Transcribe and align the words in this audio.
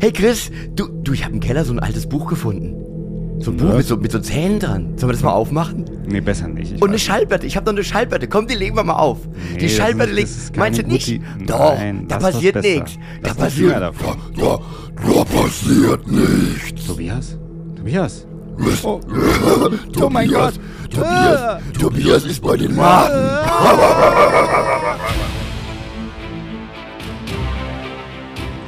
Hey 0.00 0.12
Chris, 0.12 0.50
du, 0.76 0.88
du, 1.02 1.12
ich 1.12 1.24
habe 1.24 1.34
im 1.34 1.40
Keller 1.40 1.64
so 1.64 1.72
ein 1.72 1.78
altes 1.80 2.08
Buch 2.08 2.28
gefunden. 2.28 2.74
So 3.40 3.50
ein 3.52 3.56
Buch 3.56 3.74
mit 3.74 3.86
so, 3.86 3.96
mit 3.96 4.10
so 4.12 4.18
Zähnen 4.18 4.58
dran. 4.58 4.94
Sollen 4.96 5.10
wir 5.10 5.12
das 5.12 5.22
mal 5.22 5.32
aufmachen? 5.32 5.84
Nee, 6.06 6.20
besser 6.20 6.48
nicht. 6.48 6.72
Ich 6.72 6.82
Und 6.82 6.88
eine 6.88 6.94
weiß 6.94 7.02
Schallplatte. 7.02 7.46
Ich 7.46 7.56
habe 7.56 7.66
noch 7.66 7.72
eine 7.72 7.84
Schallplatte. 7.84 8.26
Komm, 8.28 8.46
die 8.48 8.54
legen 8.54 8.76
wir 8.76 8.82
mal 8.84 8.94
auf. 8.96 9.18
Nee, 9.52 9.58
die 9.58 9.66
das 9.66 9.74
Schallplatte 9.76 10.10
ist- 10.12 10.52
keine 10.52 10.64
Meinst 10.66 10.82
du 10.82 10.86
nicht? 10.86 11.06
gute- 11.20 11.44
Doch, 11.46 11.74
Nein, 11.76 12.06
da 12.08 12.16
lass 12.16 12.24
das 12.24 12.32
passiert 12.34 12.54
besser. 12.54 12.68
nichts. 12.68 12.98
Da 13.22 13.28
Lass 13.28 13.36
die 13.36 13.42
passiert. 13.42 13.80
Davon. 13.80 14.16
Da, 14.36 14.58
da 15.14 15.24
passiert 15.24 16.06
nichts. 16.08 16.86
Tobias? 16.86 17.38
Tobias? 17.76 18.26
Oh, 18.82 19.00
Oh 20.02 20.10
mein 20.10 20.28
Gott! 20.30 20.54
Tobias, 20.92 21.60
Tobias 21.78 22.24
ist 22.24 22.42
bei 22.42 22.56
den 22.56 22.74
Magen. 22.74 23.28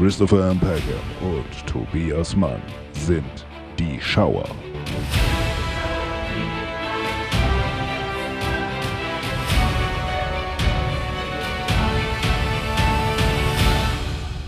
Christopher 0.00 0.50
M. 0.50 0.58
Peckham 0.58 0.80
und 1.20 1.66
Tobias 1.66 2.34
Mann 2.34 2.62
sind 2.92 3.46
die 3.78 4.00
Schauer. 4.00 4.48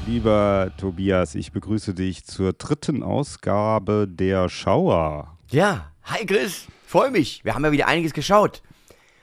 Lieber 0.06 0.72
Tobias, 0.78 1.34
ich 1.34 1.52
begrüße 1.52 1.92
dich 1.92 2.24
zur 2.24 2.54
dritten 2.54 3.02
Ausgabe 3.02 4.08
der 4.08 4.48
Schauer. 4.48 5.36
Ja, 5.50 5.92
hi 6.04 6.24
Chris. 6.24 6.66
Freue 6.86 7.10
mich. 7.10 7.44
Wir 7.44 7.54
haben 7.54 7.64
ja 7.66 7.72
wieder 7.72 7.88
einiges 7.88 8.14
geschaut. 8.14 8.62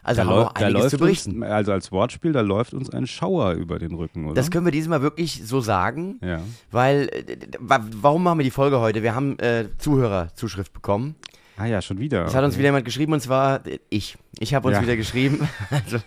Also 0.03 0.21
haben 0.21 0.29
wir 0.29 0.35
noch 0.35 0.55
einiges 0.55 0.89
zu 0.91 0.97
berichten. 0.97 1.41
uns, 1.43 1.51
also 1.51 1.71
als 1.71 1.91
Wortspiel, 1.91 2.31
da 2.31 2.41
läuft 2.41 2.73
uns 2.73 2.89
ein 2.89 3.05
Schauer 3.07 3.51
über 3.53 3.79
den 3.79 3.93
Rücken, 3.95 4.25
oder? 4.25 4.33
Das 4.35 4.49
können 4.49 4.65
wir 4.65 4.71
diesmal 4.71 5.01
wirklich 5.01 5.41
so 5.45 5.59
sagen. 5.61 6.19
ja. 6.23 6.39
Weil, 6.71 7.09
äh, 7.09 7.37
wa- 7.59 7.83
warum 8.01 8.23
machen 8.23 8.39
wir 8.39 8.43
die 8.45 8.51
Folge 8.51 8.79
heute? 8.79 9.03
Wir 9.03 9.13
haben 9.15 9.37
äh, 9.39 9.65
Zuhörerzuschrift 9.77 10.73
bekommen. 10.73 11.15
Ah 11.57 11.65
ja, 11.65 11.81
schon 11.81 11.99
wieder. 11.99 12.23
Es 12.25 12.33
hat 12.35 12.45
uns 12.45 12.53
Okay. 12.53 12.59
wieder 12.59 12.67
jemand 12.69 12.85
geschrieben 12.85 13.11
und 13.11 13.19
zwar 13.19 13.65
äh, 13.67 13.79
ich. 13.89 14.17
Ich 14.39 14.53
habe 14.53 14.69
uns 14.69 14.77
Ja. 14.77 14.83
wieder 14.83 14.95
geschrieben. 14.95 15.47
Also, 15.69 15.97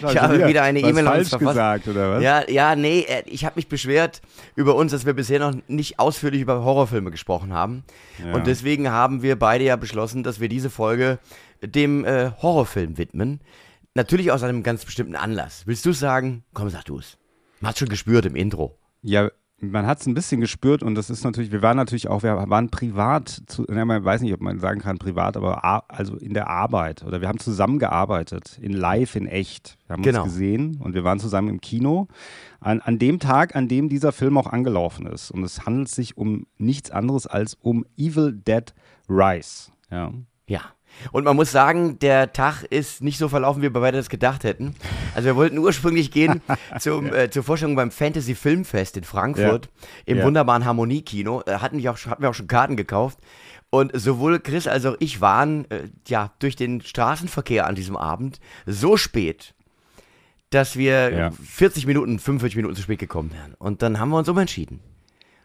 ich 0.12 0.20
habe 0.22 0.46
wieder 0.48 0.62
eine 0.62 0.80
was 0.82 0.90
E-Mail 0.90 1.06
an 1.08 1.18
uns 1.18 1.28
falsch 1.28 1.42
verfasst. 1.42 1.82
gesagt, 1.84 1.88
oder 1.88 2.10
was? 2.12 2.22
Ja, 2.22 2.48
ja, 2.48 2.76
nee, 2.76 3.00
äh, 3.08 3.22
ich 3.26 3.44
habe 3.44 3.54
mich 3.56 3.66
beschwert 3.68 4.20
über 4.54 4.76
uns, 4.76 4.92
dass 4.92 5.04
wir 5.04 5.12
bisher 5.14 5.40
noch 5.40 5.54
nicht 5.66 5.98
ausführlich 5.98 6.40
über 6.40 6.62
Horrorfilme 6.64 7.10
gesprochen 7.10 7.52
haben. 7.52 7.82
Ja. 8.24 8.32
Und 8.34 8.46
deswegen 8.46 8.90
haben 8.90 9.22
wir 9.22 9.36
beide 9.36 9.64
ja 9.64 9.74
beschlossen, 9.76 10.22
dass 10.22 10.38
wir 10.40 10.48
diese 10.48 10.70
Folge 10.70 11.18
dem 11.62 12.04
äh, 12.04 12.30
Horrorfilm 12.40 12.98
widmen. 12.98 13.40
Natürlich 13.94 14.32
aus 14.32 14.42
einem 14.42 14.62
ganz 14.62 14.84
bestimmten 14.84 15.16
Anlass. 15.16 15.66
Willst 15.66 15.84
du 15.86 15.92
sagen? 15.92 16.44
Komm, 16.54 16.70
sag 16.70 16.84
du 16.84 16.98
es. 16.98 17.18
Man 17.60 17.70
hat 17.70 17.78
schon 17.78 17.88
gespürt 17.88 18.24
im 18.26 18.36
Intro. 18.36 18.78
Ja, 19.02 19.30
man 19.60 19.86
hat 19.86 20.00
es 20.00 20.06
ein 20.06 20.14
bisschen 20.14 20.40
gespürt 20.40 20.82
und 20.82 20.96
das 20.96 21.08
ist 21.08 21.22
natürlich, 21.22 21.52
wir 21.52 21.62
waren 21.62 21.76
natürlich 21.76 22.08
auch, 22.08 22.24
wir 22.24 22.34
waren 22.50 22.68
privat, 22.70 23.42
zu, 23.46 23.64
na, 23.68 23.84
man 23.84 24.04
weiß 24.04 24.20
nicht, 24.22 24.32
ob 24.34 24.40
man 24.40 24.58
sagen 24.58 24.80
kann 24.80 24.98
privat, 24.98 25.36
aber 25.36 25.64
a- 25.64 25.84
also 25.86 26.16
in 26.16 26.34
der 26.34 26.48
Arbeit 26.48 27.04
oder 27.04 27.20
wir 27.20 27.28
haben 27.28 27.38
zusammengearbeitet, 27.38 28.58
in 28.60 28.72
live, 28.72 29.14
in 29.14 29.26
echt. 29.26 29.76
Wir 29.86 29.94
haben 29.94 30.02
Genau. 30.02 30.24
uns 30.24 30.32
gesehen 30.32 30.78
und 30.80 30.94
wir 30.94 31.04
waren 31.04 31.20
zusammen 31.20 31.48
im 31.48 31.60
Kino 31.60 32.08
an, 32.60 32.80
an 32.80 32.98
dem 32.98 33.20
Tag, 33.20 33.54
an 33.54 33.68
dem 33.68 33.88
dieser 33.88 34.10
Film 34.12 34.36
auch 34.38 34.46
angelaufen 34.48 35.06
ist. 35.06 35.30
Und 35.30 35.44
es 35.44 35.64
handelt 35.66 35.88
sich 35.88 36.16
um 36.16 36.46
nichts 36.58 36.90
anderes 36.90 37.26
als 37.26 37.54
um 37.60 37.84
Evil 37.96 38.32
Dead 38.32 38.72
Rise. 39.08 39.70
Ja. 39.90 40.12
Ja. 40.48 40.62
Und 41.10 41.24
man 41.24 41.34
muss 41.36 41.50
sagen, 41.50 41.98
der 41.98 42.32
Tag 42.32 42.62
ist 42.62 43.02
nicht 43.02 43.18
so 43.18 43.28
verlaufen, 43.28 43.60
wie 43.60 43.66
wir 43.66 43.72
beide 43.80 43.96
das 43.98 44.08
gedacht 44.08 44.44
hätten. 44.44 44.74
Also 45.14 45.26
wir 45.26 45.36
wollten 45.36 45.58
ursprünglich 45.58 46.10
gehen 46.10 46.40
zum, 46.78 47.12
äh, 47.12 47.28
zur 47.30 47.42
Vorstellung 47.42 47.74
beim 47.74 47.90
Fantasy 47.90 48.34
Filmfest 48.34 48.96
in 48.96 49.04
Frankfurt 49.04 49.68
im 50.06 50.18
Ja. 50.18 50.24
wunderbaren 50.24 50.64
Harmoniekino. 50.64 51.42
Äh, 51.46 51.54
hatten, 51.56 51.78
wir 51.78 51.90
auch, 51.92 51.96
schon- 51.96 52.12
hatten 52.12 52.22
wir 52.22 52.30
auch 52.30 52.34
schon 52.34 52.46
Karten 52.46 52.76
gekauft. 52.76 53.18
Und 53.70 53.90
sowohl 53.98 54.38
Chris 54.38 54.66
als 54.68 54.84
auch 54.86 54.96
ich 55.00 55.20
waren 55.20 55.68
äh, 55.70 55.84
ja 56.06 56.30
durch 56.38 56.56
den 56.56 56.82
Straßenverkehr 56.82 57.66
an 57.66 57.74
diesem 57.74 57.96
Abend 57.96 58.38
so 58.66 58.96
spät, 58.98 59.54
dass 60.50 60.76
wir 60.76 61.10
Ja. 61.10 61.30
40 61.30 61.86
Minuten, 61.86 62.18
45 62.18 62.56
Minuten 62.56 62.76
zu 62.76 62.82
spät 62.82 62.98
gekommen 62.98 63.32
wären. 63.32 63.54
Und 63.54 63.80
dann 63.82 63.98
haben 63.98 64.10
wir 64.10 64.18
uns 64.18 64.28
umentschieden. 64.28 64.80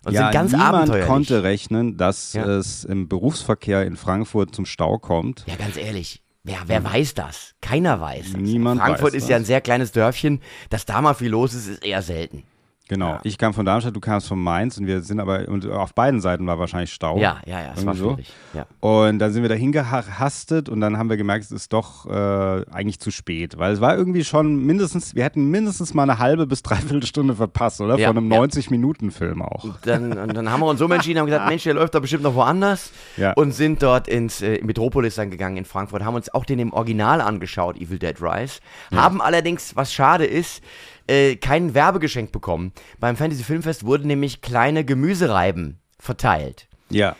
Und 0.07 0.13
ja, 0.13 0.23
sind 0.23 0.31
ganz 0.33 0.51
niemand 0.51 1.05
konnte 1.05 1.43
rechnen, 1.43 1.97
dass 1.97 2.33
Ja. 2.33 2.45
es 2.45 2.83
im 2.85 3.07
Berufsverkehr 3.07 3.85
in 3.85 3.95
Frankfurt 3.97 4.55
zum 4.55 4.65
Stau 4.65 4.97
kommt. 4.97 5.43
Ja, 5.47 5.55
ganz 5.55 5.77
ehrlich. 5.77 6.21
Wer, 6.43 6.59
wer 6.67 6.83
weiß 6.83 7.13
das? 7.13 7.55
Keiner 7.61 7.99
weiß 7.99 8.31
das. 8.31 8.41
Niemand 8.41 8.79
Frankfurt 8.79 9.13
weiß 9.13 9.21
ist 9.23 9.29
ja 9.29 9.35
das. 9.37 9.43
ein 9.43 9.45
sehr 9.45 9.59
kleines 9.59 9.91
Dörfchen. 9.91 10.41
Dass 10.69 10.85
da 10.85 11.01
mal 11.01 11.13
viel 11.13 11.29
los 11.29 11.53
ist, 11.53 11.67
ist 11.67 11.85
eher 11.85 12.01
selten. 12.01 12.43
Genau. 12.87 13.13
Ja. 13.13 13.19
Ich 13.23 13.37
kam 13.37 13.53
von 13.53 13.65
Darmstadt, 13.65 13.95
du 13.95 13.99
kamst 13.99 14.27
von 14.27 14.41
Mainz 14.41 14.77
und 14.77 14.87
wir 14.87 15.01
sind 15.01 15.19
aber, 15.19 15.47
und 15.49 15.69
auf 15.69 15.93
beiden 15.93 16.21
Seiten 16.21 16.47
war 16.47 16.57
wahrscheinlich 16.59 16.93
Stau. 16.93 17.17
Ja, 17.17 17.41
ja, 17.45 17.61
ja, 17.61 17.73
es 17.75 17.85
war 17.85 17.95
so. 17.95 18.13
schwierig. 18.13 18.31
Ja. 18.53 18.65
Und 18.79 19.19
dann 19.19 19.33
sind 19.33 19.41
wir 19.41 19.49
dahin 19.49 19.71
gehastet 19.71 20.69
und 20.69 20.79
dann 20.79 20.97
haben 20.97 21.09
wir 21.09 21.17
gemerkt, 21.17 21.45
es 21.45 21.51
ist 21.51 21.73
doch 21.73 22.05
äh, 22.05 22.65
eigentlich 22.71 22.99
zu 22.99 23.11
spät. 23.11 23.57
Weil 23.57 23.73
es 23.73 23.81
war 23.81 23.97
irgendwie 23.97 24.23
schon 24.23 24.65
mindestens, 24.65 25.15
wir 25.15 25.23
hätten 25.23 25.49
mindestens 25.49 25.93
mal 25.93 26.03
eine 26.03 26.19
halbe 26.19 26.47
bis 26.47 26.63
dreiviertel 26.63 27.05
Stunde 27.05 27.35
verpasst, 27.35 27.81
oder? 27.81 27.97
Ja, 27.97 28.07
Von 28.07 28.17
einem 28.17 28.31
ja. 28.31 28.39
90-Minuten-Film 28.39 29.41
auch. 29.41 29.65
Dann, 29.83 30.17
und 30.17 30.33
dann 30.33 30.51
haben 30.51 30.61
wir 30.61 30.67
uns 30.67 30.79
so 30.79 30.87
entschieden, 30.87 31.19
haben 31.19 31.25
gesagt, 31.27 31.47
Mensch, 31.49 31.63
der 31.63 31.73
läuft 31.73 31.93
doch 31.93 32.01
bestimmt 32.01 32.23
noch 32.23 32.35
woanders. 32.35 32.91
Ja. 33.17 33.33
Und 33.33 33.53
sind 33.53 33.83
dort 33.83 34.07
ins 34.07 34.41
äh, 34.41 34.63
Metropolis 34.63 35.15
dann 35.15 35.29
gegangen 35.29 35.57
in 35.57 35.65
Frankfurt, 35.65 36.03
haben 36.03 36.15
uns 36.15 36.33
auch 36.33 36.45
den 36.45 36.59
im 36.59 36.73
Original 36.73 37.21
angeschaut, 37.21 37.77
Evil 37.77 37.99
Dead 37.99 38.15
Rise. 38.21 38.59
Haben 38.93 39.21
allerdings, 39.21 39.75
was 39.75 39.93
schade 39.93 40.25
ist, 40.25 40.61
äh, 41.07 41.35
kein 41.35 41.73
Werbegeschenk 41.73 42.31
bekommen. 42.31 42.73
Beim 42.99 43.15
Fantasy 43.15 43.43
Filmfest 43.43 43.85
wurden 43.85 44.07
nämlich 44.07 44.41
kleine 44.41 44.85
Gemüsereiben 44.85 45.79
verteilt. 45.99 46.67
Ja. 46.89 47.15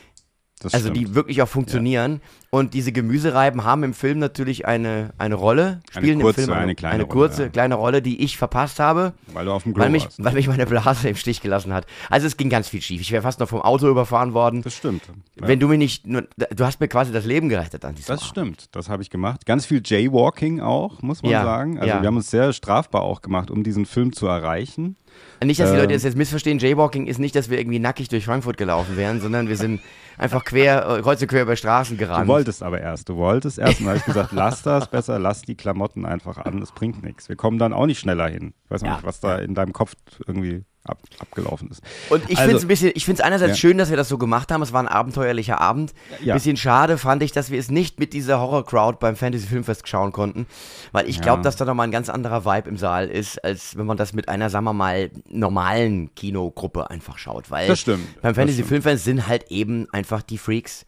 Das 0.59 0.73
Also 0.73 0.89
stimmt. 0.89 0.97
die 0.97 1.13
wirklich 1.15 1.41
auch 1.43 1.47
funktionieren. 1.47 2.19
Und 2.49 2.73
diese 2.73 2.91
Gemüsereiben 2.91 3.63
haben 3.63 3.83
im 3.83 3.93
Film 3.93 4.17
natürlich 4.19 4.65
eine, 4.65 5.11
eine 5.19 5.35
Rolle, 5.35 5.81
spielen 5.91 6.19
kurze, 6.19 6.41
im 6.41 6.45
Film 6.47 6.57
eine 6.57 6.73
kleine 6.75 6.93
eine 6.95 7.03
Rolle, 7.03 7.13
kurze, 7.13 7.43
ja. 7.43 7.49
kleine 7.49 7.75
Rolle, 7.75 8.01
die 8.01 8.23
ich 8.23 8.37
verpasst 8.37 8.79
habe, 8.79 9.13
weil 9.33 9.45
du 9.45 9.51
auf 9.51 9.63
dem 9.63 9.73
Klo 9.75 9.83
weil 9.83 9.91
mich, 9.91 10.05
warst. 10.05 10.23
weil 10.23 10.33
mich 10.33 10.47
meine 10.47 10.65
Blase 10.65 11.09
im 11.09 11.15
Stich 11.15 11.41
gelassen 11.41 11.73
hat. 11.73 11.85
Also 12.09 12.25
es 12.25 12.37
ging 12.37 12.49
ganz 12.49 12.69
viel 12.69 12.81
schief. 12.81 13.01
Ich 13.01 13.11
wäre 13.11 13.21
fast 13.21 13.39
noch 13.39 13.49
vom 13.49 13.61
Auto 13.61 13.87
überfahren 13.87 14.33
worden. 14.33 14.61
Das 14.63 14.73
stimmt. 14.75 15.03
Ja. 15.39 15.47
Wenn 15.47 15.59
du 15.59 15.67
mich 15.67 15.77
nicht, 15.77 16.07
nur, 16.07 16.23
du 16.37 16.65
hast 16.65 16.79
mir 16.79 16.87
quasi 16.87 17.11
das 17.11 17.25
Leben 17.25 17.49
gerettet 17.49 17.85
an 17.85 17.93
diesem 17.93 18.07
Das 18.15 18.21
Abend. 18.21 18.29
stimmt, 18.31 18.75
das 18.75 18.89
habe 18.89 19.03
ich 19.03 19.09
gemacht. 19.11 19.45
Ganz 19.45 19.65
viel 19.67 19.81
Jaywalking 19.85 20.59
auch, 20.61 21.01
muss 21.03 21.21
man 21.21 21.31
Ja, 21.33 21.43
sagen. 21.43 21.77
Also 21.77 21.89
ja. 21.89 22.01
wir 22.01 22.07
haben 22.07 22.17
uns 22.17 22.31
sehr 22.31 22.51
strafbar 22.53 23.01
auch 23.03 23.21
gemacht, 23.21 23.51
um 23.51 23.63
diesen 23.63 23.85
Film 23.85 24.13
zu 24.13 24.25
erreichen. 24.25 24.95
Nicht, 25.43 25.59
dass 25.59 25.69
die 25.69 25.75
Ähm. 25.75 25.81
Leute 25.81 25.93
das 25.93 26.03
jetzt 26.03 26.17
missverstehen, 26.17 26.59
Jaywalking 26.59 27.05
ist 27.07 27.19
nicht, 27.19 27.35
dass 27.35 27.49
wir 27.49 27.59
irgendwie 27.59 27.79
nackig 27.79 28.07
durch 28.09 28.25
Frankfurt 28.25 28.57
gelaufen 28.57 28.97
wären, 28.97 29.19
sondern 29.21 29.49
wir 29.49 29.57
sind 29.57 29.81
einfach 30.17 30.43
quer, 30.45 30.97
äh, 30.97 31.01
kreuz 31.01 31.21
und 31.21 31.27
quer 31.27 31.43
über 31.43 31.55
Straßen 31.55 31.97
Du 31.97 32.05
gerannt. 32.05 32.27
wolltest 32.27 32.63
aber 32.63 32.79
erst, 32.81 33.09
du 33.09 33.15
wolltest 33.17 33.57
erst. 33.59 33.79
Und 33.79 33.85
dann 33.85 33.89
habe 33.95 33.99
ich 33.99 34.05
gesagt, 34.05 34.31
lass 34.33 34.61
das 34.63 34.87
besser, 34.89 35.19
lass 35.19 35.41
die 35.43 35.55
Klamotten 35.55 36.05
einfach 36.05 36.37
an, 36.37 36.59
das 36.59 36.71
bringt 36.71 37.03
nichts. 37.03 37.29
Wir 37.29 37.35
kommen 37.35 37.57
dann 37.59 37.73
auch 37.73 37.85
nicht 37.85 37.99
schneller 37.99 38.27
hin. 38.29 38.53
Ich 38.65 38.71
weiß 38.71 38.81
Ja. 38.81 38.93
nicht, 38.95 39.03
was 39.03 39.19
da 39.19 39.37
in 39.37 39.53
deinem 39.55 39.73
Kopf 39.73 39.93
irgendwie 40.25 40.63
ab, 40.83 40.99
abgelaufen 41.19 41.69
ist. 41.69 41.81
Und 42.09 42.23
ich 42.29 42.37
Also- 42.37 42.43
finde 42.43 42.55
es 42.57 42.63
ein 42.63 42.67
bisschen, 42.69 42.91
ich 42.95 43.03
finde 43.03 43.21
es 43.21 43.25
einerseits 43.25 43.51
Ja. 43.51 43.55
schön, 43.57 43.77
dass 43.77 43.89
wir 43.89 43.97
das 43.97 44.07
so 44.07 44.17
gemacht 44.17 44.53
haben. 44.53 44.61
Es 44.61 44.71
war 44.71 44.81
ein 44.81 44.87
abenteuerlicher 44.87 45.59
Abend. 45.59 45.93
Ja. 46.23 46.33
Bisschen 46.33 46.55
schade 46.55 46.97
fand 46.97 47.21
ich, 47.23 47.33
dass 47.33 47.51
wir 47.51 47.59
es 47.59 47.69
nicht 47.69 47.99
mit 47.99 48.13
dieser 48.13 48.39
Horror-Crowd 48.39 48.97
beim 49.01 49.17
Fantasy 49.17 49.47
Filmfest 49.47 49.85
schauen 49.89 50.13
konnten. 50.13 50.45
Weil 50.93 51.09
ich 51.09 51.19
glaube, 51.21 51.39
Ja. 51.39 51.43
dass 51.43 51.57
da 51.57 51.65
nochmal 51.65 51.87
ein 51.87 51.91
ganz 51.91 52.07
anderer 52.07 52.45
Vibe 52.45 52.69
im 52.69 52.77
Saal 52.77 53.09
ist, 53.09 53.43
als 53.43 53.75
wenn 53.77 53.85
man 53.85 53.97
das 53.97 54.13
mit 54.13 54.29
einer, 54.29 54.49
sagen 54.49 54.63
wir 54.63 54.71
mal, 54.71 55.11
normalen 55.29 56.15
Kinogruppe 56.15 56.89
einfach 56.89 57.17
schaut. 57.17 57.51
Weil 57.51 57.67
Das 57.67 57.81
stimmt, 57.81 58.21
beim 58.21 58.33
Fantasy. 58.35 58.63
Filmfest 58.63 59.03
sind 59.03 59.27
halt 59.27 59.51
eben 59.51 59.87
einfach 60.07 60.21
die 60.23 60.37
Freaks, 60.37 60.85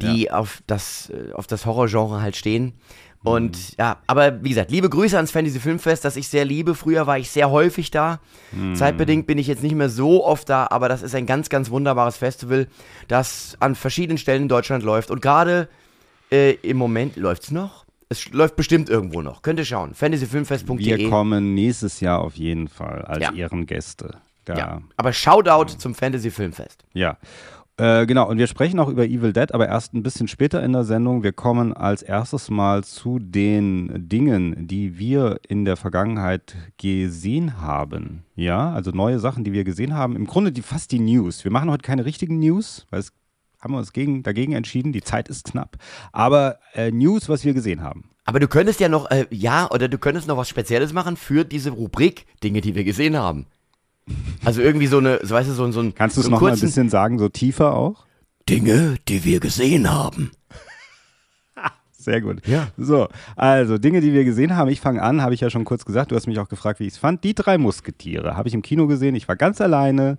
die 0.00 0.30
auf 0.30 0.62
das, 0.66 1.10
äh, 1.10 1.32
auf 1.32 1.46
das 1.46 1.66
Horrorgenre 1.66 2.20
halt 2.22 2.36
stehen. 2.36 2.72
Und 3.22 3.56
Mhm. 3.56 3.74
ja, 3.78 3.96
aber 4.06 4.42
wie 4.44 4.50
gesagt, 4.50 4.70
liebe 4.70 4.90
Grüße 4.90 5.16
ans 5.16 5.30
Fantasy 5.30 5.58
Filmfest, 5.60 6.04
das 6.04 6.16
ich 6.16 6.28
sehr 6.28 6.44
liebe. 6.44 6.74
Früher 6.74 7.06
war 7.06 7.16
ich 7.18 7.30
sehr 7.30 7.50
häufig 7.50 7.90
da. 7.90 8.20
Mhm. 8.52 8.74
Zeitbedingt 8.74 9.26
bin 9.26 9.38
ich 9.38 9.46
jetzt 9.46 9.62
nicht 9.62 9.74
mehr 9.74 9.88
so 9.88 10.24
oft 10.24 10.48
da, 10.50 10.66
aber 10.70 10.88
das 10.90 11.02
ist 11.02 11.14
ein 11.14 11.24
ganz, 11.26 11.48
ganz 11.48 11.70
wunderbares 11.70 12.16
Festival, 12.18 12.66
das 13.08 13.56
an 13.60 13.74
verschiedenen 13.76 14.18
Stellen 14.18 14.42
in 14.42 14.48
Deutschland 14.48 14.84
läuft. 14.84 15.10
Und 15.10 15.22
gerade 15.22 15.68
äh, 16.30 16.52
im 16.62 16.76
Moment 16.76 17.16
läuft's 17.16 17.50
noch. 17.50 17.84
Es 18.10 18.30
läuft 18.32 18.56
bestimmt 18.56 18.90
irgendwo 18.90 19.22
noch. 19.22 19.40
Könnt 19.42 19.58
ihr 19.58 19.64
schauen. 19.64 19.94
fantasyfilmfest.de. 19.94 20.78
Wir 20.98 21.08
kommen 21.08 21.54
nächstes 21.54 22.00
Jahr 22.00 22.20
auf 22.20 22.34
jeden 22.34 22.68
Fall 22.68 23.02
als 23.02 23.22
Ja. 23.22 23.32
Ehrengäste. 23.32 24.18
Da, 24.44 24.54
Ja. 24.58 24.82
Aber 24.98 25.12
Shoutout 25.14 25.76
zum 25.78 25.94
Fantasy 25.94 26.30
Filmfest. 26.30 26.84
Ja. 26.92 27.16
Äh, 27.76 28.06
genau, 28.06 28.28
und 28.28 28.38
wir 28.38 28.46
sprechen 28.46 28.78
auch 28.78 28.88
über 28.88 29.04
Evil 29.04 29.32
Dead, 29.32 29.52
aber 29.52 29.66
erst 29.66 29.94
ein 29.94 30.04
bisschen 30.04 30.28
später 30.28 30.62
in 30.62 30.72
der 30.72 30.84
Sendung. 30.84 31.24
Wir 31.24 31.32
kommen 31.32 31.72
als 31.72 32.02
erstes 32.02 32.48
mal 32.48 32.84
zu 32.84 33.18
den 33.18 34.08
Dingen, 34.08 34.68
die 34.68 34.96
wir 34.96 35.40
in 35.48 35.64
der 35.64 35.76
Vergangenheit 35.76 36.54
gesehen 36.78 37.60
haben. 37.60 38.22
Ja, 38.36 38.72
also 38.72 38.92
neue 38.92 39.18
Sachen, 39.18 39.42
die 39.42 39.52
wir 39.52 39.64
gesehen 39.64 39.94
haben. 39.94 40.14
Im 40.14 40.26
Grunde 40.26 40.52
die, 40.52 40.62
fast 40.62 40.92
die 40.92 41.00
News. 41.00 41.42
Wir 41.42 41.50
machen 41.50 41.68
heute 41.68 41.82
keine 41.82 42.04
richtigen 42.04 42.38
News, 42.38 42.86
weil 42.90 43.00
es 43.00 43.12
haben 43.60 43.72
wir 43.72 43.78
uns 43.78 43.92
gegen, 43.92 44.22
dagegen 44.22 44.52
entschieden. 44.52 44.92
Die 44.92 45.02
Zeit 45.02 45.28
ist 45.28 45.46
knapp. 45.46 45.78
Aber 46.12 46.60
äh, 46.74 46.92
News, 46.92 47.28
was 47.28 47.44
wir 47.44 47.54
gesehen 47.54 47.82
haben. 47.82 48.10
Aber 48.24 48.38
du 48.38 48.46
könntest 48.46 48.78
ja 48.78 48.88
noch, 48.88 49.10
äh, 49.10 49.26
ja, 49.30 49.68
oder 49.70 49.88
du 49.88 49.98
könntest 49.98 50.28
noch 50.28 50.36
was 50.36 50.48
Spezielles 50.48 50.92
machen 50.92 51.16
für 51.16 51.44
diese 51.44 51.70
Rubrik 51.70 52.26
Dinge, 52.42 52.60
die 52.60 52.76
wir 52.76 52.84
gesehen 52.84 53.16
haben. 53.16 53.46
Also 54.44 54.60
irgendwie 54.60 54.86
so 54.86 54.98
eine, 54.98 55.20
so 55.22 55.34
weißt 55.34 55.48
du, 55.48 55.54
so, 55.54 55.70
so 55.72 55.80
ein. 55.80 55.94
Kannst 55.94 56.16
du 56.16 56.20
es 56.20 56.26
so 56.26 56.30
noch 56.30 56.40
mal 56.40 56.52
ein 56.52 56.60
bisschen 56.60 56.90
sagen, 56.90 57.18
so 57.18 57.28
tiefer 57.28 57.74
auch? 57.74 58.06
Dinge, 58.48 58.96
die 59.08 59.24
wir 59.24 59.40
gesehen 59.40 59.90
haben. 59.90 60.32
Sehr 62.04 62.20
gut. 62.20 62.46
Ja. 62.46 62.68
So, 62.76 63.08
also 63.34 63.78
Dinge, 63.78 64.02
die 64.02 64.12
wir 64.12 64.24
gesehen 64.24 64.56
haben. 64.56 64.68
Ich 64.68 64.80
fange 64.80 65.00
an, 65.00 65.22
habe 65.22 65.32
ich 65.32 65.40
ja 65.40 65.48
schon 65.48 65.64
kurz 65.64 65.86
gesagt. 65.86 66.12
Du 66.12 66.16
hast 66.16 66.26
mich 66.26 66.38
auch 66.38 66.50
gefragt, 66.50 66.80
wie 66.80 66.84
ich 66.86 66.92
es 66.92 66.98
fand. 66.98 67.24
Die 67.24 67.34
drei 67.34 67.56
Musketiere 67.56 68.36
habe 68.36 68.46
ich 68.46 68.52
im 68.52 68.60
Kino 68.60 68.86
gesehen. 68.86 69.14
Ich 69.14 69.26
war 69.26 69.36
ganz 69.36 69.60
alleine 69.62 70.18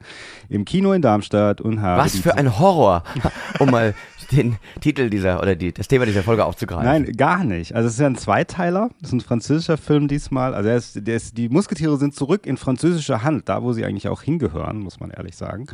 im 0.50 0.66
Kino 0.66 0.94
in 0.94 1.04
Darmstadt 1.04 1.62
und 1.62 1.82
habe. 1.82 2.02
Was 2.02 2.18
für 2.18 2.36
ein 2.36 2.58
Horror, 2.58 3.04
um 3.60 3.70
mal 3.70 3.94
den 4.32 4.58
Titel 4.82 5.10
dieser 5.10 5.42
oder 5.42 5.56
die, 5.56 5.72
das 5.72 5.88
Thema 5.88 6.06
dieser 6.06 6.24
Folge 6.24 6.46
aufzugreifen. 6.46 6.86
Nein, 6.86 7.12
gar 7.16 7.44
nicht. 7.44 7.76
Also 7.76 7.88
es 7.88 7.94
ist 7.94 8.00
ja 8.00 8.08
ein 8.08 8.16
Zweiteiler. 8.16 8.90
Das 9.00 9.10
ist 9.10 9.14
ein 9.14 9.22
französischer 9.22 9.78
Film 9.78 10.08
diesmal. 10.08 10.54
Also 10.54 10.70
ist, 10.70 10.96
ist, 10.96 11.38
die 11.38 11.50
Musketiere 11.50 11.98
sind 11.98 12.16
zurück 12.16 12.46
in 12.46 12.58
französischer 12.58 13.24
Hand, 13.24 13.50
da 13.50 13.62
wo 13.64 13.74
sie 13.74 13.86
eigentlich 13.86 14.08
auch 14.08 14.22
hingehören, 14.22 14.80
muss 14.80 15.00
man 15.00 15.12
ehrlich 15.12 15.36
sagen. 15.36 15.68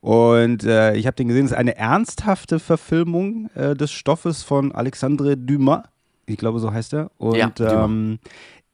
Und 0.00 0.64
äh, 0.64 0.94
ich 0.94 1.06
habe 1.06 1.14
den 1.14 1.28
gesehen. 1.28 1.44
Es 1.44 1.52
ist 1.52 1.56
eine 1.56 1.76
ernsthafte 1.76 2.58
Verfilmung 2.58 3.50
äh, 3.54 3.74
des 3.74 3.92
Stoffes 3.92 4.42
von 4.42 4.72
Alexandre 4.72 5.36
Dumas. 5.36 5.51
Ich 6.26 6.36
glaube, 6.36 6.58
so 6.60 6.72
heißt 6.72 6.94
er. 6.94 7.10
Und 7.18 7.36
Ja, 7.36 7.48
Dumas. 7.50 7.72
ähm, 7.86 8.18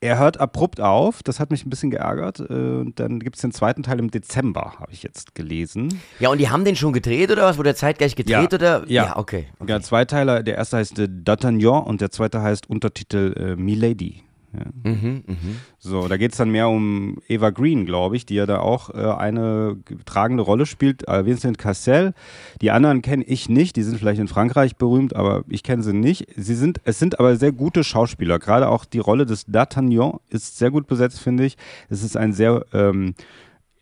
er 0.01 0.19
hört 0.19 0.39
abrupt 0.39 0.81
auf. 0.81 1.23
Das 1.25 1.41
hat 1.41 1.51
mich 1.51 1.67
ein 1.67 1.71
bisschen 1.71 1.91
geärgert. 1.91 2.39
Äh, 2.41 2.45
Und 2.53 3.01
dann 3.01 3.19
gibt 3.19 3.35
es 3.37 3.43
den 3.43 3.51
zweiten 3.53 3.83
Teil 3.83 3.99
im 3.99 4.11
Dezember, 4.11 4.75
habe 4.79 4.93
ich 4.93 5.03
jetzt 5.03 5.35
gelesen. 5.35 5.99
Ja, 6.21 6.29
und 6.29 6.39
die 6.39 6.51
haben 6.51 6.65
den 6.65 6.77
schon 6.77 6.93
gedreht 6.93 7.31
oder 7.33 7.43
was? 7.45 7.57
Wurde 7.59 7.71
der 7.71 7.77
zeitgleich 7.77 8.15
gedreht 8.15 8.53
Ja. 8.53 8.59
oder? 8.59 8.85
Ja. 8.87 9.17
okay. 9.17 9.47
okay. 9.59 9.71
Ja, 9.73 9.81
Zweiteiler. 9.81 10.43
Der 10.43 10.57
erste 10.57 10.77
heißt 10.77 10.99
äh, 11.01 11.05
D'Artagnan 11.09 11.83
und 11.85 12.01
der 12.01 12.11
zweite 12.13 12.43
heißt 12.43 12.69
Untertitel 12.71 13.35
äh, 13.37 13.57
Milady. 13.57 14.23
Ja. 14.53 14.91
Mhm, 14.91 15.25
mhm. 15.27 15.57
So, 15.79 16.09
da 16.09 16.17
geht 16.17 16.33
es 16.33 16.39
dann 16.39 16.51
mehr 16.51 16.69
um 16.69 17.19
Eva 17.29 17.51
Green, 17.51 17.85
glaube 17.85 18.17
ich, 18.17 18.25
die 18.25 18.35
ja 18.35 18.47
da 18.47 18.61
auch 18.61 18.91
äh, 18.91 18.97
eine 18.97 19.77
tragende 20.07 20.43
Rolle 20.43 20.65
spielt. 20.65 21.07
Äh, 21.07 21.27
Vincent 21.27 21.59
Cassel. 21.59 22.15
Die 22.63 22.71
anderen 22.71 23.03
kenne 23.03 23.25
ich 23.25 23.49
nicht. 23.49 23.77
Die 23.77 23.83
sind 23.83 23.99
vielleicht 23.99 24.21
in 24.21 24.29
Frankreich 24.29 24.77
berühmt, 24.77 25.15
aber 25.15 25.45
ich 25.49 25.63
kenne 25.63 25.83
sie 25.83 25.93
nicht. 25.93 26.29
Sie 26.37 26.55
sind, 26.55 26.81
es 26.85 26.99
sind 26.99 27.21
aber 27.21 27.37
sehr 27.37 27.53
gute 27.53 27.85
Schauspieler. 27.85 28.39
Gerade 28.39 28.69
auch 28.69 28.87
die 28.87 29.01
Rolle 29.01 29.27
des 29.27 29.49
D'Artagnan 29.49 30.19
ist 30.31 30.57
sehr 30.57 30.71
gut 30.71 30.87
besetzt, 30.87 31.21
finde 31.21 31.45
ich. 31.45 31.57
Es 31.91 32.03
ist 32.03 32.17
ein 32.17 32.33
sehr 32.33 32.65
ähm, 32.73 33.15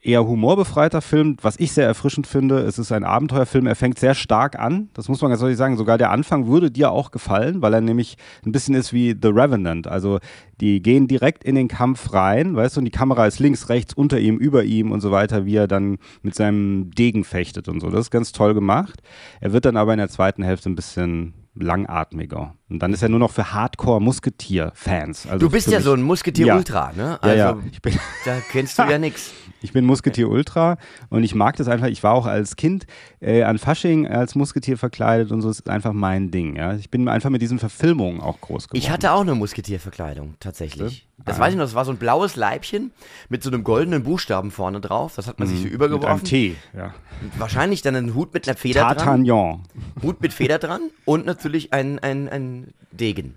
eher 0.07 0.27
humorbefreiter 0.27 1.01
Film, 1.03 1.37
was 1.43 1.59
ich 1.59 1.73
sehr 1.73 1.87
erfrischend 1.87 2.27
finde. 2.27 2.61
Es 2.61 2.79
ist 2.79 2.93
ein 2.93 3.05
Abenteuerfilm, 3.05 3.67
er 3.67 3.75
fängt 3.75 3.99
sehr 3.99 4.15
stark 4.15 4.59
an. 4.59 4.89
Das 4.95 5.09
muss 5.09 5.21
man 5.21 5.31
ganz 5.31 5.43
ehrlich 5.43 5.57
sagen. 5.57 5.77
Sogar 5.77 5.99
der 5.99 6.11
Anfang 6.11 6.47
würde 6.47 6.71
dir 6.71 6.91
auch 6.91 7.11
gefallen, 7.11 7.61
weil 7.63 7.75
er 7.75 7.81
nämlich 7.81 8.17
ein 8.45 8.53
bisschen 8.53 8.75
ist 8.75 8.93
wie 8.93 9.17
The 9.21 9.29
Revenant. 9.29 9.87
Also 9.87 10.21
die 10.61 10.81
gehen 10.81 11.09
direkt 11.09 11.45
in 11.45 11.55
den 11.55 11.69
Kampf 11.69 12.13
rein, 12.13 12.57
weißt 12.57 12.77
du, 12.77 12.81
und 12.81 12.85
die 12.85 12.91
Kamera 12.91 13.27
ist 13.27 13.41
links, 13.41 13.69
rechts, 13.69 13.95
unter 13.95 14.19
ihm, 14.21 14.37
über 14.39 14.65
ihm 14.65 14.93
und 14.93 15.01
so 15.01 15.11
weiter, 15.11 15.45
wie 15.45 15.57
er 15.57 15.67
dann 15.69 15.99
mit 16.23 16.35
seinem 16.35 16.91
Degen 16.93 17.25
fechtet 17.25 17.69
und 17.69 17.81
so. 17.81 17.91
Das 17.91 18.01
ist 18.01 18.11
ganz 18.11 18.33
toll 18.33 18.55
gemacht. 18.55 19.03
Er 19.41 19.53
wird 19.53 19.65
dann 19.65 19.77
aber 19.77 19.93
in 19.93 19.99
der 19.99 20.09
zweiten 20.09 20.43
Hälfte 20.43 20.71
ein 20.71 20.77
bisschen 20.77 21.35
langatmiger. 21.59 22.55
Und 22.69 22.81
dann 22.81 22.93
ist 22.93 23.03
er 23.03 23.09
nur 23.09 23.19
noch 23.19 23.31
für 23.31 23.53
Hardcore-Musketier-Fans. 23.53 25.27
Also 25.27 25.39
Du 25.47 25.51
bist 25.51 25.69
ja 25.71 25.81
so 25.81 25.93
ein 25.93 26.03
Musketier 26.03 26.47
Ja. 26.47 26.57
Ultra, 26.57 26.93
ne? 26.97 27.03
Ja, 27.03 27.19
Also 27.21 27.37
ja. 27.37 27.59
Ich 27.73 27.83
bin, 27.83 27.95
da 28.25 28.37
kennst 28.51 28.79
du 28.79 28.83
ja 28.83 28.99
nix. 28.99 29.33
Ich 29.67 29.73
bin 29.73 29.85
Musketier 29.85 30.29
Ultra 30.29 30.79
und 31.11 31.25
ich 31.25 31.35
mag 31.35 31.57
das 31.57 31.67
einfach. 31.67 31.89
Ich 31.89 32.03
war 32.05 32.13
auch 32.15 32.27
als 32.27 32.55
Kind 32.55 32.87
äh, 33.21 33.43
an 33.43 33.59
Fasching 33.59 34.07
als 34.07 34.37
Musketier 34.37 34.79
verkleidet 34.79 35.33
und 35.33 35.43
so 35.43 35.51
ist 35.51 35.69
einfach 35.69 35.93
mein 35.93 36.31
Ding. 36.31 36.55
Ja? 36.55 36.75
Ich 36.77 36.89
bin 36.89 37.09
einfach 37.09 37.31
mit 37.31 37.43
diesen 37.43 37.59
Verfilmungen 37.59 38.21
auch 38.21 38.41
groß 38.41 38.69
geworden. 38.69 38.79
Ich 38.79 38.91
hatte 38.91 39.11
auch 39.13 39.23
eine 39.23 39.35
Musketierverkleidung, 39.35 40.35
tatsächlich. 40.39 41.09
Das 41.25 41.39
Ah. 41.39 41.41
weiß 41.41 41.53
ich 41.55 41.59
noch, 41.59 41.65
das 41.65 41.75
war 41.75 41.85
so 41.85 41.91
ein 41.91 41.97
blaues 41.97 42.37
Leibchen 42.37 42.93
mit 43.29 43.43
so 43.43 43.51
einem 43.51 43.65
goldenen 43.65 44.05
Buchstaben 44.05 44.53
vorne 44.53 44.81
drauf. 44.81 45.15
Das 45.17 45.27
hat 45.27 45.41
man 45.41 45.49
sich 45.49 45.59
so 45.59 45.65
mit 45.65 45.73
einem 45.73 45.91
übergeworfen. 45.93 46.25
T. 46.25 46.55
Ja. 46.77 46.95
Wahrscheinlich 47.39 47.83
dann 47.83 47.97
einen 47.97 48.15
Hut 48.15 48.33
mit 48.33 48.47
einer 48.49 48.57
Feder 48.57 48.95
dran. 48.95 49.25
D'Artagnan. 49.25 49.61
Hut 50.03 50.21
mit 50.21 50.33
Feder 50.33 50.59
dran 50.59 50.83
und 51.05 51.27
natürlich 51.27 51.73
ein, 51.73 51.99
ein, 51.99 52.29
ein 52.29 52.75
Degen. 52.93 53.35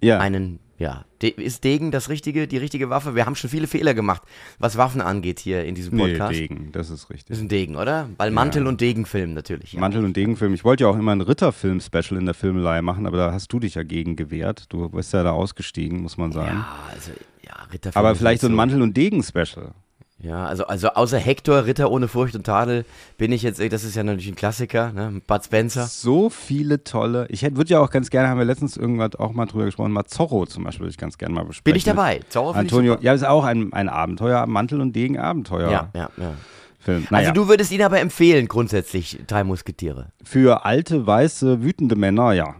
Ja. 0.00 0.18
Einen, 0.20 0.58
ja. 0.80 1.04
De 1.22 1.30
ist 1.30 1.62
Degen 1.62 1.90
das 1.90 2.08
richtige, 2.08 2.48
die 2.48 2.56
richtige 2.56 2.88
Waffe? 2.88 3.14
Wir 3.14 3.26
haben 3.26 3.36
schon 3.36 3.50
viele 3.50 3.66
Fehler 3.66 3.92
gemacht, 3.92 4.22
was 4.58 4.78
Waffen 4.78 5.02
angeht 5.02 5.38
hier 5.38 5.64
in 5.64 5.74
diesem 5.74 5.94
nee, 5.96 6.08
Podcast. 6.08 6.34
Degen, 6.34 6.72
das 6.72 6.88
ist 6.88 7.02
Das 7.04 7.10
richtig. 7.10 7.36
ist 7.36 7.42
ein 7.42 7.48
Degen, 7.48 7.76
oder? 7.76 8.08
Weil 8.16 8.30
Mantel- 8.30 8.66
und 8.66 8.80
Degenfilm 8.80 9.34
natürlich. 9.34 9.74
Ja. 9.74 9.80
Mantel- 9.80 10.04
und 10.04 10.16
Degenfilm. 10.16 10.54
Ich 10.54 10.64
wollte 10.64 10.84
ja 10.84 10.90
auch 10.90 10.96
immer 10.96 11.12
ein 11.12 11.20
Ritterfilm-Special 11.20 12.18
in 12.18 12.24
der 12.24 12.34
Filmelei 12.34 12.80
machen, 12.80 13.06
aber 13.06 13.18
da 13.18 13.32
hast 13.32 13.52
du 13.52 13.60
dich 13.60 13.74
ja 13.74 13.82
gegen 13.82 14.16
gewehrt. 14.16 14.64
Du 14.70 14.88
bist 14.88 15.12
ja 15.12 15.22
da 15.22 15.32
ausgestiegen, 15.32 16.00
muss 16.00 16.16
man 16.16 16.32
sagen. 16.32 16.56
ja, 16.56 16.78
also, 16.90 17.10
ja, 17.46 17.54
Ritterfilm. 17.72 18.04
aber 18.04 18.16
vielleicht 18.16 18.40
so 18.40 18.48
ein 18.48 18.54
Mantel- 18.54 18.80
und 18.80 18.96
Degen-Special. 18.96 19.72
Ja, 20.22 20.44
also, 20.44 20.66
also 20.66 20.88
außer 20.88 21.18
Hector, 21.18 21.64
Ritter 21.64 21.90
ohne 21.90 22.06
Furcht 22.06 22.34
und 22.34 22.44
Tadel, 22.44 22.84
bin 23.16 23.32
ich 23.32 23.42
jetzt, 23.42 23.58
das 23.58 23.84
ist 23.84 23.96
ja 23.96 24.02
natürlich 24.02 24.28
ein 24.28 24.34
Klassiker, 24.34 24.92
ne? 24.92 25.22
Bud 25.26 25.44
Spencer. 25.44 25.86
So 25.86 26.28
viele 26.28 26.84
tolle. 26.84 27.26
Ich 27.30 27.42
hätte, 27.42 27.56
würde 27.56 27.70
ja 27.70 27.80
auch 27.80 27.90
ganz 27.90 28.10
gerne, 28.10 28.28
haben 28.28 28.38
wir 28.38 28.44
letztens 28.44 28.76
irgendwas 28.76 29.14
auch 29.16 29.32
mal 29.32 29.46
drüber 29.46 29.64
gesprochen, 29.64 29.92
Mazzorro 29.92 30.44
zum 30.44 30.64
Beispiel 30.64 30.82
würde 30.84 30.90
ich 30.90 30.98
ganz 30.98 31.16
gerne 31.16 31.34
mal 31.34 31.44
besprechen. 31.44 31.72
Bin 31.72 31.76
ich 31.76 31.84
dabei. 31.84 32.20
Zorro 32.28 32.50
ich 32.50 32.56
Antonio, 32.56 32.92
super. 32.92 33.04
ja, 33.04 33.14
ist 33.14 33.24
auch 33.24 33.44
ein, 33.44 33.72
ein 33.72 33.88
Abenteuer, 33.88 34.46
Mantel- 34.46 34.80
und 34.82 34.94
Degen-Abenteuer. 34.94 35.70
Ja, 35.70 35.90
ja, 35.94 36.10
ja. 36.18 36.34
Film. 36.78 37.06
Naja, 37.10 37.28
Also 37.28 37.42
du 37.42 37.48
würdest 37.48 37.72
ihn 37.72 37.82
aber 37.82 38.00
empfehlen, 38.00 38.48
grundsätzlich, 38.48 39.18
drei 39.26 39.44
Musketiere. 39.44 40.12
für 40.22 40.64
alte, 40.64 41.06
weiße, 41.06 41.62
wütende 41.62 41.96
Männer, 41.96 42.32
ja. 42.32 42.56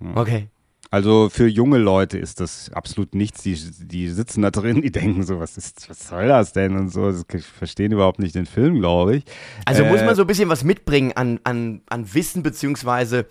Hm. 0.00 0.16
Okay. 0.16 0.48
Also 0.90 1.28
für 1.28 1.46
junge 1.46 1.76
Leute 1.78 2.16
ist 2.16 2.40
das 2.40 2.70
absolut 2.72 3.14
nichts. 3.14 3.42
Die, 3.42 3.58
die 3.80 4.08
sitzen 4.08 4.40
da 4.42 4.50
drin, 4.50 4.80
die 4.80 4.90
denken 4.90 5.22
so, 5.22 5.38
was 5.38 5.56
ist, 5.58 5.88
was 5.90 6.08
soll 6.08 6.28
das 6.28 6.52
denn 6.54 6.76
und 6.76 6.88
so. 6.90 7.10
Das 7.12 7.24
verstehen 7.58 7.92
überhaupt 7.92 8.18
nicht 8.20 8.34
den 8.34 8.46
Film, 8.46 8.78
glaube 8.78 9.16
ich. 9.16 9.24
Also 9.66 9.84
muss 9.84 10.00
Äh, 10.00 10.06
man 10.06 10.14
so 10.14 10.22
ein 10.22 10.26
bisschen 10.26 10.48
was 10.48 10.64
mitbringen 10.64 11.12
an, 11.14 11.40
an, 11.44 11.82
an 11.90 12.14
Wissen, 12.14 12.42
beziehungsweise 12.42 13.26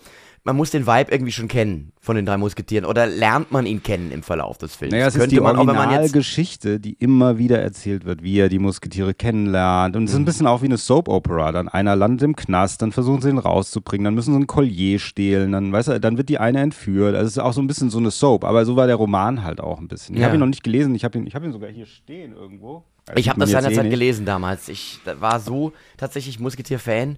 man 0.48 0.56
muss 0.56 0.70
den 0.70 0.86
Vibe 0.86 1.12
irgendwie 1.12 1.30
schon 1.30 1.46
kennen 1.46 1.92
von 2.00 2.16
den 2.16 2.24
drei 2.24 2.38
Musketieren 2.38 2.86
oder 2.86 3.06
lernt 3.06 3.52
man 3.52 3.66
ihn 3.66 3.82
kennen 3.82 4.10
im 4.10 4.22
Verlauf 4.22 4.56
des 4.56 4.74
Films? 4.74 4.92
Naja, 4.92 5.08
es 5.08 5.14
ist 5.14 5.20
Könnte 5.20 5.34
die 5.34 5.42
man 5.42 5.56
Originalgeschichte, 5.58 6.80
die 6.80 6.94
immer 6.94 7.36
wieder 7.36 7.60
erzählt 7.60 8.06
wird, 8.06 8.22
wie 8.22 8.38
er 8.38 8.48
die 8.48 8.58
Musketiere 8.58 9.12
kennenlernt. 9.12 9.94
Und 9.94 10.04
es 10.04 10.10
Mhm. 10.12 10.14
ist 10.14 10.20
ein 10.20 10.24
bisschen 10.24 10.46
auch 10.46 10.62
wie 10.62 10.66
eine 10.66 10.78
Soap-Opera. 10.78 11.52
Dann 11.52 11.68
einer 11.68 11.96
landet 11.96 12.22
im 12.22 12.34
Knast, 12.34 12.80
dann 12.80 12.92
versuchen 12.92 13.20
sie 13.20 13.28
ihn 13.28 13.36
rauszubringen, 13.38 14.06
dann 14.06 14.14
müssen 14.14 14.32
sie 14.32 14.40
ein 14.40 14.46
Collier 14.46 14.98
stehlen, 14.98 15.52
dann, 15.52 15.70
weißt 15.70 15.88
du, 15.88 16.00
dann 16.00 16.16
wird 16.16 16.30
die 16.30 16.38
eine 16.38 16.60
entführt. 16.60 17.14
Also 17.14 17.26
es 17.26 17.32
ist 17.32 17.38
auch 17.42 17.52
so 17.52 17.60
ein 17.60 17.66
bisschen 17.66 17.90
so 17.90 17.98
eine 17.98 18.10
Soap. 18.10 18.44
Aber 18.44 18.64
so 18.64 18.74
war 18.74 18.86
der 18.86 18.96
Roman 18.96 19.44
halt 19.44 19.60
auch 19.60 19.78
ein 19.80 19.88
bisschen. 19.88 20.14
Ich 20.14 20.20
Ja. 20.22 20.28
habe 20.28 20.36
ihn 20.38 20.40
noch 20.40 20.46
nicht 20.46 20.64
gelesen, 20.64 20.94
ich 20.94 21.04
habe 21.04 21.18
ihn, 21.18 21.26
ich 21.26 21.34
hab 21.34 21.44
ihn 21.44 21.52
sogar 21.52 21.68
hier 21.68 21.84
stehen 21.84 22.32
irgendwo. 22.32 22.84
Ich 23.14 23.24
Sieht 23.24 23.30
habe 23.30 23.40
das 23.40 23.50
jetzt 23.50 23.62
seinerzeit 23.62 23.86
eh 23.86 23.88
gelesen 23.90 24.26
damals. 24.26 24.68
Ich 24.68 25.00
war 25.18 25.40
so 25.40 25.72
tatsächlich 25.96 26.38
Musketier-Fan, 26.40 27.16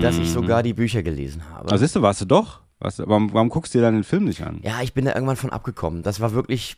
dass 0.00 0.16
ich 0.16 0.30
sogar 0.30 0.62
die 0.62 0.74
Bücher 0.74 1.02
gelesen 1.02 1.42
habe. 1.52 1.64
Mhm. 1.66 1.70
Also 1.72 1.84
siehst 1.84 1.96
du, 1.96 2.02
warst 2.02 2.20
du 2.20 2.24
doch? 2.24 2.60
Du, 2.80 2.88
warum, 3.06 3.32
warum 3.32 3.48
guckst 3.48 3.74
du 3.74 3.78
dir 3.78 3.82
dann 3.82 3.94
den 3.94 4.04
Film 4.04 4.24
nicht 4.24 4.42
an? 4.42 4.60
ja, 4.62 4.82
ich 4.82 4.92
bin 4.94 5.04
da 5.04 5.14
irgendwann 5.14 5.36
von 5.36 5.50
abgekommen. 5.50 6.02
Das 6.02 6.20
war 6.20 6.32
wirklich. 6.32 6.76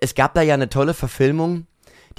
Es 0.00 0.14
gab 0.14 0.34
da 0.34 0.42
ja 0.42 0.54
eine 0.54 0.68
tolle 0.68 0.94
Verfilmung. 0.94 1.66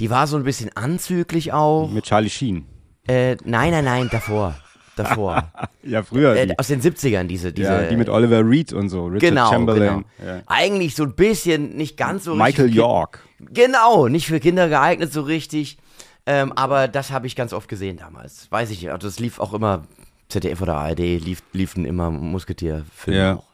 Die 0.00 0.10
war 0.10 0.26
so 0.26 0.36
ein 0.36 0.44
bisschen 0.44 0.70
anzüglich 0.76 1.52
auch. 1.52 1.88
Mit 1.90 2.04
Charlie 2.04 2.30
Sheen. 2.30 2.66
Äh, 3.08 3.36
nein, 3.44 3.70
nein, 3.70 3.84
nein, 3.84 4.08
davor. 4.10 4.54
Davor. 4.96 5.50
Ja, 5.86 6.02
früher. 6.02 6.34
äh, 6.34 6.54
aus 6.56 6.68
den 6.68 6.80
70ern, 6.80 7.24
diese. 7.24 7.52
diese 7.52 7.68
ja, 7.68 7.82
die 7.82 7.96
mit 7.96 8.08
Oliver 8.08 8.40
Reed 8.48 8.72
und 8.72 8.88
so. 8.88 9.04
Richard 9.04 9.20
Genau, 9.20 9.50
Chamberlain. 9.50 10.04
genau. 10.18 10.32
Ja. 10.32 10.42
Eigentlich 10.46 10.94
so 10.94 11.02
ein 11.02 11.14
bisschen, 11.14 11.76
nicht 11.76 11.98
ganz 11.98 12.24
so 12.24 12.34
Michael 12.34 12.64
richtig. 12.64 12.76
York. 12.76 13.20
Genau, 13.38 14.08
nicht 14.08 14.26
für 14.26 14.40
Kinder 14.40 14.70
geeignet 14.70 15.12
so 15.12 15.20
richtig. 15.20 15.76
Ähm, 16.24 16.52
aber 16.52 16.88
das 16.88 17.10
habe 17.10 17.26
ich 17.26 17.36
ganz 17.36 17.52
oft 17.52 17.68
gesehen 17.68 17.98
damals. 17.98 18.50
Weiß 18.50 18.70
ich, 18.70 18.90
also 18.90 19.06
das 19.06 19.18
lief 19.20 19.38
auch 19.40 19.52
immer, 19.52 19.82
ZDF 20.28 20.60
oder 20.62 20.76
ARD 20.76 20.98
lief, 20.98 21.42
liefen 21.52 21.84
immer 21.84 22.10
Musketierfilme 22.10 23.18
Ja. 23.18 23.34
auch. 23.36 23.44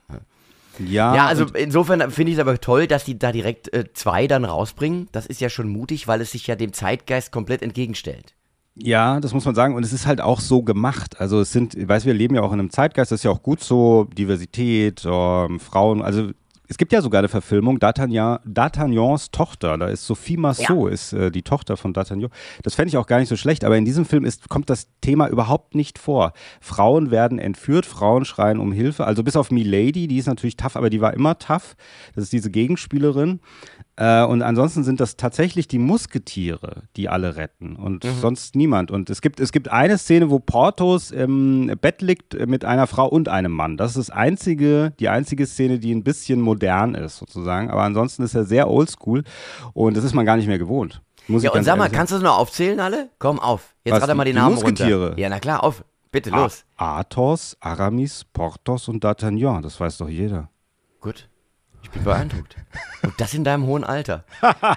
Ja, 0.79 1.15
Ja, 1.15 1.27
also 1.27 1.45
insofern 1.47 2.11
finde 2.11 2.33
ich 2.33 2.39
es 2.39 2.41
aber 2.41 2.59
toll, 2.59 2.87
dass 2.87 3.05
die 3.05 3.19
da 3.19 3.33
direkt 3.33 3.73
äh, 3.75 3.93
zwei 3.93 4.27
dann 4.27 4.45
rausbringen. 4.47 5.09
Das 5.13 5.27
ist 5.27 5.41
ja 5.41 5.51
schon 5.51 5.69
mutig, 5.69 6.09
weil 6.09 6.21
es 6.23 6.31
sich 6.33 6.47
ja 6.47 6.57
dem 6.57 6.73
Zeitgeist 6.73 7.33
komplett 7.33 7.61
entgegenstellt. 7.61 8.35
Ja, 8.77 9.21
das 9.21 9.35
muss 9.35 9.45
man 9.45 9.55
sagen. 9.55 9.75
Und 9.75 9.85
es 9.85 9.93
ist 9.93 10.07
halt 10.07 10.23
auch 10.23 10.41
so 10.41 10.63
gemacht. 10.63 11.21
Also 11.21 11.41
es 11.41 11.53
sind, 11.53 11.75
ich 11.75 11.87
weiß, 11.87 12.07
wir 12.07 12.15
leben 12.15 12.35
ja 12.35 12.41
auch 12.43 12.53
in 12.53 12.61
einem 12.61 12.71
Zeitgeist, 12.71 13.11
das 13.13 13.21
ist 13.21 13.25
ja 13.25 13.31
auch 13.31 13.43
gut 13.43 13.63
so, 13.63 14.05
Diversität, 14.05 15.03
ähm, 15.05 15.61
Frauen, 15.61 16.01
also 16.01 16.31
es 16.71 16.79
gibt 16.79 16.93
ja 16.93 17.03
sogar 17.03 17.19
eine 17.19 17.29
Verfilmung, 17.29 17.79
D'Artagnan, 17.79 18.39
D'Artagnans 18.47 19.33
Tochter, 19.33 19.77
da 19.77 19.89
ist 19.89 20.07
Sophie 20.07 20.37
Marceau, 20.37 20.87
ist 20.87 21.13
äh, 21.13 21.33
die 21.33 21.43
Tochter 21.43 21.77
von 21.77 21.93
D'Artagnan. 21.93 22.31
Das 22.63 22.77
fände 22.77 22.91
ich 22.91 22.97
auch 22.97 23.09
gar 23.09 23.19
nicht 23.19 23.29
so 23.29 23.35
schlecht, 23.35 23.65
aber 23.65 23.77
in 23.77 23.85
diesem 23.85 24.05
Film 24.05 24.25
ist, 24.25 24.49
kommt 24.49 24.71
das 24.71 24.87
Thema 25.01 25.27
überhaupt 25.27 25.75
nicht 25.75 25.99
vor. 25.99 26.33
Frauen 26.61 27.11
werden 27.11 27.41
entführt, 27.41 27.87
Frauen 27.87 28.25
schreien 28.25 28.61
um 28.61 28.71
Hilfe, 28.71 29.05
also 29.05 29.25
bis 29.25 29.35
auf 29.35 29.51
Milady, 29.51 30.07
die 30.07 30.19
ist 30.19 30.27
natürlich 30.27 30.57
tough, 30.57 30.77
aber 30.77 30.91
die 30.91 31.01
war 31.01 31.13
immer 31.13 31.37
tough. 31.41 31.75
Das 32.15 32.23
ist 32.23 32.33
diese 32.33 32.53
Gegenspielerin. 32.53 33.41
Äh, 34.03 34.25
und 34.25 34.41
ansonsten 34.41 34.83
sind 34.83 34.99
das 34.99 35.17
tatsächlich 35.17 35.69
die 35.69 35.79
Musketiere, 35.79 36.85
die 36.97 37.11
alle 37.11 37.37
retten 37.37 37.77
und 37.77 38.03
sonst 38.21 38.57
niemand. 38.57 38.91
Und 38.91 39.11
es 39.11 39.21
gibt, 39.21 39.41
es 39.41 39.53
gibt 39.53 39.71
eine 39.71 39.99
Szene, 39.99 40.31
wo 40.31 40.39
Porthos 40.39 41.11
im 41.11 41.71
Bett 41.83 42.01
liegt 42.01 42.35
mit 42.49 42.65
einer 42.65 42.87
Frau 42.87 43.07
und 43.07 43.29
einem 43.29 43.53
Mann. 43.53 43.77
Das 43.77 43.97
ist 43.97 44.09
das 44.09 44.17
einzige, 44.17 44.93
die 44.99 45.11
einzige 45.11 45.47
Szene, 45.47 45.79
die 45.79 45.95
ein 45.95 46.03
bisschen 46.03 46.41
modern 46.41 46.95
ist, 46.95 47.19
sozusagen. 47.19 47.71
Aber 47.71 47.83
ansonsten 47.83 48.23
ist 48.23 48.35
er 48.35 48.45
sehr 48.45 48.71
oldschool 48.71 49.23
und 49.75 49.97
das 49.99 50.05
ist 50.05 50.15
man 50.15 50.25
gar 50.25 50.37
nicht 50.37 50.47
mehr 50.49 50.59
gewohnt. 50.59 51.03
Muss 51.29 51.43
Ja, 51.43 51.53
und 51.53 51.63
sag 51.65 51.77
mal, 51.77 51.85
ehrlich 51.85 51.97
kannst 51.99 52.13
du 52.13 52.17
das 52.17 52.25
noch 52.25 52.39
aufzählen, 52.39 52.81
alle? 52.81 53.11
Komm 53.19 53.39
auf. 53.39 53.75
Jetzt 53.85 53.97
Was, 53.97 54.03
rate 54.05 54.15
mal 54.15 54.25
die 54.25 54.33
die 54.33 54.39
Namen 54.39 54.55
Musketiere? 54.55 55.09
runter. 55.09 55.21
Ja, 55.21 55.29
na 55.29 55.39
klar, 55.41 55.63
auf. 55.63 55.85
Bitte, 56.11 56.31
sagen. 56.31 56.43
los. 56.43 56.65
A- 56.77 57.01
Athos, 57.01 57.57
Aramis, 57.61 58.25
Porthos 58.33 58.89
und 58.89 59.05
D'Artagnan, 59.05 59.61
das 59.61 59.79
weiß 59.79 59.99
doch 59.99 60.09
jeder. 60.09 60.49
Gut. 61.01 61.29
Ich 61.83 61.91
bin 61.91 62.05
beeindruckt. 62.05 62.57
Und 63.03 63.15
das 63.19 63.35
in 63.35 63.45
deinem 63.45 63.67
hohen 63.67 63.85
Alter. 63.85 64.25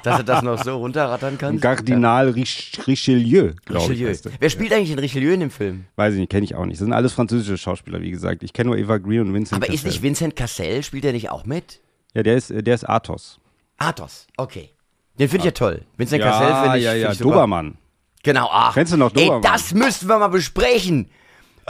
Dass 0.03 0.17
du 0.17 0.23
das 0.23 0.41
noch 0.41 0.63
so 0.63 0.77
runterrattern 0.77 1.37
kannst. 1.37 1.61
Kardinal 1.61 2.29
Rich 2.29 2.79
Richelieu, 2.87 3.51
glaube 3.65 3.93
ich. 3.93 4.05
Richelieu. 4.05 4.31
Wer 4.39 4.49
spielt 4.49 4.73
eigentlich 4.73 4.89
den 4.89 4.99
Richelieu 4.99 5.33
in 5.33 5.41
dem 5.41 5.51
Film? 5.51 5.85
Weiß 5.95 6.13
ich 6.13 6.19
nicht, 6.19 6.31
kenne 6.31 6.45
ich 6.45 6.55
auch 6.55 6.65
nicht. 6.65 6.79
Das 6.79 6.85
sind 6.85 6.93
alles 6.93 7.13
französische 7.13 7.57
Schauspieler, 7.57 8.01
wie 8.01 8.11
gesagt. 8.11 8.43
Ich 8.43 8.53
kenne 8.53 8.69
nur 8.69 8.77
Eva 8.77 8.97
Green 8.97 9.21
und 9.21 9.33
Vincent 9.33 9.61
Aber 9.61 9.71
ist 9.71 9.83
Cassel. 9.83 9.89
nicht 9.89 10.01
Vincent 10.01 10.35
Cassel, 10.35 10.83
spielt 10.83 11.05
er 11.05 11.11
nicht 11.11 11.29
auch 11.29 11.45
mit? 11.45 11.81
Ja, 12.13 12.23
der 12.23 12.35
ist, 12.35 12.49
der 12.49 12.73
ist 12.73 12.87
Athos. 12.87 13.39
Athos, 13.77 14.27
okay. 14.37 14.69
Den 15.19 15.29
finde 15.29 15.39
ich 15.39 15.45
ja 15.45 15.51
toll. 15.51 15.81
Vincent 15.97 16.23
ja, 16.23 16.31
Cassel 16.31 16.61
finde 16.63 16.77
ich, 16.77 16.83
ja, 16.85 16.91
find 16.91 17.03
ja, 17.03 17.11
ich 17.11 17.17
super. 17.17 17.29
Dobermann. 17.31 17.77
Genau, 18.23 18.49
ach. 18.51 18.73
Kennst 18.73 18.93
du 18.93 18.97
noch 18.97 19.13
Ey, 19.13 19.25
Dobermann? 19.25 19.41
das 19.41 19.73
müssten 19.73 20.07
wir 20.07 20.17
mal 20.17 20.29
besprechen. 20.29 21.09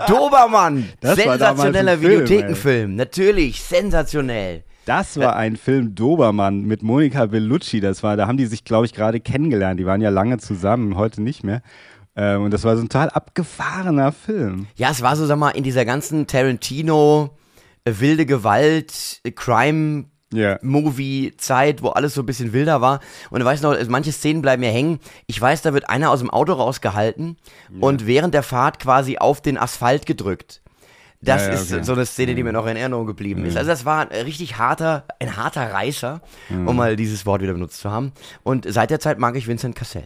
Dobermann. 0.08 0.90
Das 1.02 1.16
Sensationeller 1.16 2.00
Videothekenfilm. 2.02 2.96
Natürlich, 2.96 3.62
sensationell. 3.62 4.63
Das 4.86 5.18
war 5.18 5.36
ein 5.38 5.56
Film 5.56 5.96
Dobermann 5.96 6.63
mit 6.63 6.84
Monika 6.84 7.25
Bellucci. 7.28 7.80
Das 7.80 8.04
war, 8.04 8.18
da 8.18 8.28
haben 8.28 8.38
die 8.38 8.46
sich, 8.46 8.66
glaube 8.66 8.86
ich, 8.86 8.94
gerade 8.94 9.20
kennengelernt. 9.22 9.80
Die 9.80 9.86
waren 9.86 10.02
ja 10.02 10.10
lange 10.10 10.40
zusammen, 10.40 10.98
heute 10.98 11.22
nicht 11.22 11.44
mehr. 11.44 11.62
Ähm, 12.16 12.44
und 12.44 12.52
das 12.52 12.63
war 12.63 12.75
so 12.75 12.82
ein 12.84 12.90
total 12.90 13.10
abgefahrener 13.10 14.12
Film. 14.12 14.68
Ja, 14.75 14.92
es 14.92 15.02
war 15.02 15.16
so, 15.16 15.25
sag 15.25 15.38
mal, 15.40 15.52
in 15.52 15.63
dieser 15.63 15.86
ganzen 15.86 16.28
Tarantino, 16.28 17.32
äh, 17.86 17.94
wilde 17.98 18.25
Gewalt, 18.25 19.22
äh, 19.24 19.32
Crime, 19.32 20.06
Ja. 20.34 20.58
Movie-Zeit, 20.62 21.82
wo 21.82 21.90
alles 21.90 22.16
so 22.16 22.22
ein 22.22 22.25
bisschen 22.25 22.54
wilder 22.54 22.82
war. 22.82 23.00
Und 23.30 23.40
du 23.40 23.46
weißt 23.46 23.63
noch, 23.63 23.72
also 23.72 23.90
manche 23.92 24.12
Szenen 24.12 24.42
bleiben 24.42 24.62
mir 24.62 24.72
hängen. 24.72 25.00
Ich 25.28 25.40
weiß, 25.40 25.62
da 25.62 25.74
wird 25.74 25.90
einer 25.90 26.10
aus 26.12 26.20
dem 26.20 26.30
Auto 26.32 26.54
rausgehalten 26.54 27.38
und 27.80 28.06
während 28.08 28.34
der 28.34 28.44
Fahrt 28.44 28.80
quasi 28.80 29.18
auf 29.20 29.42
den 29.42 29.58
Asphalt 29.58 30.06
gedrückt. 30.08 30.62
Das 31.24 31.44
Ja, 31.44 31.48
ja, 31.48 31.53
ist 31.53 31.72
okay. 31.72 31.80
Mhm. 31.80 31.84
so 31.86 31.94
eine 31.94 32.06
Szene, 32.06 32.36
die 32.36 32.44
mir 32.44 32.51
noch 32.51 32.65
in 32.68 32.75
Erinnerung 32.75 33.06
geblieben 33.08 33.46
ist. 33.46 33.56
Also 33.58 33.70
das 33.70 33.86
war 33.86 34.10
ein 34.12 34.22
richtig 34.25 34.58
harter, 34.58 35.06
ein 35.20 35.38
harter 35.38 35.72
Reißer, 35.72 36.22
Mhm. 36.50 36.68
um 36.68 36.75
mal 36.75 36.96
dieses 36.96 37.25
Wort 37.25 37.42
wieder 37.42 37.53
benutzt 37.53 37.80
zu 37.80 37.89
haben. 37.89 38.12
Und 38.44 38.65
seit 38.72 38.89
der 38.89 39.00
Zeit 39.00 39.20
mag 39.20 39.36
ich 39.36 39.48
Vincent 39.48 39.75
Cassel. 39.75 40.03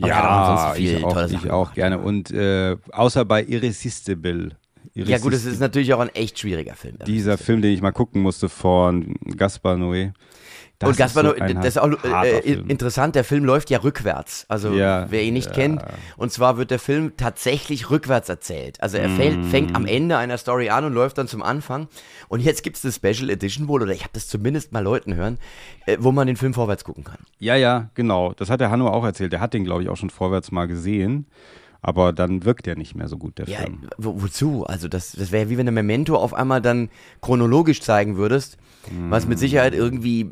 Aber 0.00 0.10
er 0.10 0.74
viel 0.74 0.96
ich 0.98 1.04
auch, 1.04 1.16
ich 1.28 1.50
auch 1.50 1.74
gerne. 1.74 1.98
Und 1.98 2.30
äh, 2.30 2.76
außer 2.92 3.24
bei 3.24 3.44
Irresistible. 3.44 4.56
Ja 4.94 5.18
gut, 5.18 5.32
es 5.32 5.44
ist 5.44 5.60
natürlich 5.60 5.92
auch 5.94 6.00
ein 6.00 6.08
echt 6.14 6.38
schwieriger 6.38 6.74
Film. 6.74 6.98
Dieser 7.06 7.36
Film, 7.38 7.62
den 7.62 7.72
ich 7.72 7.82
mal 7.82 7.92
gucken 7.92 8.22
musste 8.22 8.48
von 8.48 9.14
Gaspar 9.36 9.74
Noé. 9.76 10.12
Das 10.80 10.90
und 10.90 10.96
Gaspar, 10.98 11.24
so 11.24 11.32
das 11.32 11.64
ist 11.76 11.78
auch 11.78 11.92
äh, 12.24 12.42
Film. 12.42 12.68
interessant, 12.68 13.14
der 13.14 13.22
Film 13.22 13.44
läuft 13.44 13.70
ja 13.70 13.78
rückwärts. 13.78 14.44
Also 14.48 14.72
Ja, 14.72 15.06
wer 15.08 15.22
ihn 15.22 15.34
nicht 15.34 15.46
ja. 15.50 15.52
kennt. 15.52 15.82
Und 16.16 16.32
zwar 16.32 16.56
wird 16.56 16.72
der 16.72 16.80
Film 16.80 17.12
tatsächlich 17.16 17.90
rückwärts 17.90 18.28
erzählt. 18.28 18.82
Also 18.82 18.96
er 18.98 19.08
Mm. 19.08 19.44
fängt 19.44 19.76
am 19.76 19.86
Ende 19.86 20.16
einer 20.18 20.36
Story 20.36 20.70
an 20.70 20.84
und 20.84 20.92
läuft 20.92 21.16
dann 21.18 21.28
zum 21.28 21.42
Anfang. 21.44 21.86
Und 22.28 22.40
jetzt 22.40 22.64
gibt 22.64 22.76
es 22.76 22.84
eine 22.84 22.92
Special 22.92 23.30
Edition 23.30 23.68
wohl, 23.68 23.82
oder 23.82 23.92
ich 23.92 24.00
habe 24.00 24.10
das 24.14 24.26
zumindest 24.26 24.72
mal 24.72 24.80
Leuten 24.82 25.14
hören, 25.14 25.38
äh, 25.86 25.96
wo 26.00 26.10
man 26.10 26.26
den 26.26 26.36
Film 26.36 26.54
vorwärts 26.54 26.82
gucken 26.82 27.04
kann. 27.04 27.18
Ja, 27.38 27.54
ja, 27.54 27.90
genau. 27.94 28.32
Das 28.32 28.50
hat 28.50 28.60
der 28.60 28.70
Hanno 28.72 28.88
auch 28.88 29.04
erzählt. 29.04 29.32
Der 29.32 29.40
hat 29.40 29.54
den, 29.54 29.64
glaube 29.64 29.84
ich, 29.84 29.88
auch 29.88 29.96
schon 29.96 30.10
vorwärts 30.10 30.50
mal 30.50 30.66
gesehen. 30.66 31.26
Aber 31.82 32.12
dann 32.14 32.44
wirkt 32.44 32.64
der 32.66 32.76
nicht 32.76 32.94
mehr 32.94 33.08
so 33.08 33.18
gut, 33.18 33.38
der 33.38 33.46
Ja, 33.46 33.58
Film. 33.58 33.86
wo, 33.98 34.22
wozu? 34.22 34.64
Also 34.66 34.88
das, 34.88 35.12
das 35.12 35.30
wäre 35.32 35.50
wie 35.50 35.58
wenn 35.58 35.66
du 35.66 35.72
Memento 35.72 36.16
auf 36.16 36.32
einmal 36.32 36.62
dann 36.62 36.88
chronologisch 37.20 37.80
zeigen 37.82 38.16
würdest, 38.16 38.56
was 39.10 39.26
mit 39.26 39.38
Sicherheit 39.38 39.74
irgendwie 39.74 40.30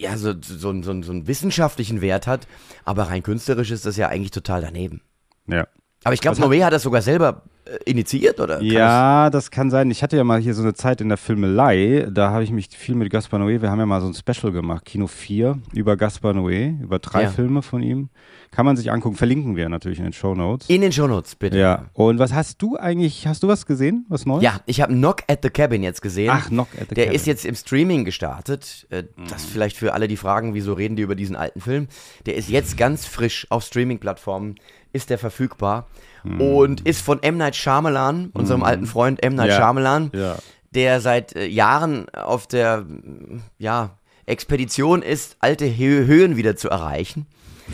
ja 0.00 0.16
so, 0.16 0.32
so, 0.40 0.56
so, 0.82 1.02
so 1.02 1.12
einen 1.12 1.26
wissenschaftlichen 1.26 2.00
Wert 2.00 2.26
hat, 2.26 2.46
aber 2.84 3.04
rein 3.04 3.22
künstlerisch 3.22 3.70
ist 3.70 3.86
das 3.86 3.96
ja 3.96 4.08
eigentlich 4.08 4.30
total 4.30 4.62
daneben. 4.62 5.02
Ja. 5.46 5.66
Aber 6.04 6.14
ich 6.14 6.22
glaube, 6.22 6.40
Noé 6.40 6.64
hat 6.64 6.72
das 6.72 6.82
sogar 6.82 7.02
selber 7.02 7.42
äh, 7.66 7.76
initiiert, 7.84 8.40
oder? 8.40 8.56
Kann 8.56 8.64
Ja, 8.64 9.28
das 9.28 9.50
kann 9.50 9.70
sein. 9.70 9.90
Ich 9.90 10.02
hatte 10.02 10.16
ja 10.16 10.24
mal 10.24 10.40
hier 10.40 10.54
so 10.54 10.62
eine 10.62 10.72
Zeit 10.72 11.02
in 11.02 11.10
der 11.10 11.18
Filmelei, 11.18 12.08
da 12.10 12.30
habe 12.30 12.42
ich 12.42 12.50
mich 12.50 12.68
viel 12.70 12.94
mit 12.94 13.10
Gaspar 13.10 13.38
Noé, 13.38 13.60
wir 13.60 13.70
haben 13.70 13.78
ja 13.78 13.86
mal 13.86 14.00
so 14.00 14.06
ein 14.06 14.14
Special 14.14 14.52
gemacht, 14.52 14.86
Kino 14.86 15.06
4, 15.06 15.58
über 15.74 15.98
Gaspar 15.98 16.32
Noé, 16.32 16.80
über 16.80 16.98
drei 16.98 17.24
Ja. 17.24 17.30
Filme 17.30 17.60
von 17.60 17.82
ihm. 17.82 18.08
Kann 18.52 18.66
man 18.66 18.76
sich 18.76 18.90
angucken, 18.90 19.14
verlinken 19.16 19.54
wir 19.54 19.68
natürlich 19.68 19.98
in 19.98 20.04
den 20.04 20.12
Show 20.12 20.34
Notes. 20.34 20.68
In 20.68 20.80
den 20.80 20.90
Shownotes, 20.90 21.36
bitte. 21.36 21.56
Ja, 21.56 21.86
und 21.92 22.18
was 22.18 22.32
hast 22.32 22.60
du 22.60 22.76
eigentlich, 22.76 23.28
hast 23.28 23.44
du 23.44 23.48
was 23.48 23.64
gesehen, 23.64 24.06
was 24.08 24.26
Neues? 24.26 24.42
Ja, 24.42 24.60
ich 24.66 24.80
habe 24.80 24.92
Knock 24.92 25.22
at 25.28 25.40
the 25.44 25.50
Cabin 25.50 25.84
jetzt 25.84 26.02
gesehen. 26.02 26.30
Ach, 26.32 26.48
Knock 26.48 26.66
at 26.80 26.88
the 26.88 26.94
Der 26.96 27.04
Cabin. 27.04 27.16
ist 27.16 27.26
jetzt 27.28 27.44
im 27.44 27.54
Streaming 27.54 28.04
gestartet. 28.04 28.88
Äh, 28.90 29.04
Das 29.28 29.44
vielleicht 29.44 29.76
für 29.76 29.92
alle, 29.94 30.08
die 30.08 30.16
fragen, 30.16 30.52
wieso 30.52 30.72
reden 30.72 30.96
die 30.96 31.02
über 31.02 31.14
diesen 31.14 31.36
alten 31.36 31.60
Film. 31.60 31.86
Der 32.26 32.34
ist 32.34 32.48
jetzt 32.48 32.76
ganz 32.76 33.06
frisch 33.06 33.46
auf 33.50 33.62
Streaming-Plattformen, 33.64 34.56
ist 34.92 35.10
der 35.10 35.18
verfügbar 35.18 35.86
und 36.24 36.80
ist 36.80 37.02
von 37.02 37.22
M. 37.22 37.36
Night 37.36 37.54
Shyamalan, 37.54 38.30
unserem 38.34 38.64
alten 38.64 38.86
Freund 38.86 39.22
M. 39.24 39.36
Night 39.36 39.50
Ja. 39.50 39.56
Shyamalan, 39.58 40.10
Ja. 40.12 40.36
der 40.72 41.00
seit 41.00 41.36
äh, 41.36 41.46
Jahren 41.46 42.08
auf 42.10 42.48
der 42.48 42.78
mm, 42.82 43.42
ja, 43.58 43.96
Expedition 44.26 45.02
ist, 45.02 45.36
alte 45.38 45.66
Hö 45.66 46.04
Höhen 46.06 46.36
wieder 46.36 46.56
zu 46.56 46.68
erreichen. 46.68 47.26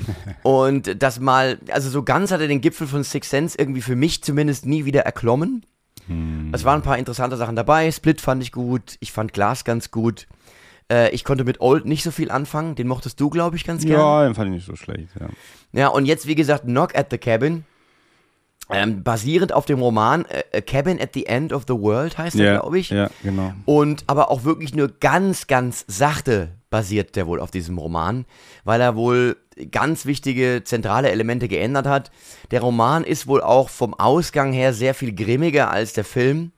Und 0.43 1.03
das 1.03 1.21
mal, 1.21 1.59
also 1.71 1.91
so 1.91 2.03
ganz 2.03 2.31
hat 2.31 2.41
er 2.41 2.49
den 2.49 2.61
Gipfel 2.61 2.87
von 2.87 3.03
Six 3.05 3.31
Sense 3.31 3.59
irgendwie 3.59 3.83
für 3.83 3.97
mich 3.97 4.23
zumindest 4.23 4.67
nie 4.67 4.85
wieder 4.85 5.03
erklommen. 5.03 5.65
Es 6.53 6.62
waren 6.65 6.81
ein 6.81 6.85
paar 6.85 6.99
interessante 6.99 7.37
Sachen 7.37 7.57
dabei. 7.57 7.91
Split 7.91 8.21
fand 8.21 8.41
ich 8.41 8.53
gut. 8.53 8.97
Ich 9.00 9.11
fand 9.11 9.33
Glass 9.33 9.65
ganz 9.65 9.91
gut. 9.91 10.29
Äh, 10.88 11.11
ich 11.11 11.25
konnte 11.25 11.43
mit 11.43 11.61
Old 11.61 11.85
nicht 11.85 12.05
so 12.05 12.12
viel 12.12 12.31
anfangen. 12.31 12.76
Den 12.76 12.87
mochtest 12.87 13.19
du, 13.19 13.29
glaube 13.29 13.57
ich, 13.57 13.65
ganz 13.65 13.83
gerne. 13.85 14.03
Ja, 14.03 14.25
den 14.25 14.37
fand 14.37 14.50
ich 14.50 14.55
nicht 14.55 14.67
so 14.67 14.76
schlecht, 14.76 15.09
ja. 15.19 15.26
Ja, 15.73 15.88
und 15.88 16.07
jetzt, 16.07 16.29
wie 16.29 16.37
gesagt, 16.37 16.62
Knock 16.62 16.97
at 16.97 17.09
the 17.11 17.19
Cabin. 17.19 17.65
Ähm, 18.71 19.03
basierend 19.05 19.53
auf 19.53 19.65
dem 19.67 19.81
Roman 19.81 20.25
äh, 20.26 20.59
A 20.59 20.61
Cabin 20.61 21.00
at 21.00 21.11
the 21.15 21.26
End 21.26 21.53
of 21.53 21.65
the 21.69 21.75
World 21.75 22.19
heißt 22.19 22.37
er, 22.37 22.45
Ja, 22.55 22.61
glaube 22.61 22.79
ich. 22.79 22.91
ja, 22.91 23.11
genau. 23.23 23.53
Und 23.65 24.05
aber 24.07 24.31
auch 24.31 24.45
wirklich 24.45 24.75
nur 24.75 24.88
ganz, 25.00 25.47
ganz 25.47 25.85
sachte 25.88 26.50
basiert 26.70 27.16
der 27.16 27.26
wohl 27.26 27.40
auf 27.40 27.50
diesem 27.50 27.78
Roman, 27.78 28.26
weil 28.64 28.80
er 28.80 28.96
wohl 28.96 29.37
ganz 29.70 30.04
wichtige 30.06 30.62
zentrale 30.64 31.11
Elemente 31.11 31.49
geändert 31.49 31.87
hat. 31.87 32.11
Der 32.50 32.61
Roman 32.61 33.04
ist 33.04 33.26
wohl 33.26 33.42
auch 33.42 33.68
vom 33.68 33.94
Ausgang 33.94 34.52
her 34.52 34.73
sehr 34.73 34.94
viel 34.94 35.14
grimmiger 35.14 35.70
als 35.70 35.92
der 35.92 36.04
Film. 36.04 36.52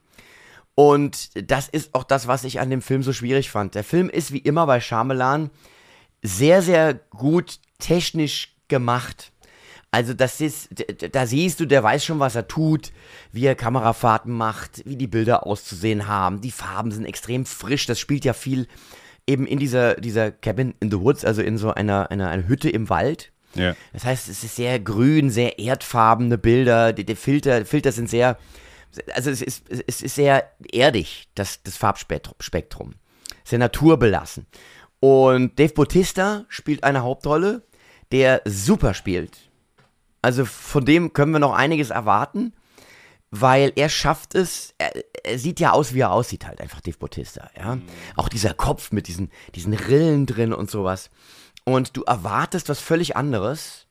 Und 0.74 1.50
das 1.50 1.68
ist 1.68 1.94
auch 1.94 2.04
das, 2.04 2.26
was 2.26 2.44
ich 2.44 2.60
an 2.60 2.70
dem 2.70 2.82
Film 2.82 3.02
so 3.02 3.12
schwierig 3.12 3.50
fand. 3.50 3.74
Der 3.74 3.84
Film 3.84 4.08
ist 4.08 4.32
wie 4.32 4.38
immer 4.38 4.66
bei 4.66 4.80
Shyamalan 4.80 5.50
sehr, 6.22 6.62
sehr 6.62 6.94
gut 6.94 7.58
technisch 7.78 8.56
gemacht. 8.68 9.32
Also 9.90 10.12
das 10.12 10.40
ist, 10.40 10.68
da 11.12 11.26
siehst 11.26 11.60
du, 11.60 11.66
der 11.66 11.82
weiß 11.82 12.04
schon, 12.04 12.18
was 12.18 12.34
er 12.34 12.46
tut, 12.46 12.92
wie 13.32 13.46
er 13.46 13.54
Kamerafahrten 13.54 14.32
macht, 14.32 14.82
wie 14.84 14.96
die 14.96 15.06
Bilder 15.06 15.46
auszusehen 15.46 16.06
haben. 16.06 16.42
Die 16.42 16.50
Farben 16.50 16.92
sind 16.92 17.06
extrem 17.06 17.46
frisch. 17.46 17.86
Das 17.86 17.98
spielt 17.98 18.24
ja 18.24 18.34
viel 18.34 18.68
eben 19.28 19.46
in 19.46 19.58
dieser, 19.58 19.94
dieser 19.94 20.32
Cabin 20.32 20.74
in 20.80 20.90
the 20.90 21.00
Woods, 21.00 21.24
also 21.24 21.42
in 21.42 21.58
so 21.58 21.72
einer, 21.72 22.10
einer, 22.10 22.28
einer 22.28 22.48
Hütte 22.48 22.70
im 22.70 22.88
Wald. 22.88 23.30
Ja. 23.54 23.76
Das 23.92 24.04
heißt, 24.04 24.28
es 24.28 24.42
ist 24.42 24.56
sehr 24.56 24.80
grün, 24.80 25.30
sehr 25.30 25.58
erdfarbene 25.58 26.38
Bilder. 26.38 26.92
Die, 26.92 27.04
die 27.04 27.14
Filter, 27.14 27.64
Filter 27.64 27.92
sind 27.92 28.08
sehr, 28.08 28.38
also 29.14 29.30
es 29.30 29.42
ist, 29.42 29.64
es 29.86 30.02
ist 30.02 30.14
sehr 30.14 30.50
erdig, 30.72 31.28
das, 31.34 31.62
das 31.62 31.76
Farbspektrum. 31.76 32.94
Sehr 33.44 33.58
naturbelassen. 33.58 34.46
Und 35.00 35.58
Dave 35.58 35.72
Bautista 35.74 36.44
spielt 36.48 36.82
eine 36.82 37.02
Hauptrolle, 37.02 37.62
der 38.10 38.42
super 38.44 38.94
spielt. 38.94 39.50
Also 40.22 40.44
von 40.44 40.84
dem 40.84 41.12
können 41.12 41.32
wir 41.32 41.38
noch 41.38 41.54
einiges 41.54 41.90
erwarten, 41.90 42.52
weil 43.30 43.72
er 43.76 43.88
schafft 43.88 44.34
es, 44.34 44.74
er, 44.78 44.92
er 45.24 45.38
sieht 45.38 45.60
ja 45.60 45.72
aus, 45.72 45.94
wie 45.94 46.00
er 46.00 46.12
aussieht 46.12 46.46
halt, 46.46 46.60
einfach 46.60 46.80
Dave 46.80 46.98
Bautista, 46.98 47.50
ja. 47.56 47.78
Auch 48.16 48.28
dieser 48.28 48.54
Kopf 48.54 48.92
mit 48.92 49.08
diesen, 49.08 49.30
diesen 49.54 49.74
Rillen 49.74 50.26
drin 50.26 50.52
und 50.52 50.70
sowas. 50.70 51.10
Und 51.64 51.96
du 51.96 52.02
erwartest 52.04 52.68
was 52.68 52.80
völlig 52.80 53.16
anderes. 53.16 53.86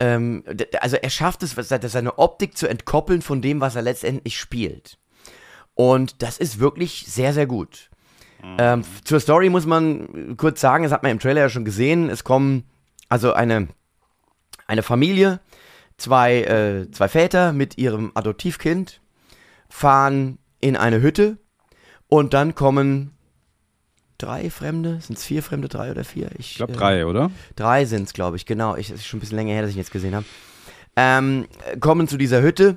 Ähm, 0.00 0.44
also 0.80 0.96
er 0.96 1.10
schafft 1.10 1.42
es, 1.42 1.52
seine 1.52 2.18
Optik 2.18 2.56
zu 2.56 2.66
entkoppeln 2.66 3.20
von 3.20 3.42
dem, 3.42 3.60
was 3.60 3.76
er 3.76 3.82
letztendlich 3.82 4.38
spielt. 4.38 4.98
Und 5.74 6.22
das 6.22 6.38
ist 6.38 6.58
wirklich 6.58 7.04
sehr, 7.08 7.32
sehr 7.32 7.46
gut. 7.46 7.90
Ähm, 8.58 8.84
zur 9.04 9.20
Story 9.20 9.48
muss 9.48 9.66
man 9.66 10.36
kurz 10.36 10.60
sagen, 10.60 10.82
das 10.82 10.92
hat 10.92 11.02
man 11.02 11.12
im 11.12 11.20
Trailer 11.20 11.42
ja 11.42 11.48
schon 11.48 11.64
gesehen. 11.64 12.10
Es 12.10 12.24
kommen 12.24 12.64
also 13.08 13.32
eine, 13.32 13.68
eine 14.66 14.82
Familie, 14.82 15.40
zwei, 15.96 16.42
äh, 16.42 16.90
zwei 16.90 17.08
Väter 17.08 17.52
mit 17.52 17.78
ihrem 17.78 18.12
Adoptivkind, 18.14 19.00
fahren 19.68 20.38
in 20.60 20.76
eine 20.76 21.00
Hütte 21.00 21.38
und 22.08 22.34
dann 22.34 22.54
kommen 22.54 23.12
drei 24.18 24.50
Fremde, 24.50 25.00
sind 25.00 25.18
es 25.18 25.24
vier 25.24 25.42
Fremde, 25.42 25.68
drei 25.68 25.90
oder 25.90 26.04
vier? 26.04 26.30
Ich 26.38 26.54
glaube 26.54 26.72
drei, 26.72 27.06
oder? 27.06 27.30
Drei 27.56 27.84
sind 27.84 28.04
es, 28.04 28.12
glaube 28.12 28.36
ich, 28.36 28.46
genau. 28.46 28.76
Ich, 28.76 28.90
es 28.90 29.00
ist 29.00 29.06
schon 29.06 29.18
ein 29.18 29.20
bisschen 29.20 29.36
länger 29.36 29.52
her, 29.52 29.62
dass 29.62 29.70
ich 29.70 29.76
ihn 29.76 29.80
jetzt 29.80 29.92
gesehen 29.92 30.14
habe. 30.14 30.26
Ähm, 30.94 31.46
kommen 31.80 32.06
zu 32.06 32.16
dieser 32.16 32.42
Hütte 32.42 32.76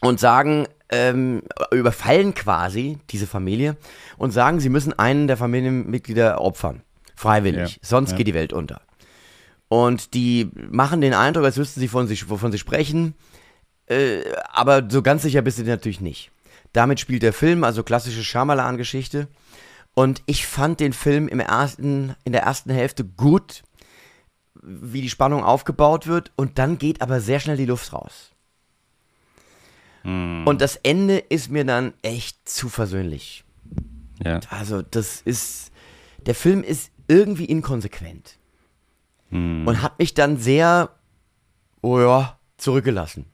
und 0.00 0.18
sagen, 0.18 0.66
ähm, 0.90 1.42
überfallen 1.70 2.34
quasi 2.34 2.98
diese 3.10 3.26
Familie 3.26 3.76
und 4.16 4.32
sagen, 4.32 4.60
sie 4.60 4.68
müssen 4.68 4.98
einen 4.98 5.26
der 5.26 5.36
Familienmitglieder 5.36 6.40
opfern. 6.40 6.82
Freiwillig. 7.14 7.74
Ja, 7.74 7.78
Sonst 7.82 8.12
ja. 8.12 8.16
geht 8.16 8.26
die 8.26 8.34
Welt 8.34 8.52
unter. 8.52 8.80
Und 9.74 10.14
die 10.14 10.52
machen 10.70 11.00
den 11.00 11.14
Eindruck, 11.14 11.44
als 11.44 11.56
wüssten 11.56 11.80
sie, 11.80 11.88
von 11.88 12.06
sich, 12.06 12.30
wovon 12.30 12.52
sie 12.52 12.60
sprechen. 12.60 13.14
Äh, 13.86 14.20
aber 14.52 14.88
so 14.88 15.02
ganz 15.02 15.22
sicher 15.22 15.42
bist 15.42 15.58
du 15.58 15.64
natürlich 15.64 16.00
nicht. 16.00 16.30
Damit 16.72 17.00
spielt 17.00 17.24
der 17.24 17.32
Film, 17.32 17.64
also 17.64 17.82
klassische 17.82 18.22
Shyamalan-Geschichte. 18.22 19.26
Und 19.92 20.22
ich 20.26 20.46
fand 20.46 20.78
den 20.78 20.92
Film 20.92 21.26
im 21.26 21.40
ersten, 21.40 22.14
in 22.22 22.30
der 22.30 22.42
ersten 22.42 22.70
Hälfte 22.70 23.04
gut, 23.04 23.64
wie 24.62 25.02
die 25.02 25.10
Spannung 25.10 25.42
aufgebaut 25.42 26.06
wird. 26.06 26.30
Und 26.36 26.60
dann 26.60 26.78
geht 26.78 27.02
aber 27.02 27.20
sehr 27.20 27.40
schnell 27.40 27.56
die 27.56 27.66
Luft 27.66 27.92
raus. 27.92 28.30
Hm. 30.02 30.46
Und 30.46 30.60
das 30.60 30.76
Ende 30.76 31.18
ist 31.18 31.50
mir 31.50 31.64
dann 31.64 31.94
echt 32.02 32.48
zu 32.48 32.68
versöhnlich. 32.68 33.42
Ja. 34.24 34.38
Also, 34.50 34.82
das 34.82 35.20
ist. 35.20 35.72
Der 36.26 36.36
Film 36.36 36.62
ist 36.62 36.92
irgendwie 37.08 37.46
inkonsequent. 37.46 38.38
Hm. 39.34 39.66
Und 39.66 39.82
hat 39.82 39.98
mich 39.98 40.14
dann 40.14 40.36
sehr, 40.36 40.90
oh 41.82 41.98
ja, 41.98 42.38
zurückgelassen. 42.56 43.26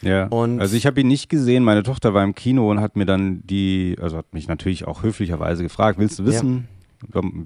Ja. 0.00 0.26
Und- 0.28 0.60
also 0.60 0.74
ich 0.76 0.86
habe 0.86 1.00
ihn 1.00 1.08
nicht 1.08 1.28
gesehen. 1.28 1.64
Meine 1.64 1.82
Tochter 1.82 2.14
war 2.14 2.24
im 2.24 2.34
Kino 2.34 2.70
und 2.70 2.80
hat 2.80 2.96
mir 2.96 3.04
dann 3.06 3.42
die, 3.44 3.96
also 4.00 4.16
hat 4.16 4.32
mich 4.32 4.48
natürlich 4.48 4.86
auch 4.86 5.02
höflicherweise 5.02 5.62
gefragt, 5.62 5.98
willst 5.98 6.18
du 6.18 6.24
wissen, 6.24 6.68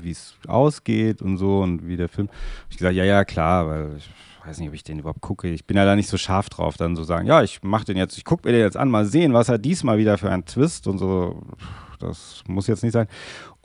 wie 0.00 0.10
es 0.10 0.36
ausgeht 0.46 1.22
und 1.22 1.38
so 1.38 1.60
und 1.60 1.86
wie 1.86 1.96
der 1.96 2.08
Film. 2.08 2.28
Ich 2.70 2.76
gesagt, 2.78 2.94
ja, 2.94 3.04
ja, 3.04 3.24
klar, 3.24 3.66
weil 3.68 3.96
ich 3.96 4.08
weiß 4.46 4.58
nicht, 4.58 4.68
ob 4.68 4.74
ich 4.74 4.84
den 4.84 4.98
überhaupt 4.98 5.20
gucke. 5.20 5.48
Ich 5.48 5.64
bin 5.66 5.76
ja 5.76 5.84
da 5.84 5.96
nicht 5.96 6.08
so 6.08 6.16
scharf 6.18 6.50
drauf, 6.50 6.76
dann 6.76 6.94
so 6.94 7.04
sagen, 7.04 7.26
ja, 7.26 7.42
ich 7.42 7.62
mache 7.62 7.84
den 7.84 7.96
jetzt, 7.96 8.16
ich 8.18 8.24
gucke 8.24 8.46
mir 8.46 8.52
den 8.52 8.62
jetzt 8.62 8.76
an, 8.76 8.90
mal 8.90 9.06
sehen, 9.06 9.32
was 9.32 9.48
er 9.48 9.58
diesmal 9.58 9.98
wieder 9.98 10.18
für 10.18 10.30
ein 10.30 10.44
Twist 10.44 10.86
und 10.86 10.98
so. 10.98 11.42
Das 12.00 12.42
muss 12.48 12.66
jetzt 12.66 12.82
nicht 12.82 12.92
sein. 12.92 13.06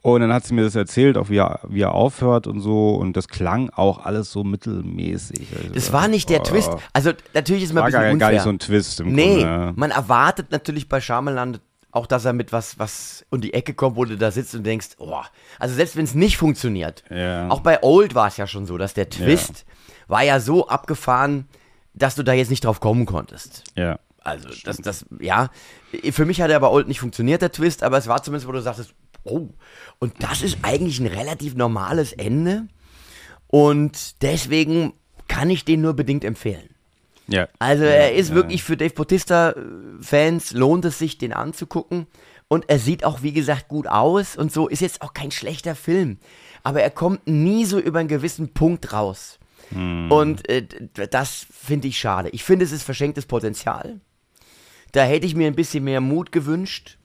Und 0.03 0.21
dann 0.21 0.31
hat 0.31 0.45
sie 0.45 0.53
mir 0.53 0.63
das 0.63 0.75
erzählt, 0.75 1.17
auch 1.17 1.29
wie 1.29 1.37
er, 1.37 1.59
wie 1.67 1.81
er 1.81 1.93
aufhört 1.93 2.47
und 2.47 2.59
so. 2.61 2.95
Und 2.95 3.17
das 3.17 3.27
klang 3.27 3.69
auch 3.71 4.05
alles 4.05 4.31
so 4.31 4.43
mittelmäßig. 4.43 5.47
Also, 5.57 5.73
Das 5.73 5.91
war 5.91 6.07
nicht 6.07 6.29
der 6.29 6.41
oh, 6.41 6.43
Twist. 6.43 6.71
Also, 6.93 7.11
natürlich 7.33 7.63
ist 7.63 7.73
man 7.73 7.83
ein 7.83 7.87
bisschen 7.87 8.01
gar, 8.01 8.11
unfair. 8.11 8.27
gar 8.27 8.31
nicht 8.33 8.43
so 8.43 8.49
ein 8.49 8.59
Twist 8.59 8.99
im 8.99 9.13
Nee, 9.13 9.41
Grunde. 9.41 9.73
man 9.75 9.91
erwartet 9.91 10.51
natürlich 10.51 10.87
bei 10.87 11.01
Shyamalan 11.01 11.59
auch, 11.91 12.05
dass 12.05 12.25
er 12.25 12.33
mit 12.33 12.51
was, 12.51 12.77
was 12.77 13.25
um 13.31 13.41
die 13.41 13.53
Ecke 13.53 13.73
kommt, 13.73 13.95
wo 13.95 14.05
du 14.05 14.17
da 14.17 14.29
sitzt 14.29 14.53
und 14.53 14.63
denkst, 14.63 14.89
oh, 14.99 15.19
also 15.57 15.73
selbst 15.75 15.95
wenn 15.95 16.03
es 16.03 16.13
nicht 16.13 16.37
funktioniert. 16.37 17.03
Ja. 17.09 17.49
Auch 17.49 17.61
bei 17.61 17.81
Old 17.81 18.13
war 18.13 18.27
es 18.27 18.37
ja 18.37 18.45
schon 18.45 18.65
so, 18.65 18.77
dass 18.77 18.93
der 18.93 19.09
Twist 19.09 19.65
war 20.07 20.21
ja 20.23 20.39
so 20.39 20.67
abgefahren, 20.67 21.47
dass 21.93 22.15
du 22.15 22.23
da 22.23 22.33
jetzt 22.33 22.49
nicht 22.49 22.63
drauf 22.63 22.79
kommen 22.79 23.05
konntest. 23.05 23.63
Ja. 23.75 23.99
Also, 24.23 24.49
das, 24.65 24.77
das, 24.77 25.05
ja. 25.19 25.49
Für 26.11 26.25
mich 26.25 26.41
hat 26.41 26.51
er 26.51 26.59
bei 26.59 26.67
Old 26.67 26.87
nicht 26.87 26.99
funktioniert, 26.99 27.41
der 27.41 27.51
Twist, 27.51 27.81
aber 27.81 27.97
es 27.97 28.07
war 28.07 28.21
zumindest, 28.21 28.47
wo 28.47 28.51
du 28.51 28.61
sagtest, 28.61 28.93
oh. 29.27 29.49
Und 29.99 30.13
das 30.19 30.41
ist 30.41 30.59
eigentlich 30.61 30.99
ein 30.99 31.07
relativ 31.07 31.55
normales 31.55 32.13
Ende. 32.13 32.67
Und 33.47 34.21
deswegen 34.21 34.93
kann 35.27 35.49
ich 35.49 35.65
den 35.65 35.81
nur 35.81 35.93
bedingt 35.93 36.23
empfehlen. 36.23 36.69
Ja. 37.27 37.47
Also, 37.59 37.83
er 37.83 38.13
ist 38.15 38.33
wirklich 38.33 38.63
für 38.63 38.77
Dave 38.77 38.93
Bautista-Fans, 38.93 40.53
lohnt 40.53 40.85
es 40.85 40.97
sich, 40.97 41.17
den 41.17 41.33
anzugucken. 41.33 42.07
Und 42.47 42.69
er 42.69 42.79
sieht 42.79 43.03
auch, 43.03 43.21
wie 43.21 43.33
gesagt, 43.33 43.67
gut 43.67 43.87
aus 43.87 44.37
und 44.37 44.51
so. 44.51 44.67
Ist 44.69 44.81
jetzt 44.81 45.01
auch 45.01 45.13
kein 45.13 45.31
schlechter 45.31 45.75
Film. 45.75 46.19
Aber 46.63 46.81
er 46.81 46.91
kommt 46.91 47.27
nie 47.27 47.65
so 47.65 47.79
über 47.79 47.99
einen 47.99 48.07
gewissen 48.07 48.53
Punkt 48.53 48.93
raus. 48.93 49.39
Und 50.09 50.47
äh, 50.47 50.65
das 51.11 51.45
finde 51.51 51.89
ich 51.89 51.99
schade. 51.99 52.29
Ich 52.29 52.43
finde, 52.43 52.63
es 52.63 52.71
ist 52.71 52.83
verschenktes 52.83 53.25
Potenzial. 53.25 53.99
Da 54.93 55.03
hätte 55.03 55.25
ich 55.25 55.35
mir 55.35 55.47
ein 55.47 55.55
bisschen 55.55 55.83
mehr 55.83 55.99
Mut 55.99 56.31
gewünscht. 56.31 56.97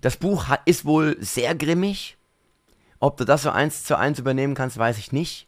Das 0.00 0.16
Buch 0.16 0.48
hat, 0.48 0.62
ist 0.64 0.84
wohl 0.84 1.16
sehr 1.20 1.54
grimmig. 1.54 2.16
Ob 2.98 3.16
du 3.16 3.24
das 3.24 3.42
so 3.42 3.50
eins 3.50 3.84
zu 3.84 3.96
eins 3.96 4.18
übernehmen 4.18 4.54
kannst, 4.54 4.78
weiß 4.78 4.98
ich 4.98 5.12
nicht. 5.12 5.46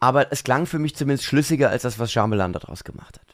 Aber 0.00 0.32
es 0.32 0.44
klang 0.44 0.66
für 0.66 0.78
mich 0.78 0.96
zumindest 0.96 1.26
schlüssiger 1.26 1.70
als 1.70 1.82
das, 1.82 1.98
was 1.98 2.12
Shyamalan 2.12 2.52
daraus 2.52 2.84
gemacht 2.84 3.20
hat. 3.20 3.31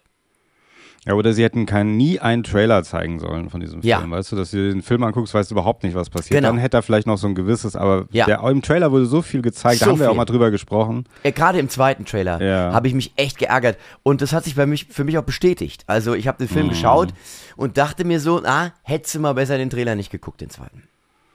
Ja, 1.06 1.14
oder 1.14 1.32
sie 1.32 1.42
hätten 1.42 1.64
kein, 1.64 1.96
nie 1.96 2.20
einen 2.20 2.42
Trailer 2.42 2.82
zeigen 2.82 3.18
sollen 3.18 3.48
von 3.48 3.60
diesem 3.60 3.80
Ja. 3.82 4.00
Film. 4.00 4.10
Weißt 4.10 4.30
du, 4.32 4.36
dass 4.36 4.50
du 4.50 4.56
den 4.70 4.82
Film 4.82 5.02
anguckst, 5.04 5.32
weißt 5.32 5.50
du 5.50 5.54
überhaupt 5.54 5.82
nicht, 5.82 5.94
was 5.94 6.10
passiert. 6.10 6.38
Genau. 6.38 6.48
Dann 6.48 6.58
hätte 6.58 6.76
er 6.76 6.82
vielleicht 6.82 7.06
noch 7.06 7.16
so 7.16 7.26
ein 7.28 7.34
gewisses, 7.34 7.76
aber 7.76 8.06
Ja. 8.10 8.26
der, 8.26 8.42
im 8.42 8.60
Trailer 8.60 8.92
wurde 8.92 9.06
so 9.06 9.22
viel 9.22 9.40
gezeigt, 9.40 9.80
da 9.80 9.86
So 9.86 9.92
haben 9.92 10.00
wir 10.00 10.08
auch 10.08 10.12
viel. 10.12 10.16
mal 10.18 10.24
drüber 10.26 10.50
gesprochen. 10.50 11.04
Äh, 11.22 11.32
Gerade 11.32 11.58
im 11.60 11.68
zweiten 11.70 12.04
Trailer 12.04 12.42
Ja. 12.42 12.72
habe 12.72 12.88
ich 12.88 12.94
mich 12.94 13.12
echt 13.16 13.38
geärgert. 13.38 13.78
Und 14.02 14.20
das 14.20 14.32
hat 14.32 14.44
sich 14.44 14.54
bei 14.56 14.66
mich, 14.66 14.86
für 14.90 15.04
mich 15.04 15.16
auch 15.16 15.24
bestätigt. 15.24 15.84
Also 15.86 16.14
ich 16.14 16.28
habe 16.28 16.38
den 16.38 16.48
Mhm. 16.50 16.54
Film 16.54 16.68
geschaut 16.68 17.14
und 17.56 17.78
dachte 17.78 18.04
mir 18.04 18.20
so, 18.20 18.42
ah, 18.44 18.72
hättest 18.82 19.14
du 19.14 19.20
mal 19.20 19.32
besser 19.34 19.56
den 19.56 19.70
Trailer 19.70 19.94
nicht 19.94 20.10
geguckt, 20.10 20.40
den 20.42 20.50
zweiten. 20.50 20.82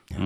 Was 0.09 0.17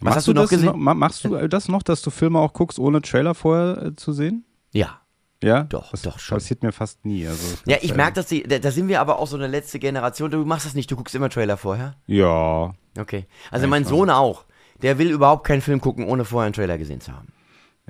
machst 0.00 0.16
hast 0.18 0.28
du 0.28 0.32
noch 0.34 0.42
das 0.42 0.50
gesehen? 0.50 0.66
Noch, 0.66 0.76
ma- 0.76 0.94
machst 0.94 1.24
du 1.24 1.34
äh, 1.34 1.48
das 1.48 1.68
noch, 1.68 1.82
dass 1.82 2.02
du 2.02 2.10
Filme 2.10 2.38
auch 2.38 2.52
guckst, 2.52 2.78
ohne 2.78 3.00
Trailer 3.02 3.34
vorher 3.34 3.86
äh, 3.86 3.96
zu 3.96 4.12
sehen? 4.12 4.44
Ja. 4.72 5.00
Ja? 5.42 5.64
Doch, 5.64 5.90
das 5.90 6.02
doch, 6.02 6.18
schon. 6.18 6.36
passiert 6.36 6.62
mir 6.62 6.72
fast 6.72 7.04
nie. 7.04 7.26
Also, 7.26 7.58
Ja, 7.66 7.76
ich 7.82 7.94
merke, 7.94 8.14
dass 8.14 8.26
die, 8.26 8.42
da, 8.42 8.58
da 8.58 8.70
sind 8.70 8.88
wir 8.88 9.00
aber 9.00 9.18
auch 9.18 9.26
so 9.26 9.36
eine 9.36 9.46
letzte 9.46 9.78
Generation. 9.78 10.30
Du 10.30 10.38
machst 10.44 10.66
das 10.66 10.74
nicht, 10.74 10.90
du 10.90 10.96
guckst 10.96 11.14
immer 11.14 11.28
Trailer 11.28 11.56
vorher. 11.56 11.96
Ja. 12.06 12.74
Okay. 12.98 13.26
Also 13.50 13.66
mein 13.66 13.84
Sohn 13.84 14.10
auch. 14.10 14.44
Der 14.82 14.98
will 14.98 15.10
überhaupt 15.10 15.44
keinen 15.46 15.60
Film 15.62 15.80
gucken, 15.80 16.04
ohne 16.06 16.24
vorher 16.24 16.46
einen 16.46 16.54
Trailer 16.54 16.78
gesehen 16.78 17.00
zu 17.00 17.12
haben. 17.12 17.28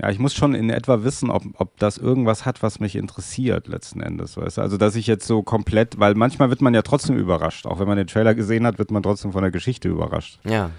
Ja, 0.00 0.10
ich 0.10 0.18
muss 0.18 0.34
schon 0.34 0.54
in 0.54 0.68
etwa 0.68 1.04
wissen, 1.04 1.30
ob, 1.30 1.42
ob 1.54 1.78
das 1.78 1.96
irgendwas 1.96 2.44
hat, 2.44 2.62
was 2.62 2.80
mich 2.80 2.96
interessiert 2.96 3.66
letzten 3.66 4.02
Endes, 4.02 4.36
weißt 4.36 4.58
du? 4.58 4.60
Also, 4.60 4.76
dass 4.76 4.94
ich 4.94 5.06
jetzt 5.06 5.26
so 5.26 5.42
komplett, 5.42 5.98
weil 5.98 6.14
manchmal 6.14 6.50
wird 6.50 6.60
man 6.60 6.74
ja 6.74 6.82
trotzdem 6.82 7.16
überrascht. 7.16 7.66
Auch 7.66 7.78
wenn 7.80 7.88
man 7.88 7.96
den 7.96 8.06
Trailer 8.06 8.34
gesehen 8.34 8.66
hat, 8.66 8.78
wird 8.78 8.90
man 8.90 9.02
trotzdem 9.02 9.32
von 9.32 9.40
der 9.42 9.50
Geschichte 9.50 9.88
überrascht. 9.88 10.38
Ja. 10.44 10.70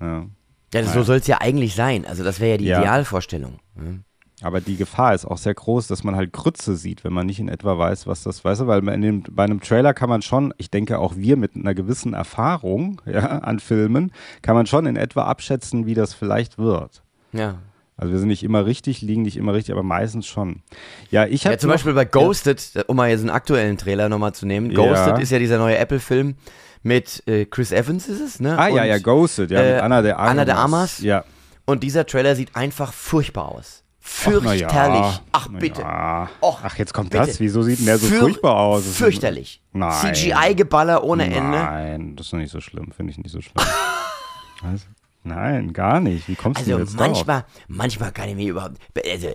Ja. 0.00 0.26
Ja, 0.72 0.84
so 0.84 1.02
soll 1.02 1.16
es 1.18 1.26
ja 1.26 1.38
eigentlich 1.42 1.74
sein. 1.74 2.06
Also 2.06 2.24
das 2.24 2.40
wäre 2.40 2.52
ja 2.52 2.56
die 2.56 2.64
Ja. 2.64 2.78
Idealvorstellung. 2.80 3.58
Hm? 3.76 4.04
Aber 4.42 4.60
die 4.60 4.76
Gefahr 4.76 5.14
ist 5.14 5.24
auch 5.24 5.38
sehr 5.38 5.54
groß, 5.54 5.86
dass 5.86 6.04
man 6.04 6.16
halt 6.16 6.32
Grütze 6.32 6.76
sieht, 6.76 7.04
wenn 7.04 7.12
man 7.12 7.26
nicht 7.26 7.38
in 7.38 7.48
etwa 7.48 7.78
weiß, 7.78 8.06
was 8.06 8.22
das, 8.22 8.44
weißt 8.44 8.62
du, 8.62 8.66
weil 8.66 8.80
dem, 8.82 9.22
bei 9.30 9.44
einem 9.44 9.60
Trailer 9.60 9.94
kann 9.94 10.08
man 10.08 10.22
schon, 10.22 10.52
ich 10.58 10.70
denke 10.70 10.98
auch 10.98 11.16
wir 11.16 11.36
mit 11.36 11.54
einer 11.56 11.74
gewissen 11.74 12.14
Erfahrung 12.14 13.00
ja, 13.06 13.20
an 13.38 13.60
Filmen, 13.60 14.12
kann 14.42 14.54
man 14.54 14.66
schon 14.66 14.86
in 14.86 14.96
etwa 14.96 15.24
abschätzen, 15.24 15.86
wie 15.86 15.94
das 15.94 16.12
vielleicht 16.14 16.58
wird. 16.58 17.02
Ja. 17.32 17.56
Also 17.96 18.12
wir 18.12 18.18
sind 18.18 18.28
nicht 18.28 18.42
immer 18.42 18.66
richtig, 18.66 19.00
liegen 19.02 19.22
nicht 19.22 19.36
immer 19.36 19.52
richtig, 19.54 19.72
aber 19.72 19.84
meistens 19.84 20.26
schon. 20.26 20.62
Ja, 21.10 21.26
ich 21.26 21.44
habe 21.44 21.54
Ja, 21.54 21.58
zum 21.58 21.70
Beispiel 21.70 21.92
bei 21.92 22.04
Ghosted, 22.04 22.84
um 22.88 22.96
mal 22.96 23.10
jetzt 23.10 23.20
einen 23.20 23.30
aktuellen 23.30 23.76
Trailer 23.76 24.08
nochmal 24.08 24.34
zu 24.34 24.44
nehmen. 24.46 24.74
Ghosted 24.74 25.16
Ja. 25.16 25.18
ist 25.18 25.30
ja 25.30 25.38
dieser 25.38 25.58
neue 25.58 25.76
Apple-Film 25.76 26.34
mit 26.82 27.22
äh, 27.28 27.44
Chris 27.44 27.70
Evans, 27.70 28.08
ist 28.08 28.20
es, 28.20 28.40
ne? 28.40 28.58
Ah 28.58 28.68
ja, 28.68 28.82
Und, 28.82 28.88
ja, 28.88 28.98
Ghosted, 28.98 29.50
ja, 29.52 29.60
mit 29.60 29.70
äh, 29.70 29.78
Anna 29.78 30.02
de 30.02 30.12
Armas. 30.12 30.30
Anna 30.30 30.44
de 30.44 30.54
Armas. 30.54 31.00
Ja. 31.00 31.24
Und 31.64 31.84
dieser 31.84 32.06
Trailer 32.06 32.34
sieht 32.34 32.56
einfach 32.56 32.92
furchtbar 32.92 33.48
aus. 33.52 33.81
Ja, 34.04 34.08
Fürchterlich. 34.08 35.20
Ach, 35.32 35.48
na 35.50 35.58
bitte. 35.58 35.80
ja. 35.82 36.28
Och, 36.40 36.60
Ach, 36.62 36.76
jetzt 36.78 36.92
kommt 36.92 37.10
bitte. 37.10 37.26
das. 37.26 37.38
Wieso 37.40 37.62
sieht 37.62 37.78
denn 37.78 37.86
der 37.86 37.98
so 37.98 38.06
Für- 38.06 38.20
furchtbar 38.20 38.56
aus? 38.56 38.84
Das 38.84 38.96
Fürchterlich. 38.96 39.62
Nein. 39.72 40.14
CGI-Geballer 40.14 41.04
ohne 41.04 41.24
Ende. 41.24 41.40
Nein, 41.40 42.16
das 42.16 42.26
ist 42.26 42.32
nicht 42.32 42.50
so 42.50 42.60
schlimm, 42.60 42.90
finde 42.92 43.12
ich 43.12 43.18
nicht 43.18 43.30
so 43.30 43.40
schlimm. 43.40 43.54
Was? 44.62 44.86
Nein, 45.24 45.72
gar 45.72 46.00
nicht. 46.00 46.28
Wie 46.28 46.34
kommst 46.34 46.60
du 46.60 46.62
Also 46.64 46.70
denn 46.72 46.80
jetzt 46.80 46.98
drauf? 46.98 47.06
manchmal, 47.08 47.44
manchmal 47.68 48.12
kann 48.12 48.28
ich 48.28 48.34
mir 48.34 48.50
überhaupt. 48.50 48.76
Also, 49.08 49.28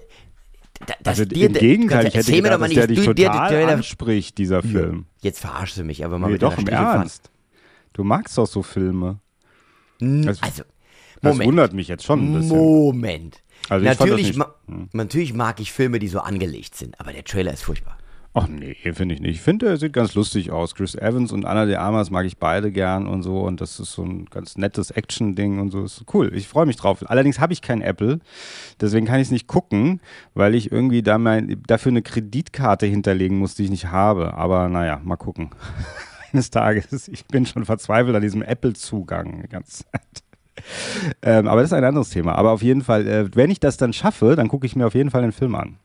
da, 0.85 0.93
das 1.01 1.19
Also 1.19 1.25
dir, 1.25 1.47
im 1.47 1.53
Gegenteil, 1.53 2.07
ich 2.07 2.13
hätte 2.15 2.31
gedacht, 2.31 2.51
dass 2.61 2.69
der 2.69 2.87
nicht, 2.87 2.89
dich 2.99 3.05
du, 3.05 3.13
dir 3.13 3.27
total 3.31 3.47
die 3.49 3.53
Trailer. 3.55 3.71
anspricht, 3.73 4.37
dieser 4.37 4.61
Film. 4.61 5.05
Jetzt 5.21 5.39
verarschst 5.39 5.77
du 5.77 5.83
mich, 5.85 6.03
aber 6.03 6.19
mal 6.19 6.27
Nee, 6.27 6.33
mit 6.33 6.43
doch, 6.43 6.57
im. 6.57 6.67
Ernst. 6.67 7.31
Du 7.93 8.03
magst 8.03 8.37
doch 8.37 8.45
so 8.45 8.61
Filme. 8.63 9.19
N- 10.01 10.27
Also, 10.27 10.41
Also, 10.43 10.63
Das 11.21 11.31
Moment. 11.33 11.47
wundert 11.47 11.73
mich 11.73 11.87
jetzt 11.87 12.03
schon 12.03 12.19
ein 12.19 12.33
bisschen. 12.41 12.57
Moment. 12.57 13.41
Also 13.69 13.85
natürlich, 13.85 14.35
ma 14.35 14.53
hm. 14.67 14.89
natürlich 14.93 15.33
mag 15.33 15.59
ich 15.59 15.71
Filme, 15.71 15.99
die 15.99 16.07
so 16.07 16.19
angelegt 16.19 16.75
sind, 16.75 16.99
aber 16.99 17.13
der 17.13 17.23
Trailer 17.23 17.53
ist 17.53 17.63
furchtbar. 17.63 17.97
Ach 18.39 18.47
nee, 18.47 18.75
finde 18.93 19.15
ich 19.15 19.21
nicht. 19.21 19.37
Ich 19.37 19.41
finde, 19.41 19.67
er 19.67 19.77
sieht 19.77 19.93
ganz 19.93 20.13
lustig 20.13 20.51
aus. 20.51 20.75
Chris 20.75 20.93
Evans 20.93 21.31
und 21.31 21.45
Anna 21.45 21.65
de 21.65 21.73
Armas 21.73 22.11
mag 22.11 22.23
ich 22.27 22.37
beide 22.37 22.71
gern 22.71 23.07
und 23.07 23.23
so. 23.23 23.41
Und 23.41 23.61
das 23.61 23.79
ist 23.79 23.93
so 23.93 24.03
ein 24.03 24.25
ganz 24.25 24.57
nettes 24.57 24.91
Action-Ding 24.91 25.59
und 25.59 25.71
so. 25.71 25.83
Ist 25.83 26.05
cool. 26.13 26.31
Ich 26.35 26.47
freue 26.47 26.67
mich 26.67 26.75
drauf. 26.75 26.99
Allerdings 27.09 27.39
habe 27.39 27.53
ich 27.53 27.63
kein 27.63 27.81
Apple. 27.81 28.19
Deswegen 28.79 29.07
kann 29.07 29.19
ich 29.19 29.29
es 29.29 29.31
nicht 29.31 29.47
gucken, 29.47 30.01
weil 30.35 30.53
ich 30.53 30.71
irgendwie 30.71 31.01
da 31.01 31.17
mein, 31.17 31.63
dafür 31.65 31.91
eine 31.91 32.03
Kreditkarte 32.03 32.85
hinterlegen 32.85 33.39
muss, 33.39 33.55
die 33.55 33.63
ich 33.63 33.71
nicht 33.71 33.87
habe. 33.87 34.35
Aber 34.35 34.69
naja, 34.69 35.01
mal 35.03 35.15
gucken. 35.15 35.49
Eines 36.31 36.51
Tages. 36.51 37.07
Ich 37.07 37.25
bin 37.25 37.47
schon 37.47 37.65
verzweifelt 37.65 38.15
an 38.15 38.21
diesem 38.21 38.43
Apple-Zugang 38.43 39.41
die 39.41 39.49
ganze 39.49 39.83
Zeit. 39.85 40.26
Ähm, 41.21 41.47
aber 41.47 41.61
das 41.61 41.69
ist 41.71 41.73
ein 41.73 41.83
anderes 41.83 42.09
Thema. 42.09 42.35
Aber 42.35 42.51
auf 42.51 42.61
jeden 42.61 42.81
Fall, 42.83 43.07
äh, 43.07 43.35
wenn 43.35 43.49
ich 43.49 43.59
das 43.59 43.77
dann 43.77 43.93
schaffe, 43.93 44.35
dann 44.35 44.47
gucke 44.47 44.65
ich 44.65 44.75
mir 44.75 44.87
auf 44.87 44.95
jeden 44.95 45.11
Fall 45.11 45.21
den 45.21 45.31
Film 45.31 45.55
an. 45.55 45.77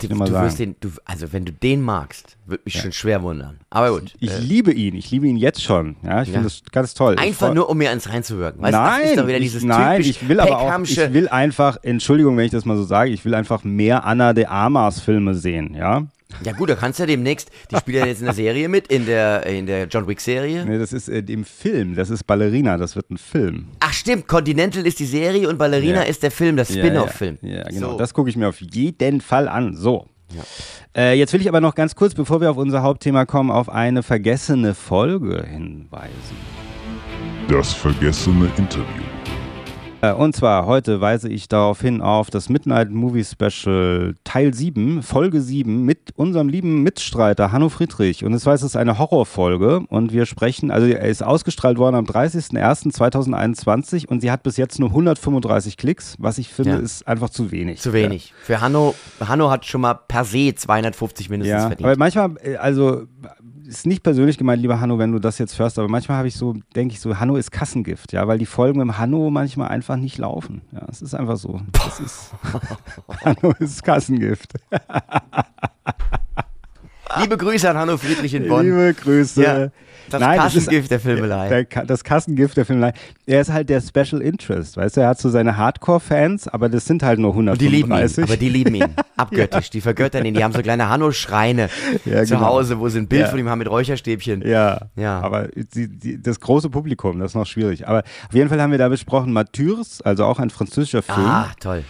Du, 0.00 0.08
du 0.08 0.18
wirst 0.18 0.58
den, 0.58 0.74
du, 0.80 0.90
also 1.04 1.32
wenn 1.32 1.44
du 1.44 1.52
den 1.52 1.80
magst, 1.80 2.36
würde 2.44 2.62
mich 2.64 2.76
schon 2.76 2.90
schwer 2.90 3.22
wundern. 3.22 3.60
Aber 3.70 3.92
gut. 3.92 4.14
Ich 4.18 4.32
äh, 4.32 4.38
liebe 4.40 4.72
ihn. 4.72 4.96
Ich 4.96 5.12
liebe 5.12 5.28
ihn 5.28 5.36
jetzt 5.36 5.62
schon. 5.62 5.94
Ja, 6.02 6.22
ich 6.22 6.28
Ja. 6.28 6.34
finde 6.34 6.48
das 6.48 6.62
ganz 6.72 6.94
toll. 6.94 7.14
Einfach 7.18 7.54
nur, 7.54 7.70
um 7.70 7.78
mir 7.78 7.90
ans 7.90 8.08
reinzuwirken. 8.08 8.60
Weißt, 8.60 8.72
nein, 8.72 9.42
ich, 9.42 9.62
nein, 9.62 10.00
ich 10.00 10.28
will 10.28 10.40
aber 10.40 10.58
auch, 10.58 10.80
ich 10.82 10.96
will 11.12 11.28
einfach, 11.28 11.78
Entschuldigung, 11.82 12.36
wenn 12.36 12.46
ich 12.46 12.50
das 12.50 12.64
mal 12.64 12.76
so 12.76 12.82
sage, 12.82 13.10
ich 13.10 13.24
will 13.24 13.34
einfach 13.34 13.62
mehr 13.62 14.04
Anna 14.04 14.32
de 14.32 14.46
Armas 14.46 15.00
Filme 15.00 15.34
sehen, 15.34 15.74
ja. 15.74 16.02
Ja 16.44 16.52
gut, 16.52 16.68
da 16.68 16.74
kannst 16.74 16.98
du 16.98 17.04
ja 17.04 17.06
demnächst, 17.06 17.50
die 17.70 17.76
spielt 17.80 17.98
ja 17.98 18.06
jetzt 18.06 18.18
in 18.20 18.24
der 18.26 18.34
Serie 18.34 18.68
mit, 18.68 18.88
in 18.88 19.06
der, 19.06 19.46
in 19.46 19.66
der 19.66 19.86
John 19.86 20.06
Wick-Serie. 20.06 20.64
Nee, 20.66 20.78
das 20.78 20.92
ist 20.92 21.08
äh, 21.08 21.18
im 21.28 21.44
Film, 21.44 21.94
das 21.94 22.10
ist 22.10 22.24
Ballerina, 22.24 22.76
das 22.76 22.96
wird 22.96 23.10
ein 23.10 23.16
Film. 23.18 23.66
Ach 23.80 23.92
stimmt, 23.92 24.26
Continental 24.28 24.84
ist 24.86 24.98
die 24.98 25.06
Serie 25.06 25.48
und 25.48 25.56
Ballerina 25.58 26.02
Ja. 26.02 26.02
ist 26.02 26.22
der 26.22 26.30
Film, 26.30 26.56
das 26.56 26.68
Spin-off-Film. 26.72 27.38
Ja, 27.42 27.58
ja, 27.58 27.62
genau. 27.64 27.92
So. 27.92 27.98
Das 27.98 28.12
gucke 28.12 28.28
ich 28.28 28.36
mir 28.36 28.48
auf 28.48 28.60
jeden 28.60 29.20
Fall 29.20 29.48
an. 29.48 29.76
So. 29.76 30.06
Äh, 30.96 31.16
jetzt 31.16 31.32
will 31.32 31.40
ich 31.40 31.48
aber 31.48 31.60
noch 31.60 31.74
ganz 31.76 31.94
kurz, 31.94 32.14
bevor 32.14 32.40
wir 32.40 32.50
auf 32.50 32.56
unser 32.56 32.82
Hauptthema 32.82 33.24
kommen, 33.26 33.50
auf 33.50 33.68
eine 33.68 34.02
vergessene 34.02 34.74
Folge 34.74 35.46
hinweisen. 35.48 36.36
Das 37.48 37.72
vergessene 37.72 38.50
Interview. 38.56 38.84
Äh, 40.10 40.14
Und 40.14 40.34
zwar 40.36 40.66
heute 40.66 41.00
weise 41.00 41.28
ich 41.28 41.48
darauf 41.48 41.80
hin 41.80 42.02
auf 42.02 42.30
das 42.30 42.48
Midnight 42.48 42.90
Movie 42.90 43.24
Special 43.24 44.14
Teil 44.24 44.54
7, 44.54 45.02
Folge 45.02 45.40
7 45.40 45.82
mit 45.84 46.10
unserem 46.16 46.48
lieben 46.48 46.82
Mitstreiter 46.82 47.52
Hanno 47.52 47.68
Friedrich. 47.68 48.24
Und 48.24 48.32
es 48.34 48.46
war 48.46 48.54
es 48.54 48.62
ist 48.62 48.76
eine 48.76 48.98
Horrorfolge 48.98 49.80
und 49.88 50.12
wir 50.12 50.26
sprechen, 50.26 50.70
also 50.70 50.86
er 50.86 51.02
ist 51.02 51.22
ausgestrahlt 51.22 51.78
worden 51.78 51.96
am 51.96 52.04
30.01.2021 52.06 54.06
und 54.08 54.20
sie 54.20 54.30
hat 54.30 54.42
bis 54.42 54.56
jetzt 54.56 54.78
nur 54.78 54.90
135 54.90 55.76
Klicks, 55.76 56.16
was 56.18 56.38
ich 56.38 56.48
finde 56.52 56.70
Ja. 56.72 56.76
ist 56.78 57.06
einfach 57.06 57.30
zu 57.30 57.50
wenig. 57.50 57.80
Zu 57.80 57.92
wenig. 57.92 58.32
Für 58.42 58.60
Hanno, 58.60 58.94
Hanno 59.20 59.50
hat 59.50 59.64
schon 59.66 59.80
mal 59.80 59.94
per 59.94 60.24
se 60.24 60.54
250 60.54 61.30
mindestens 61.30 61.52
Ja, 61.62 61.68
verdient. 61.68 61.86
aber 61.88 61.98
manchmal, 61.98 62.30
äh, 62.42 62.56
also 62.56 63.02
ist 63.66 63.86
nicht 63.86 64.02
persönlich 64.02 64.38
gemeint, 64.38 64.62
lieber 64.62 64.80
Hanno, 64.80 64.98
wenn 64.98 65.12
du 65.12 65.18
das 65.18 65.38
jetzt 65.38 65.58
hörst, 65.58 65.78
aber 65.78 65.88
manchmal 65.88 66.18
habe 66.18 66.28
ich 66.28 66.36
so, 66.36 66.54
denke 66.74 66.94
ich 66.94 67.00
so, 67.00 67.18
Hanno 67.18 67.36
ist 67.36 67.50
Kassengift, 67.50 68.12
ja, 68.12 68.26
weil 68.28 68.38
die 68.38 68.46
Folgen 68.46 68.80
im 68.80 68.98
Hanno 68.98 69.30
manchmal 69.30 69.68
einfach 69.68 69.96
nicht 69.96 70.18
laufen. 70.18 70.62
Ja, 70.72 70.86
es 70.90 71.02
ist 71.02 71.14
einfach 71.14 71.36
so. 71.36 71.60
Das 71.72 72.00
ist, 72.00 72.30
Hanno 73.24 73.52
ist 73.58 73.82
Kassengift. 73.82 74.54
Liebe 77.20 77.36
Grüße 77.36 77.68
an 77.70 77.76
Hanno 77.76 77.96
Friedrich 77.96 78.34
in 78.34 78.48
Bonn. 78.48 78.66
Liebe 78.66 78.94
Grüße. 78.94 79.42
Ja, 79.42 79.68
das 80.10 80.20
Kassengift 80.20 80.90
der 80.90 81.00
Filmelei. 81.00 81.64
Der, 81.64 81.84
das 81.84 82.04
Kassengift 82.04 82.56
der 82.56 82.64
Filmelei. 82.64 82.92
Er 83.26 83.40
ist 83.40 83.52
halt 83.52 83.68
der 83.68 83.80
Special 83.80 84.20
Interest, 84.22 84.76
weißt 84.76 84.96
du, 84.96 85.00
er 85.00 85.08
hat 85.08 85.18
so 85.18 85.28
seine 85.28 85.56
Hardcore-Fans, 85.56 86.48
aber 86.48 86.68
das 86.68 86.84
sind 86.84 87.02
halt 87.02 87.18
nur 87.18 87.34
Und 87.34 87.60
die 87.60 87.68
lieben 87.68 87.88
ihn, 87.90 87.92
135. 87.92 88.24
aber 88.24 88.36
die 88.36 88.48
lieben 88.48 88.74
ihn. 88.74 88.84
Abgöttisch, 89.16 89.70
die 89.70 89.80
vergöttern 89.80 90.24
ihn. 90.24 90.34
Die 90.34 90.44
haben 90.44 90.52
so 90.52 90.62
kleine 90.62 90.88
Hanno-Schreine 90.88 91.68
Ja, 92.04 92.24
zu 92.24 92.34
genau. 92.34 92.46
Hause, 92.46 92.78
wo 92.78 92.88
sie 92.88 92.98
ein 92.98 93.08
Bild 93.08 93.22
Ja. 93.22 93.28
von 93.28 93.38
ihm 93.38 93.48
haben 93.48 93.58
mit 93.58 93.68
Räucherstäbchen. 93.70 94.46
Ja, 94.46 94.80
Ja. 94.96 95.20
aber 95.20 95.48
die, 95.74 95.88
die, 95.88 96.22
das 96.22 96.40
große 96.40 96.70
Publikum, 96.70 97.18
das 97.18 97.32
ist 97.32 97.34
noch 97.34 97.46
schwierig. 97.46 97.88
Aber 97.88 98.00
auf 98.28 98.34
jeden 98.34 98.48
Fall 98.48 98.60
haben 98.60 98.70
wir 98.72 98.78
da 98.78 98.88
besprochen 98.88 99.32
Martyrs, 99.32 100.02
also 100.02 100.24
auch 100.24 100.38
ein 100.38 100.50
französischer 100.50 101.02
Film. 101.02 101.26
Ah, 101.26 101.50
toll. 101.60 101.82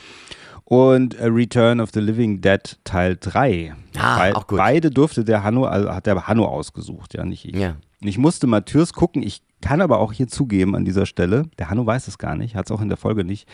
und 0.65 1.15
äh, 1.19 1.27
Return 1.27 1.81
of 1.81 1.91
the 1.95 2.01
Living 2.01 2.41
Dead 2.41 2.77
Teil 2.85 3.17
3. 3.21 3.75
Ah, 3.99 4.19
Bei- 4.19 4.35
auch 4.35 4.47
gut. 4.47 4.59
Beide 4.59 4.91
durfte 4.91 5.25
der 5.25 5.43
Hanno, 5.43 5.65
also 5.65 5.93
hat 5.93 6.07
der 6.07 6.27
Hanno 6.27 6.45
ausgesucht, 6.47 7.15
ja, 7.15 7.25
nicht 7.25 7.45
ich. 7.45 7.55
Ja. 7.57 7.77
Und 8.07 8.11
Ich 8.11 8.19
musste 8.19 8.47
Matthäus 8.47 8.93
gucken, 8.93 9.21
ich 9.25 9.43
kann 9.61 9.81
aber 9.81 9.99
auch 9.99 10.13
hier 10.13 10.29
zugeben 10.29 10.77
an 10.77 10.85
dieser 10.85 11.07
Stelle, 11.07 11.51
der 11.59 11.71
Hanno 11.71 11.87
weiß 11.87 12.07
es 12.07 12.19
gar 12.19 12.37
nicht, 12.37 12.55
hat 12.55 12.67
es 12.67 12.71
auch 12.71 12.81
in 12.81 12.89
der 12.89 12.97
Folge 12.97 13.25
nicht 13.25 13.49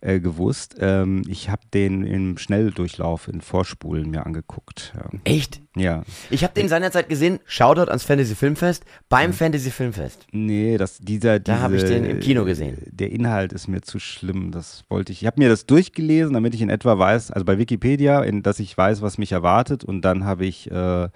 äh, 0.00 0.20
gewusst. 0.20 0.76
Ähm, 0.78 1.22
ich 1.28 1.50
habe 1.50 1.62
den 1.72 2.04
im 2.04 2.38
Schnelldurchlauf 2.38 3.28
in 3.28 3.40
Vorspulen 3.40 4.10
mir 4.10 4.26
angeguckt. 4.26 4.92
Ja. 4.96 5.18
Echt? 5.24 5.60
ja. 5.76 6.02
Ich 6.30 6.44
habe 6.44 6.54
den 6.54 6.68
seinerzeit 6.68 7.08
gesehen, 7.08 7.40
Shoutout 7.44 7.88
ans 7.88 8.04
Fantasy 8.04 8.34
Filmfest, 8.34 8.84
beim 9.08 9.32
Fantasy 9.32 9.70
Filmfest. 9.70 10.26
Nee, 10.32 10.76
das, 10.76 10.98
dieser, 10.98 11.38
Da 11.40 11.54
diese, 11.54 11.62
hab 11.62 11.72
ich 11.72 11.84
den 11.84 12.04
im 12.04 12.20
Kino 12.20 12.44
gesehen. 12.44 12.78
Der 12.86 13.10
Inhalt 13.10 13.52
ist 13.52 13.68
mir 13.68 13.80
zu 13.80 13.98
schlimm. 13.98 14.50
Das 14.50 14.84
wollte 14.88 15.12
ich. 15.12 15.22
Ich 15.22 15.26
habe 15.26 15.40
mir 15.40 15.48
das 15.48 15.66
durchgelesen, 15.66 16.34
damit 16.34 16.54
ich 16.54 16.62
in 16.62 16.70
etwa 16.70 16.98
weiß, 16.98 17.30
also 17.30 17.44
bei 17.44 17.58
Wikipedia, 17.58 18.22
in, 18.22 18.42
dass 18.42 18.60
ich 18.60 18.76
weiß, 18.76 19.02
was 19.02 19.18
mich 19.18 19.32
erwartet. 19.32 19.84
Und 19.84 20.02
dann 20.02 20.24
habe 20.24 20.46
ich 20.46 20.70
äh, 20.70 21.08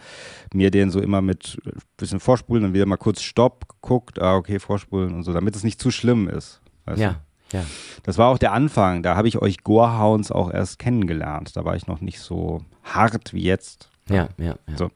mir 0.54 0.70
den 0.70 0.90
so 0.90 1.00
immer 1.00 1.22
mit 1.22 1.58
ein 1.64 1.80
bisschen 1.96 2.20
Vorspulen, 2.20 2.62
dann 2.62 2.74
wieder 2.74 2.86
mal 2.86 2.96
kurz 2.96 3.22
Stopp 3.22 3.68
geguckt. 3.68 4.20
Ah, 4.20 4.36
okay, 4.36 4.58
Vorspulen 4.58 5.14
und 5.14 5.22
so, 5.22 5.32
damit 5.32 5.56
es 5.56 5.64
nicht 5.64 5.80
zu 5.80 5.90
schlimm 5.90 6.28
ist. 6.28 6.60
weißt 6.86 7.00
du? 7.12 7.31
Ja, 7.52 7.60
ja. 7.60 7.66
Das 8.02 8.18
war 8.18 8.28
auch 8.28 8.38
der 8.38 8.52
Anfang. 8.52 9.02
Da 9.02 9.16
habe 9.16 9.28
ich 9.28 9.40
euch 9.40 9.62
Gorehounds 9.62 10.32
auch 10.32 10.50
erst 10.52 10.78
kennengelernt. 10.78 11.56
Da 11.56 11.64
war 11.64 11.76
ich 11.76 11.86
noch 11.86 12.00
nicht 12.00 12.20
so 12.20 12.62
hart 12.82 13.32
wie 13.32 13.42
jetzt. 13.42 13.88
Ja, 14.08 14.28
ja, 14.38 14.56
ja. 14.68 14.76
So. 14.76 14.90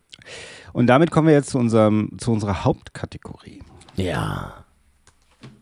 Und 0.72 0.88
damit 0.88 1.10
kommen 1.10 1.28
wir 1.28 1.34
jetzt 1.34 1.50
zu, 1.50 1.58
unserem, 1.58 2.10
zu 2.18 2.32
unserer 2.32 2.64
Hauptkategorie. 2.64 3.62
Ja. 3.94 4.54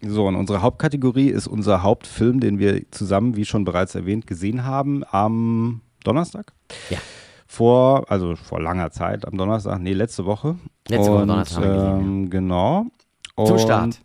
So, 0.03 0.27
und 0.27 0.37
unsere 0.37 0.63
Hauptkategorie 0.63 1.29
ist 1.29 1.47
unser 1.47 1.83
Hauptfilm, 1.83 2.41
den 2.41 2.59
wir 2.59 2.91
zusammen, 2.91 3.37
wie 3.37 3.45
schon 3.45 3.65
bereits 3.65 3.95
erwähnt, 3.95 4.27
gesehen 4.27 4.65
haben 4.65 5.03
am 5.11 5.81
Donnerstag. 6.05 6.53
Ja. 6.91 6.99
Vor, 7.47 8.11
also 8.11 8.35
vor 8.37 8.61
langer 8.61 8.91
Zeit, 8.91 9.27
am 9.27 9.37
Donnerstag, 9.39 9.81
nee, 9.81 9.93
letzte 9.93 10.25
Woche. 10.27 10.57
Letzte 10.89 11.11
Woche 11.13 11.23
und, 11.23 11.29
Donnerstag 11.29 11.63
wir 11.63 11.71
gesehen, 11.73 12.01
ähm, 12.25 12.31
Genau. 12.31 12.87
Zum 13.37 13.45
Und- 13.53 13.61
Start. 13.61 14.01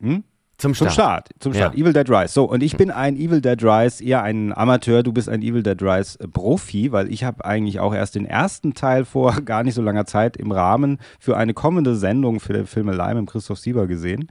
Hm? 0.00 0.24
Zum 0.60 0.74
Zum 0.74 0.88
Start. 0.90 0.92
Start, 0.92 1.28
zum 1.40 1.54
Start. 1.54 1.74
Ja. 1.74 1.78
Hm. 1.78 1.82
Evil 1.86 1.92
Dead 1.92 2.08
Rise. 2.10 2.32
So, 2.34 2.44
und 2.44 2.62
ich 2.62 2.76
bin 2.76 2.90
ein 2.90 3.16
Evil 3.16 3.40
Dead 3.40 3.62
Rise, 3.62 4.04
eher 4.04 4.22
ein 4.22 4.52
Amateur, 4.56 5.02
du 5.02 5.12
bist 5.12 5.28
ein 5.28 5.42
Evil 5.42 5.62
Dead 5.62 5.80
Rise 5.82 6.20
äh, 6.20 6.28
Profi, 6.28 6.92
weil 6.92 7.10
ich 7.12 7.24
habe 7.24 7.44
eigentlich 7.44 7.80
auch 7.80 7.94
erst 7.94 8.14
den 8.14 8.26
ersten 8.26 8.74
Teil 8.74 9.04
vor 9.04 9.32
gar 9.44 9.62
nicht 9.64 9.74
so 9.74 9.82
langer 9.82 10.06
Zeit 10.06 10.36
im 10.36 10.52
Rahmen 10.52 10.98
für 11.18 11.36
eine 11.36 11.54
kommende 11.54 11.96
Sendung 11.96 12.40
für 12.40 12.52
den 12.52 12.66
Filmelei 12.66 13.14
mit 13.14 13.26
Christoph 13.28 13.58
Sieber 13.58 13.86
gesehen. 13.86 14.30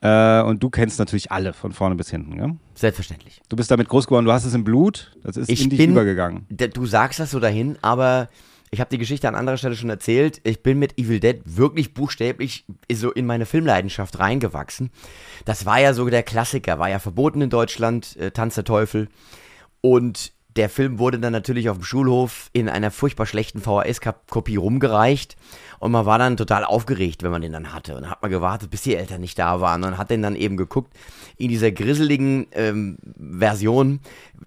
Äh, 0.00 0.42
und 0.42 0.62
du 0.62 0.70
kennst 0.70 0.98
natürlich 0.98 1.30
alle 1.30 1.52
von 1.52 1.72
vorne 1.72 1.94
bis 1.94 2.10
hinten, 2.10 2.36
gell? 2.36 2.52
Selbstverständlich. 2.74 3.40
Du 3.48 3.56
bist 3.56 3.70
damit 3.70 3.88
groß 3.88 4.06
geworden, 4.06 4.24
du 4.24 4.32
hast 4.32 4.44
es 4.44 4.54
im 4.54 4.64
Blut, 4.64 5.12
das 5.22 5.36
ist 5.36 5.48
Ich 5.48 5.62
in 5.62 5.70
dich 5.70 5.78
bin- 5.78 5.90
übergegangen. 5.92 6.46
Du 6.50 6.86
sagst 6.86 7.20
das 7.20 7.30
so 7.30 7.38
dahin, 7.38 7.76
aber 7.82 8.28
ich 8.72 8.80
habe 8.80 8.88
die 8.88 8.98
Geschichte 8.98 9.28
an 9.28 9.34
anderer 9.34 9.58
Stelle 9.58 9.76
schon 9.76 9.90
erzählt. 9.90 10.40
Ich 10.44 10.62
bin 10.62 10.78
mit 10.78 10.98
Evil 10.98 11.20
Dead 11.20 11.42
wirklich 11.44 11.92
buchstäblich 11.92 12.64
so 12.90 13.12
in 13.12 13.26
meine 13.26 13.44
Filmleidenschaft 13.44 14.18
reingewachsen. 14.18 14.90
Das 15.44 15.66
war 15.66 15.78
ja 15.78 15.92
so 15.92 16.08
der 16.08 16.22
Klassiker, 16.22 16.78
war 16.78 16.88
ja 16.88 16.98
verboten 16.98 17.42
in 17.42 17.50
Deutschland, 17.50 18.16
äh, 18.16 18.30
Tanz 18.30 18.54
der 18.54 18.64
Teufel. 18.64 19.08
Und 19.82 20.32
der 20.56 20.68
Film 20.68 20.98
wurde 20.98 21.18
dann 21.18 21.32
natürlich 21.32 21.68
auf 21.68 21.78
dem 21.78 21.84
Schulhof 21.84 22.50
in 22.52 22.68
einer 22.68 22.90
furchtbar 22.90 23.26
schlechten 23.26 23.60
VHS-Kopie 23.60 24.56
rumgereicht. 24.56 25.36
Und 25.78 25.92
man 25.92 26.06
war 26.06 26.18
dann 26.18 26.36
total 26.36 26.64
aufgeregt, 26.64 27.22
wenn 27.22 27.30
man 27.30 27.42
den 27.42 27.52
dann 27.52 27.72
hatte. 27.72 27.94
Und 27.94 28.02
dann 28.02 28.10
hat 28.10 28.22
man 28.22 28.30
gewartet, 28.30 28.70
bis 28.70 28.82
die 28.82 28.94
Eltern 28.94 29.20
nicht 29.20 29.38
da 29.38 29.60
waren. 29.60 29.82
Und 29.84 29.98
hat 29.98 30.10
den 30.10 30.22
dann 30.22 30.36
eben 30.36 30.56
geguckt 30.56 30.92
in 31.36 31.48
dieser 31.48 31.72
grisseligen 31.72 32.46
ähm, 32.52 32.98
Version. 33.18 34.00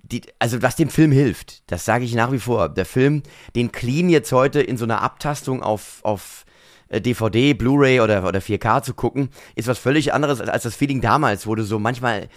Die, 0.03 0.21
also 0.39 0.61
was 0.61 0.75
dem 0.75 0.89
Film 0.89 1.11
hilft, 1.11 1.69
das 1.69 1.85
sage 1.85 2.05
ich 2.05 2.15
nach 2.15 2.31
wie 2.31 2.39
vor. 2.39 2.69
Der 2.69 2.85
Film, 2.85 3.23
den 3.55 3.71
clean 3.71 4.09
jetzt 4.09 4.31
heute 4.31 4.61
in 4.61 4.77
so 4.77 4.85
einer 4.85 5.01
Abtastung 5.01 5.63
auf, 5.63 5.99
auf 6.03 6.45
äh, 6.89 7.01
DVD, 7.01 7.53
Blu-ray 7.53 7.99
oder, 7.99 8.25
oder 8.27 8.39
4K 8.39 8.83
zu 8.83 8.93
gucken, 8.93 9.29
ist 9.55 9.67
was 9.67 9.79
völlig 9.79 10.13
anderes 10.13 10.39
als, 10.39 10.49
als 10.49 10.63
das 10.63 10.75
Feeling 10.75 11.01
damals, 11.01 11.47
wo 11.47 11.55
du 11.55 11.63
so 11.63 11.79
manchmal 11.79 12.29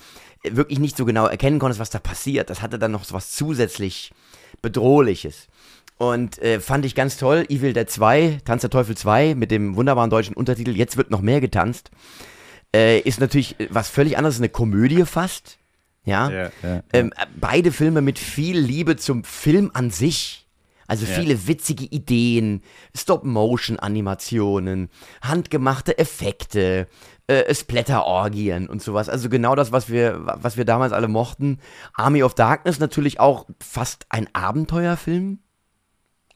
wirklich 0.44 0.78
nicht 0.78 0.96
so 0.96 1.04
genau 1.04 1.26
erkennen 1.26 1.58
konntest, 1.58 1.80
was 1.80 1.90
da 1.90 1.98
passiert. 1.98 2.50
Das 2.50 2.62
hatte 2.62 2.78
dann 2.78 2.92
noch 2.92 3.04
so 3.04 3.14
was 3.14 3.32
zusätzlich 3.32 4.12
Bedrohliches. 4.62 5.48
Und 5.96 6.38
äh, 6.38 6.60
fand 6.60 6.84
ich 6.84 6.94
ganz 6.94 7.16
toll. 7.16 7.44
Evil 7.48 7.72
Dead 7.72 7.88
2, 7.88 8.40
Tanz 8.44 8.60
der 8.60 8.70
Teufel 8.70 8.96
2 8.96 9.34
mit 9.34 9.50
dem 9.50 9.74
wunderbaren 9.74 10.10
deutschen 10.10 10.36
Untertitel 10.36 10.70
Jetzt 10.70 10.96
wird 10.96 11.10
noch 11.10 11.20
mehr 11.20 11.40
getanzt. 11.40 11.90
Äh, 12.74 13.00
ist 13.00 13.20
natürlich 13.20 13.56
was 13.70 13.88
völlig 13.88 14.16
anderes, 14.16 14.38
eine 14.38 14.48
Komödie 14.48 15.04
fast. 15.04 15.58
Ja. 16.04 16.30
Ja, 16.30 16.50
ja, 16.62 16.82
Ähm, 16.92 17.12
äh, 17.16 17.26
beide 17.36 17.72
Filme 17.72 18.00
mit 18.00 18.18
viel 18.18 18.58
Liebe 18.58 18.96
zum 18.96 19.24
Film 19.24 19.70
an 19.74 19.90
sich. 19.90 20.46
Also 20.86 21.04
viele 21.04 21.46
witzige 21.46 21.84
Ideen, 21.84 22.62
Stop-Motion-Animationen, 22.96 24.88
handgemachte 25.20 25.98
Effekte, 25.98 26.88
äh, 27.28 27.54
Splatter-Orgien 27.54 28.68
und 28.68 28.82
sowas. 28.82 29.08
Also 29.08 29.28
genau 29.28 29.54
das, 29.54 29.70
was 29.70 29.88
wir, 29.88 30.20
was 30.24 30.56
wir 30.56 30.64
damals 30.64 30.92
alle 30.92 31.08
mochten. 31.08 31.58
Army 31.94 32.22
of 32.22 32.34
Darkness 32.34 32.80
natürlich 32.80 33.20
auch 33.20 33.46
fast 33.60 34.06
ein 34.10 34.28
Abenteuerfilm, 34.34 35.38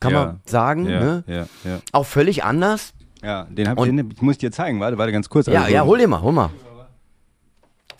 kann 0.01 0.13
Ja. 0.13 0.25
man 0.25 0.41
sagen. 0.47 0.89
Ja, 0.89 1.01
Ne? 1.01 1.25
ja, 1.27 1.47
ja. 1.65 1.81
Auch 1.93 2.07
völlig 2.07 2.45
anders. 2.45 2.93
Ja, 3.23 3.45
den, 3.45 3.69
hab, 3.69 3.79
Und- 3.79 3.87
den 3.97 4.11
ich 4.11 4.23
muss 4.23 4.33
ich 4.35 4.39
dir 4.39 4.53
zeigen, 4.53 4.81
warte, 4.81 4.99
warte 4.99 5.13
ganz 5.13 5.29
kurz. 5.29 5.47
Ja, 5.47 5.63
Also, 5.63 5.73
ja, 5.75 5.85
hol 5.85 5.99
dir 5.99 6.09
mal, 6.09 6.23
hol 6.23 6.33
mal. 6.33 6.51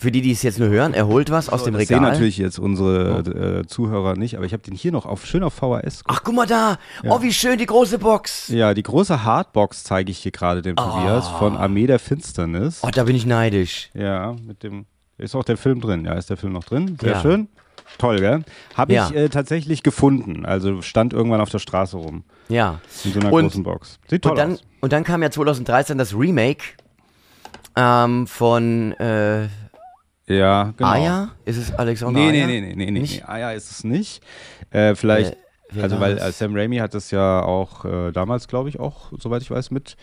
Für 0.03 0.11
die, 0.11 0.21
die 0.21 0.33
es 0.33 0.43
jetzt 0.43 0.59
nur 0.59 0.69
hören, 0.69 0.95
er 0.95 1.07
holt 1.07 1.31
was 1.31 1.49
aus 1.49 1.63
dem 1.63 1.75
das 1.75 1.83
Regal. 1.83 1.99
sehen 2.01 2.03
natürlich 2.03 2.37
jetzt 2.37 2.59
unsere 2.59 3.61
äh, 3.63 3.67
Zuhörer 3.69 4.17
nicht, 4.17 4.37
aber 4.37 4.45
ich 4.45 4.53
habe 4.53 4.63
den 4.65 4.75
hier 4.75 4.91
noch 4.91 5.07
auf, 5.07 5.25
schön 5.27 5.45
auf 5.45 5.55
VHS. 5.55 6.03
Ach, 6.09 6.23
guck 6.25 6.35
mal 6.35 6.47
da. 6.47 6.77
Oh, 7.05 7.23
wie 7.23 7.33
schön 7.33 7.57
die 7.57 7.67
große 7.67 8.01
Box. 8.01 8.49
Ja, 8.49 8.75
die 8.75 8.83
große 8.83 9.23
Hardbox 9.23 9.85
zeige 9.85 10.11
ich 10.11 10.19
hier 10.19 10.33
gerade 10.33 10.61
dem 10.61 10.75
Tobias 10.75 11.29
von 11.29 11.57
Armee 11.57 11.87
der 11.87 12.01
Finsternis. 12.01 12.81
Oh, 12.83 12.89
da 12.93 13.05
bin 13.05 13.15
ich 13.15 13.27
neidisch. 13.27 13.91
Ja, 13.95 14.35
mit 14.45 14.65
dem. 14.65 14.87
Ist 15.19 15.37
auch 15.37 15.45
der 15.45 15.57
Film 15.57 15.81
drin? 15.81 16.05
Ja, 16.05 16.15
ist 16.15 16.31
der 16.31 16.37
Film 16.37 16.53
noch 16.53 16.65
drin? 16.65 16.99
Sehr 17.01 17.13
Ja. 17.13 17.21
schön. 17.21 17.47
Toll, 17.99 18.19
gell? 18.19 18.43
Habe 18.75 18.93
Ja. 18.93 19.09
ich 19.09 19.15
äh, 19.17 19.29
tatsächlich 19.29 19.85
gefunden. 19.85 20.45
Also 20.45 20.83
stand 20.83 21.13
irgendwann 21.13 21.41
auf 21.41 21.51
der 21.51 21.61
Straße 21.61 21.97
rum. 21.97 22.25
Ja. 22.49 22.81
In 23.05 23.13
so 23.13 23.21
einer 23.21 23.33
Und- 23.33 23.45
großen 23.45 23.63
Box. 23.63 24.01
Sieht 24.11 24.23
toll 24.23 24.33
Und 24.33 24.39
dann, 24.39 24.53
aus. 24.55 24.63
und 24.81 24.93
dann 24.93 25.05
kam 25.05 25.23
ja 25.23 25.31
2013 25.31 25.97
das 25.97 26.13
Remake 26.13 26.65
ähm, 27.77 28.27
von 28.27 28.93
äh, 28.93 29.49
Ja, 30.37 30.73
genau. 30.77 30.91
Aya. 30.91 31.29
Ist 31.45 31.57
es 31.59 31.75
Alexander 31.75 32.21
Nee, 32.21 32.31
Aya? 32.31 32.47
nee, 32.47 32.61
nee, 32.61 32.75
nee, 32.75 32.91
nee, 32.91 33.01
nee, 33.01 33.23
ja, 33.27 33.51
ist 33.53 33.71
es 33.71 33.85
nicht. 33.85 34.23
Äh, 34.71 34.95
vielleicht. 34.95 35.37
Wer 35.71 35.85
also 35.85 36.01
weil 36.01 36.19
äh, 36.19 36.33
Sam 36.33 36.55
Raimi 36.55 36.77
hat 36.79 36.93
das 36.95 37.11
ja 37.11 37.43
auch 37.43 37.85
äh, 37.87 38.13
damals, 38.13 38.47
glaube 38.47 38.69
ich, 38.69 38.79
auch, 38.79 39.11
soweit 39.19 39.41
ich 39.43 39.51
weiß, 39.51 39.71
mit 39.71 39.97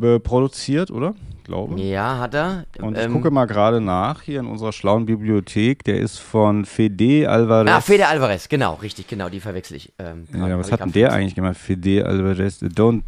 äh, 0.00 0.18
produziert, 0.18 0.90
oder? 0.90 1.14
Glaube. 1.44 1.80
Ja, 1.80 2.18
hat 2.18 2.34
er. 2.34 2.66
Und 2.80 2.96
ich 2.96 3.04
Ähm, 3.04 3.12
gucke 3.12 3.30
mal 3.30 3.44
gerade 3.46 3.80
nach 3.80 4.22
hier 4.22 4.40
in 4.40 4.46
unserer 4.46 4.72
schlauen 4.72 5.06
Bibliothek. 5.06 5.84
Der 5.84 5.98
ist 5.98 6.18
von 6.18 6.64
Fede 6.64 7.28
Alvarez. 7.30 7.70
Ah, 7.70 7.80
Fede 7.80 8.06
Alvarez, 8.08 8.48
genau, 8.48 8.74
richtig, 8.74 9.06
genau, 9.06 9.28
die 9.28 9.40
verwechsel 9.40 9.76
ich. 9.76 9.92
Ähm, 9.98 10.26
ja, 10.34 10.58
was 10.58 10.72
hat 10.72 10.80
denn 10.80 10.92
der 10.92 11.12
eigentlich 11.12 11.34
gemacht? 11.36 11.56
Fede 11.56 12.04
Alvarez. 12.06 12.60
Don't, 12.60 13.02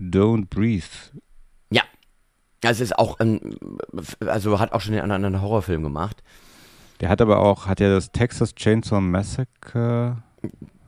don't 0.00 0.46
breathe. 0.48 0.84
Ja. 2.64 2.68
Also 2.70 2.82
ist 2.82 2.98
auch 2.98 3.18
ein, 3.20 3.40
also 4.26 4.58
hat 4.58 4.72
auch 4.72 4.80
schon 4.80 4.94
einen 4.94 5.10
anderen 5.12 5.40
Horrorfilm 5.40 5.82
gemacht. 5.82 6.22
Der 7.00 7.08
hat 7.08 7.20
aber 7.20 7.40
auch, 7.40 7.66
hat 7.66 7.80
ja 7.80 7.88
das 7.90 8.10
Texas 8.12 8.54
Chainsaw 8.54 9.00
Massacre. 9.00 10.18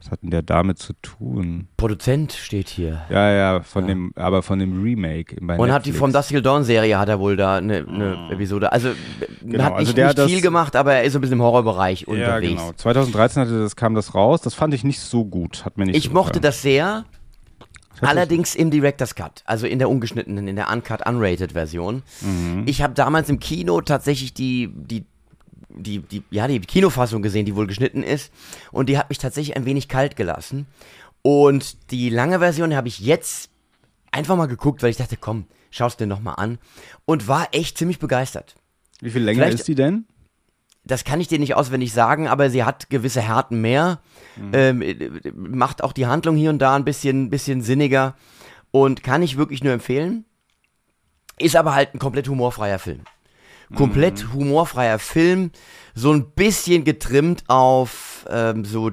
Was 0.01 0.13
hat 0.13 0.23
denn 0.23 0.31
der 0.31 0.43
damit 0.43 0.79
zu 0.79 0.93
tun? 1.03 1.67
Produzent 1.77 2.33
steht 2.33 2.69
hier. 2.69 3.03
Ja, 3.11 3.33
ja, 3.33 3.61
von 3.63 3.83
Ja. 3.85 3.89
dem, 3.89 4.13
aber 4.15 4.43
von 4.43 4.61
dem 4.61 4.81
Remake. 4.81 5.35
Und 5.41 5.51
hat 5.51 5.59
die 5.59 5.91
Netflix. 5.91 5.99
vom 5.99 6.13
Dusty 6.13 6.41
Dawn 6.43 6.63
Serie 6.63 6.97
hat 6.97 7.09
er 7.09 7.19
wohl 7.19 7.37
da 7.37 7.57
eine, 7.57 7.79
eine 7.89 8.29
Episode. 8.31 8.71
Also 8.71 8.91
Genau, 9.43 9.65
hat 9.65 9.79
nicht, 9.81 9.89
also 9.89 9.93
nicht 10.07 10.19
das- 10.19 10.31
viel 10.31 10.41
gemacht, 10.43 10.77
aber 10.77 10.95
er 10.95 11.03
ist 11.03 11.15
so 11.15 11.19
ein 11.19 11.23
bisschen 11.23 11.39
im 11.39 11.43
Horrorbereich 11.43 12.03
Ja, 12.03 12.07
unterwegs. 12.13 12.61
genau. 12.63 12.73
2013 12.77 13.43
hatte 13.43 13.59
das, 13.59 13.75
kam 13.75 13.95
das 13.97 14.15
raus. 14.15 14.41
Das 14.43 14.55
fand 14.55 14.75
ich 14.75 14.85
nicht 14.85 15.01
so 15.01 15.25
gut. 15.25 15.65
Hat 15.65 15.77
mir 15.77 15.87
nicht 15.87 15.97
Ich 15.97 16.05
so 16.05 16.11
mochte 16.13 16.35
gefallen. 16.35 16.43
das 16.43 16.63
sehr, 16.63 17.05
allerdings 18.01 18.55
im 18.55 18.71
Director's 18.71 19.15
Cut, 19.15 19.43
also 19.47 19.67
in 19.67 19.79
der 19.79 19.89
ungeschnittenen, 19.89 20.49
in 20.49 20.57
der 20.57 20.71
Uncut, 20.71 21.07
Unrated 21.07 21.53
Version. 21.53 22.03
Mhm. 22.21 22.65
Ich 22.67 22.83
habe 22.83 22.95
damals 22.95 23.29
im 23.29 23.39
Kino 23.41 23.81
tatsächlich 23.81 24.35
die, 24.35 24.71
die, 24.75 25.05
die, 25.69 26.01
die, 26.01 26.23
ja, 26.31 26.47
die 26.49 26.61
Kinofassung 26.61 27.23
gesehen, 27.23 27.47
die 27.47 27.55
wohl 27.57 27.67
geschnitten 27.67 28.03
ist. 28.03 28.33
Und 28.73 28.89
die 28.89 28.99
hat 28.99 29.09
mich 29.09 29.19
tatsächlich 29.19 29.57
ein 29.57 29.65
wenig 29.67 29.89
kalt 29.89 30.17
gelassen. 30.17 30.67
Und 31.23 31.91
die 31.91 32.09
lange 32.09 32.39
Version 32.39 32.75
habe 32.75 32.89
ich 32.89 33.01
jetzt 33.01 33.51
einfach 34.13 34.37
mal 34.37 34.47
geguckt, 34.47 34.83
weil 34.83 34.91
ich 34.91 34.97
dachte, 34.97 35.17
komm, 35.17 35.47
schaust 35.71 36.01
dir 36.01 36.07
nochmal 36.07 36.35
an. 36.39 36.59
Und 37.05 37.29
war 37.29 37.49
echt 37.53 37.77
ziemlich 37.79 37.99
begeistert. 37.99 38.55
Wie 39.01 39.11
viel 39.11 39.23
länger 39.23 39.43
Vielleicht- 39.45 39.59
ist 39.61 39.69
die 39.69 39.75
denn? 39.75 40.07
Das 40.87 41.05
kann 41.05 41.21
ich 41.21 41.29
dir 41.29 41.39
nicht 41.39 41.55
auswendig 41.55 41.93
sagen, 41.93 42.29
aber 42.29 42.49
sie 42.49 42.65
hat 42.65 42.91
gewisse 42.91 43.21
Härten 43.21 43.61
mehr, 43.61 44.01
ähm, 44.53 44.83
äh, 44.83 45.11
macht 45.35 45.83
auch 45.83 45.93
die 45.93 46.07
Handlung 46.07 46.37
hier 46.37 46.51
und 46.51 46.61
da 46.61 46.77
ein 46.77 46.85
bisschen, 46.85 47.29
bisschen 47.29 47.61
sinniger 47.61 48.15
und 48.71 49.03
kann 49.03 49.23
ich 49.23 49.37
wirklich 49.37 49.65
nur 49.65 49.73
empfehlen. 49.73 50.25
Ist 51.39 51.57
aber 51.57 51.75
halt 51.75 51.95
ein 51.95 51.99
komplett 51.99 52.29
humorfreier 52.29 52.79
Film. 52.79 53.01
Komplett 53.75 54.33
humorfreier 54.33 55.01
Film, 55.01 55.51
so 55.93 56.13
ein 56.13 56.31
bisschen 56.31 56.85
getrimmt 56.85 57.43
auf 57.49 58.25
ähm, 58.31 58.65
so, 58.65 58.93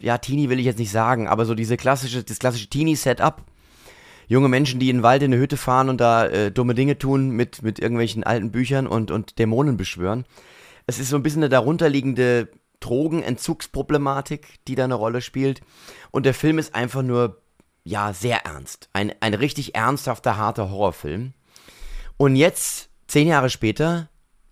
ja, 0.00 0.18
Teenie 0.18 0.48
will 0.48 0.58
ich 0.58 0.66
jetzt 0.66 0.80
nicht 0.80 0.90
sagen, 0.90 1.28
aber 1.28 1.44
so 1.44 1.54
diese 1.54 1.76
klassische, 1.76 2.24
das 2.24 2.40
klassische 2.40 2.68
Teenie-Setup. 2.68 3.44
Junge 4.26 4.48
Menschen, 4.48 4.80
die 4.80 4.90
in 4.90 4.98
den 4.98 5.02
Wald 5.04 5.22
in 5.22 5.32
eine 5.32 5.40
Hütte 5.40 5.56
fahren 5.56 5.88
und 5.88 6.00
da 6.00 6.26
äh, 6.26 6.50
dumme 6.50 6.74
Dinge 6.74 6.98
tun 6.98 7.30
mit, 7.30 7.62
mit 7.62 7.78
irgendwelchen 7.78 8.24
alten 8.24 8.50
Büchern 8.50 8.88
und, 8.88 9.12
und 9.12 9.38
Dämonen 9.38 9.76
beschwören. 9.76 10.24
Es 10.90 10.98
ist 10.98 11.08
so 11.10 11.16
ein 11.16 11.22
bisschen 11.22 11.42
eine 11.42 11.48
darunterliegende 11.48 12.48
Drogenentzugsproblematik, 12.80 14.46
die 14.66 14.74
da 14.74 14.84
eine 14.84 14.94
Rolle 14.94 15.20
spielt. 15.20 15.60
Und 16.10 16.26
der 16.26 16.34
Film 16.34 16.58
ist 16.58 16.74
einfach 16.74 17.02
nur, 17.02 17.40
ja, 17.84 18.12
sehr 18.12 18.44
ernst. 18.44 18.88
Ein, 18.92 19.12
ein 19.20 19.34
richtig 19.34 19.74
ernsthafter, 19.76 20.36
harter 20.36 20.68
Horrorfilm. 20.70 21.32
Und 22.16 22.34
jetzt, 22.36 22.90
zehn 23.06 23.28
Jahre 23.28 23.50
später, 23.50 24.08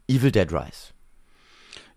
Evil 0.09 0.31
Dead 0.33 0.51
Rise. 0.53 0.93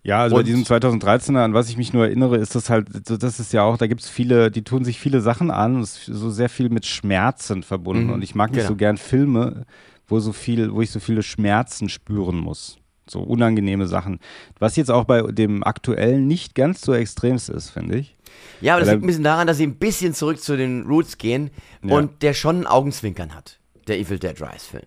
Ja, 0.02 0.22
also 0.22 0.34
bei 0.34 0.40
Und- 0.40 0.46
diesem 0.48 0.64
2013er, 0.64 1.44
an 1.44 1.54
was 1.54 1.68
ich 1.68 1.76
mich 1.76 1.92
nur 1.92 2.04
erinnere, 2.06 2.36
ist 2.36 2.56
das 2.56 2.68
halt, 2.68 2.88
das 3.08 3.38
ist 3.38 3.52
ja 3.52 3.62
auch, 3.62 3.76
da 3.78 3.86
gibt 3.86 4.00
es 4.00 4.08
viele, 4.08 4.50
die 4.50 4.64
tun 4.64 4.84
sich 4.84 4.98
viele 4.98 5.20
Sachen 5.20 5.52
an, 5.52 5.80
es 5.80 6.08
ist 6.08 6.18
so 6.18 6.30
sehr 6.30 6.48
viel 6.48 6.68
mit 6.70 6.84
Schmerzen 6.86 7.62
verbunden. 7.62 8.06
Mhm, 8.08 8.12
Und 8.14 8.22
ich 8.22 8.34
mag 8.34 8.50
nicht 8.50 8.58
genau. 8.62 8.70
so 8.70 8.76
gern 8.76 8.96
Filme, 8.96 9.64
wo 10.08 10.18
so 10.18 10.32
viel, 10.32 10.72
wo 10.74 10.82
ich 10.82 10.90
so 10.90 10.98
viele 10.98 11.22
Schmerzen 11.22 11.88
spüren 11.88 12.36
muss. 12.36 12.78
So 13.08 13.20
unangenehme 13.20 13.86
Sachen. 13.88 14.20
Was 14.58 14.76
jetzt 14.76 14.90
auch 14.90 15.04
bei 15.04 15.22
dem 15.22 15.64
aktuellen 15.64 16.26
nicht 16.26 16.54
ganz 16.54 16.80
so 16.82 16.94
extremst 16.94 17.48
ist, 17.50 17.70
finde 17.70 17.98
ich. 17.98 18.16
Ja, 18.60 18.74
aber 18.74 18.80
das 18.80 18.88
Weil 18.88 18.94
liegt 18.96 19.04
ein 19.04 19.06
bisschen 19.08 19.24
daran, 19.24 19.46
dass 19.46 19.56
sie 19.56 19.66
ein 19.66 19.74
bisschen 19.74 20.14
zurück 20.14 20.40
zu 20.40 20.56
den 20.56 20.82
Roots 20.86 21.18
gehen 21.18 21.50
Ja. 21.84 21.96
und 21.96 22.22
der 22.22 22.32
schon 22.32 22.60
ein 22.60 22.66
Augenzwinkern 22.66 23.34
hat, 23.34 23.58
der 23.88 23.98
Evil 23.98 24.18
Dead 24.18 24.40
Rise 24.40 24.64
Film. 24.70 24.84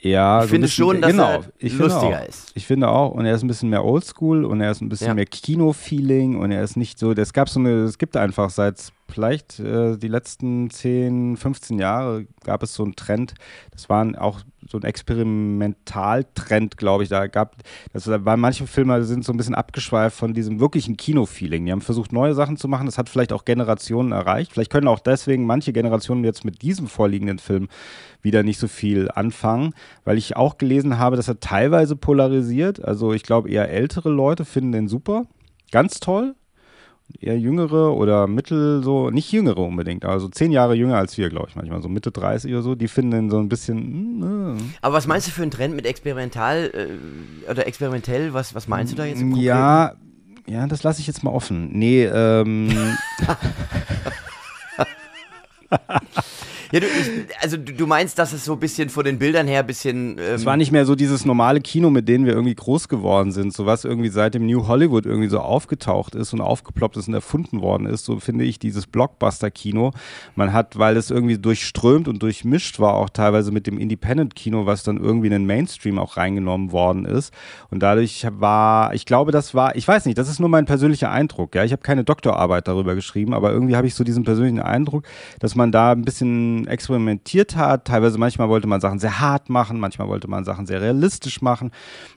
Ja, 0.00 0.40
Ich 0.40 0.44
so 0.44 0.48
finde 0.50 0.66
bisschen- 0.66 0.84
schon, 0.84 1.00
dass 1.00 1.10
genau, 1.12 1.30
er 1.30 1.44
ich 1.58 1.72
finde 1.72 1.84
lustiger 1.94 2.20
auch. 2.22 2.28
ist. 2.28 2.52
Ich 2.54 2.66
finde 2.66 2.88
auch, 2.90 3.12
und 3.12 3.24
er 3.24 3.34
ist 3.36 3.42
ein 3.42 3.48
bisschen 3.48 3.70
mehr 3.70 3.84
Oldschool 3.84 4.44
und 4.44 4.60
er 4.60 4.70
ist 4.70 4.82
ein 4.82 4.90
bisschen 4.90 5.06
Ja. 5.06 5.14
mehr 5.14 5.24
Kino-Feeling 5.24 6.36
und 6.38 6.50
er 6.52 6.62
ist 6.62 6.76
nicht 6.76 6.98
so, 6.98 7.12
es 7.12 7.32
gab 7.32 7.48
so 7.48 7.58
eine, 7.60 7.84
es 7.84 7.96
gibt 7.96 8.16
einfach 8.16 8.50
seit 8.50 8.92
vielleicht 9.08 9.60
äh, 9.60 9.96
die 9.96 10.08
letzten 10.08 10.68
10, 10.68 11.36
15 11.38 11.78
Jahre 11.78 12.26
gab 12.44 12.62
es 12.62 12.74
so 12.74 12.82
einen 12.84 12.96
Trend, 12.96 13.32
das 13.70 13.88
waren 13.88 14.14
auch 14.16 14.40
so 14.68 14.78
ein 14.78 14.84
Experimentaltrend, 14.84 16.76
glaube 16.76 17.02
ich, 17.02 17.08
da 17.08 17.26
gab, 17.26 17.56
das 17.92 18.08
waren 18.08 18.40
manche 18.40 18.66
Filme 18.66 19.02
sind 19.04 19.24
so 19.24 19.32
ein 19.32 19.36
bisschen 19.36 19.54
abgeschweift 19.54 20.16
von 20.16 20.34
diesem 20.34 20.60
wirklichen 20.60 20.96
Kino-Feeling. 20.96 21.66
Die 21.66 21.72
haben 21.72 21.80
versucht, 21.80 22.12
neue 22.12 22.34
Sachen 22.34 22.56
zu 22.56 22.68
machen, 22.68 22.86
das 22.86 22.98
hat 22.98 23.08
vielleicht 23.08 23.32
auch 23.32 23.44
Generationen 23.44 24.12
erreicht, 24.12 24.52
vielleicht 24.52 24.70
können 24.70 24.88
auch 24.88 25.00
deswegen 25.00 25.46
manche 25.46 25.72
Generationen 25.72 26.24
jetzt 26.24 26.44
mit 26.44 26.62
diesem 26.62 26.86
vorliegenden 26.86 27.38
Film 27.38 27.68
wieder 28.22 28.42
nicht 28.42 28.58
so 28.58 28.68
viel 28.68 29.10
anfangen, 29.10 29.74
weil 30.04 30.18
ich 30.18 30.36
auch 30.36 30.58
gelesen 30.58 30.98
habe, 30.98 31.16
dass 31.16 31.28
er 31.28 31.40
teilweise 31.40 31.96
polarisiert. 31.96 32.82
Also 32.82 33.12
ich 33.12 33.22
glaube, 33.22 33.50
eher 33.50 33.70
ältere 33.70 34.08
Leute 34.08 34.44
finden 34.44 34.72
den 34.72 34.88
super, 34.88 35.26
ganz 35.70 36.00
toll. 36.00 36.34
Eher 37.20 37.38
jüngere 37.38 37.94
oder 37.94 38.26
mittel, 38.26 38.82
so, 38.82 39.10
nicht 39.10 39.30
jüngere 39.30 39.58
unbedingt, 39.58 40.04
also 40.04 40.28
zehn 40.28 40.52
Jahre 40.52 40.74
jünger 40.74 40.96
als 40.96 41.16
wir, 41.16 41.28
glaube 41.28 41.48
ich, 41.48 41.56
manchmal, 41.56 41.82
so 41.82 41.88
Mitte 41.88 42.10
30 42.10 42.50
oder 42.52 42.62
so, 42.62 42.74
die 42.74 42.88
finden 42.88 43.10
den 43.12 43.30
so 43.30 43.38
ein 43.38 43.48
bisschen. 43.48 44.18
mm, 44.18 44.56
äh. 44.56 44.62
Aber 44.80 44.94
was 44.94 45.06
meinst 45.06 45.26
du 45.26 45.30
für 45.30 45.42
einen 45.42 45.50
Trend 45.50 45.76
mit 45.76 45.86
experimental 45.86 46.70
äh, 46.74 47.50
oder 47.50 47.66
experimentell? 47.66 48.32
Was, 48.34 48.54
was 48.54 48.68
meinst 48.68 48.92
du 48.92 48.96
da 48.96 49.04
jetzt? 49.04 49.20
im 49.20 49.32
Konkreten? 49.32 49.46
Ja, 49.46 49.94
ja, 50.46 50.66
das 50.66 50.82
lasse 50.82 51.00
ich 51.00 51.06
jetzt 51.06 51.22
mal 51.22 51.30
offen. 51.30 51.70
Nee, 51.72 52.04
ähm, 52.04 52.68
Ja, 56.74 56.80
du, 56.80 56.86
ich, 56.86 57.36
also 57.40 57.56
du, 57.56 57.86
meinst, 57.86 58.18
dass 58.18 58.32
es 58.32 58.44
so 58.44 58.54
ein 58.54 58.58
bisschen 58.58 58.88
von 58.88 59.04
den 59.04 59.20
Bildern 59.20 59.46
her 59.46 59.60
ein 59.60 59.66
bisschen. 59.68 60.18
Ähm, 60.18 60.34
Es 60.34 60.44
war 60.44 60.56
nicht 60.56 60.72
mehr 60.72 60.84
so 60.86 60.96
dieses 60.96 61.24
normale 61.24 61.60
Kino, 61.60 61.88
mit 61.88 62.08
denen 62.08 62.26
wir 62.26 62.32
irgendwie 62.32 62.56
groß 62.56 62.88
geworden 62.88 63.30
sind, 63.30 63.52
so 63.52 63.64
was 63.64 63.84
irgendwie 63.84 64.08
seit 64.08 64.34
dem 64.34 64.44
New 64.44 64.66
Hollywood 64.66 65.06
irgendwie 65.06 65.28
so 65.28 65.38
aufgetaucht 65.38 66.16
ist 66.16 66.32
und 66.32 66.40
aufgeploppt 66.40 66.96
ist 66.96 67.06
und 67.06 67.14
erfunden 67.14 67.60
worden 67.60 67.86
ist, 67.86 68.04
so 68.04 68.18
finde 68.18 68.44
ich 68.44 68.58
dieses 68.58 68.88
Blockbuster-Kino. 68.88 69.92
Man 70.34 70.52
hat, 70.52 70.76
weil 70.76 70.96
es 70.96 71.12
irgendwie 71.12 71.38
durchströmt 71.38 72.08
und 72.08 72.20
durchmischt 72.20 72.80
war, 72.80 72.94
auch 72.94 73.08
teilweise 73.08 73.52
mit 73.52 73.68
dem 73.68 73.78
Independent-Kino, 73.78 74.66
was 74.66 74.82
dann 74.82 74.96
irgendwie 74.96 75.28
in 75.28 75.32
den 75.32 75.46
Mainstream 75.46 76.00
auch 76.00 76.16
reingenommen 76.16 76.72
worden 76.72 77.04
ist. 77.04 77.32
Und 77.70 77.84
dadurch 77.84 78.26
war, 78.28 78.92
ich 78.94 79.06
glaube, 79.06 79.30
das 79.30 79.54
war, 79.54 79.76
ich 79.76 79.86
weiß 79.86 80.06
nicht, 80.06 80.18
das 80.18 80.28
ist 80.28 80.40
nur 80.40 80.48
mein 80.48 80.64
persönlicher 80.64 81.12
Eindruck. 81.12 81.54
Ja, 81.54 81.62
ich 81.62 81.70
habe 81.70 81.82
keine 81.82 82.02
Doktorarbeit 82.02 82.66
darüber 82.66 82.96
geschrieben, 82.96 83.32
aber 83.32 83.52
irgendwie 83.52 83.76
habe 83.76 83.86
ich 83.86 83.94
so 83.94 84.02
diesen 84.02 84.24
persönlichen 84.24 84.58
Eindruck, 84.58 85.04
dass 85.38 85.54
man 85.54 85.70
da 85.70 85.92
ein 85.92 86.02
bisschen 86.02 86.63
experimentiert 86.68 87.56
hat. 87.56 87.86
Teilweise 87.86 88.18
manchmal 88.18 88.48
wollte 88.48 88.66
man 88.66 88.80
Sachen 88.80 88.98
sehr 88.98 89.20
hart 89.20 89.50
machen, 89.50 89.78
manchmal 89.78 90.08
wollte 90.08 90.28
man 90.28 90.44
Sachen 90.44 90.66
sehr 90.66 90.80
realistisch 90.80 91.42
machen 91.42 91.70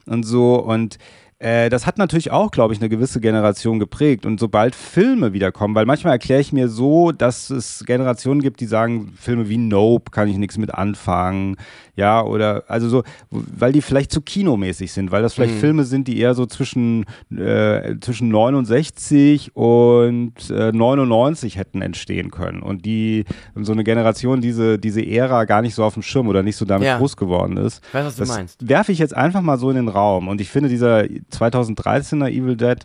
und 0.06 0.24
so. 0.24 0.56
Und 0.56 0.98
äh, 1.40 1.68
das 1.68 1.86
hat 1.86 1.98
natürlich 1.98 2.32
auch, 2.32 2.50
glaube 2.50 2.74
ich, 2.74 2.80
eine 2.80 2.88
gewisse 2.88 3.20
Generation 3.20 3.78
geprägt. 3.78 4.26
Und 4.26 4.40
sobald 4.40 4.74
Filme 4.74 5.32
wiederkommen, 5.32 5.74
weil 5.74 5.86
manchmal 5.86 6.14
erkläre 6.14 6.40
ich 6.40 6.52
mir 6.52 6.68
so, 6.68 7.12
dass 7.12 7.50
es 7.50 7.84
Generationen 7.86 8.42
gibt, 8.42 8.60
die 8.60 8.66
sagen, 8.66 9.12
Filme 9.16 9.48
wie 9.48 9.58
Nope 9.58 10.10
kann 10.10 10.28
ich 10.28 10.36
nichts 10.36 10.58
mit 10.58 10.74
anfangen. 10.74 11.56
Ja, 11.98 12.22
oder 12.22 12.62
also 12.68 12.88
so, 12.88 13.02
weil 13.30 13.72
die 13.72 13.82
vielleicht 13.82 14.12
zu 14.12 14.20
kinomäßig 14.20 14.92
sind, 14.92 15.10
weil 15.10 15.20
das 15.20 15.34
vielleicht 15.34 15.54
Filme 15.54 15.82
sind, 15.82 16.06
die 16.06 16.20
eher 16.20 16.34
so 16.34 16.46
zwischen, 16.46 17.06
äh, 17.36 17.96
zwischen 18.00 18.28
69 18.28 19.56
und 19.56 20.32
äh, 20.48 20.70
99 20.70 21.56
hätten 21.56 21.82
entstehen 21.82 22.30
können. 22.30 22.62
Und 22.62 22.84
die 22.84 23.24
so 23.56 23.72
eine 23.72 23.82
Generation 23.82 24.40
diese, 24.40 24.78
diese 24.78 25.04
Ära 25.04 25.44
gar 25.44 25.60
nicht 25.60 25.74
so 25.74 25.82
auf 25.82 25.94
dem 25.94 26.04
Schirm 26.04 26.28
oder 26.28 26.44
nicht 26.44 26.54
so 26.56 26.64
damit 26.64 26.86
Ja. 26.86 26.98
groß 26.98 27.16
geworden 27.16 27.56
ist. 27.56 27.82
Ich 27.88 27.94
weiß, 27.94 28.04
was 28.06 28.14
du 28.14 28.20
das 28.20 28.28
meinst. 28.28 28.68
werfe 28.68 28.92
ich 28.92 29.00
jetzt 29.00 29.16
einfach 29.16 29.40
mal 29.42 29.58
so 29.58 29.68
in 29.68 29.74
den 29.76 29.88
Raum. 29.88 30.28
Und 30.28 30.40
ich 30.40 30.50
finde, 30.50 30.68
dieser 30.68 31.00
2013er 31.32 32.28
Evil 32.30 32.56
Dead, 32.56 32.78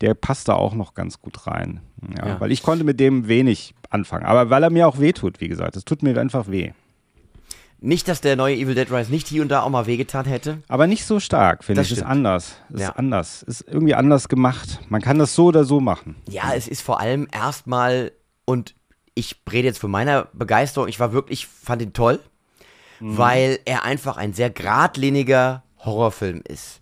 der 0.00 0.14
passt 0.14 0.48
da 0.48 0.54
auch 0.54 0.74
noch 0.74 0.94
ganz 0.94 1.20
gut 1.20 1.46
rein. 1.48 1.80
Ja, 2.16 2.28
Ja. 2.28 2.40
Weil 2.40 2.52
ich 2.52 2.62
konnte 2.62 2.84
mit 2.84 3.00
dem 3.00 3.26
wenig 3.26 3.74
anfangen. 3.90 4.24
Aber 4.24 4.48
weil 4.50 4.62
er 4.62 4.70
mir 4.70 4.86
auch 4.86 5.00
weh 5.00 5.12
tut, 5.12 5.40
wie 5.40 5.48
gesagt. 5.48 5.76
Es 5.76 5.84
tut 5.84 6.02
mir 6.04 6.16
einfach 6.20 6.48
weh. 6.48 6.70
Nicht, 7.82 8.08
dass 8.08 8.20
der 8.20 8.36
neue 8.36 8.56
Evil 8.56 8.74
Dead 8.74 8.90
Rise 8.92 9.10
nicht 9.10 9.26
hier 9.26 9.40
und 9.42 9.48
da 9.48 9.62
auch 9.62 9.70
mal 9.70 9.86
wehgetan 9.86 10.26
hätte. 10.26 10.58
Aber 10.68 10.86
nicht 10.86 11.04
so 11.06 11.18
stark, 11.18 11.64
finde 11.64 11.80
Das 11.80 11.86
ich. 11.86 11.92
Ist 11.92 11.98
stimmt. 12.00 12.10
anders. 12.10 12.56
Ist 12.72 12.80
Ja. 12.80 12.90
anders. 12.90 13.42
Ist 13.42 13.62
irgendwie 13.66 13.94
anders 13.94 14.28
gemacht. 14.28 14.80
Man 14.90 15.00
kann 15.00 15.18
das 15.18 15.34
so 15.34 15.46
oder 15.46 15.64
so 15.64 15.80
machen. 15.80 16.16
Ja, 16.28 16.52
es 16.54 16.68
ist 16.68 16.82
vor 16.82 17.00
allem 17.00 17.26
erstmal, 17.32 18.12
und 18.44 18.74
ich 19.14 19.40
rede 19.50 19.66
jetzt 19.68 19.78
von 19.78 19.90
meiner 19.90 20.28
Begeisterung, 20.34 20.88
ich 20.88 21.00
war 21.00 21.12
wirklich, 21.12 21.46
fand 21.46 21.80
ihn 21.82 21.92
toll, 21.94 22.20
Mhm. 23.00 23.16
weil 23.16 23.58
er 23.64 23.84
einfach 23.84 24.18
ein 24.18 24.34
sehr 24.34 24.50
geradliniger 24.50 25.62
Horrorfilm 25.78 26.42
ist. 26.46 26.79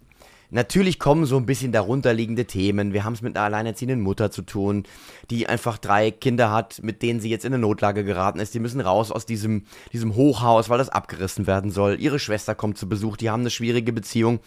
Natürlich 0.50 0.98
kommen 0.98 1.26
so 1.26 1.37
ein 1.37 1.44
bisschen 1.44 1.72
darunterliegende 1.72 2.46
Themen. 2.46 2.92
Wir 2.92 3.04
haben 3.04 3.12
es 3.12 3.20
mit 3.20 3.37
einer 3.37 3.44
alleinerziehenden 3.44 4.00
Mutter 4.00 4.30
zu 4.30 4.42
tun, 4.42 4.84
die 5.30 5.46
einfach 5.46 5.76
drei 5.76 6.11
Kinder 6.11 6.50
hat, 6.50 6.82
mit 6.82 7.02
denen 7.02 7.20
sie 7.20 7.28
jetzt 7.28 7.44
in 7.44 7.52
eine 7.52 7.61
Notlage 7.61 8.02
geraten 8.02 8.40
ist. 8.40 8.54
Die 8.54 8.61
müssen 8.61 8.80
raus 8.80 9.12
aus 9.12 9.26
diesem, 9.26 9.64
diesem 9.92 10.14
Hochhaus, 10.14 10.70
weil 10.70 10.78
das 10.78 10.88
abgerissen 10.88 11.46
werden 11.46 11.70
soll. 11.70 12.00
Ihre 12.00 12.18
Schwester 12.18 12.54
kommt 12.54 12.78
zu 12.78 12.88
Besuch, 12.88 13.18
die 13.18 13.28
haben 13.28 13.40
eine 13.40 13.50
schwierige 13.50 13.92
Beziehung. 13.92 14.40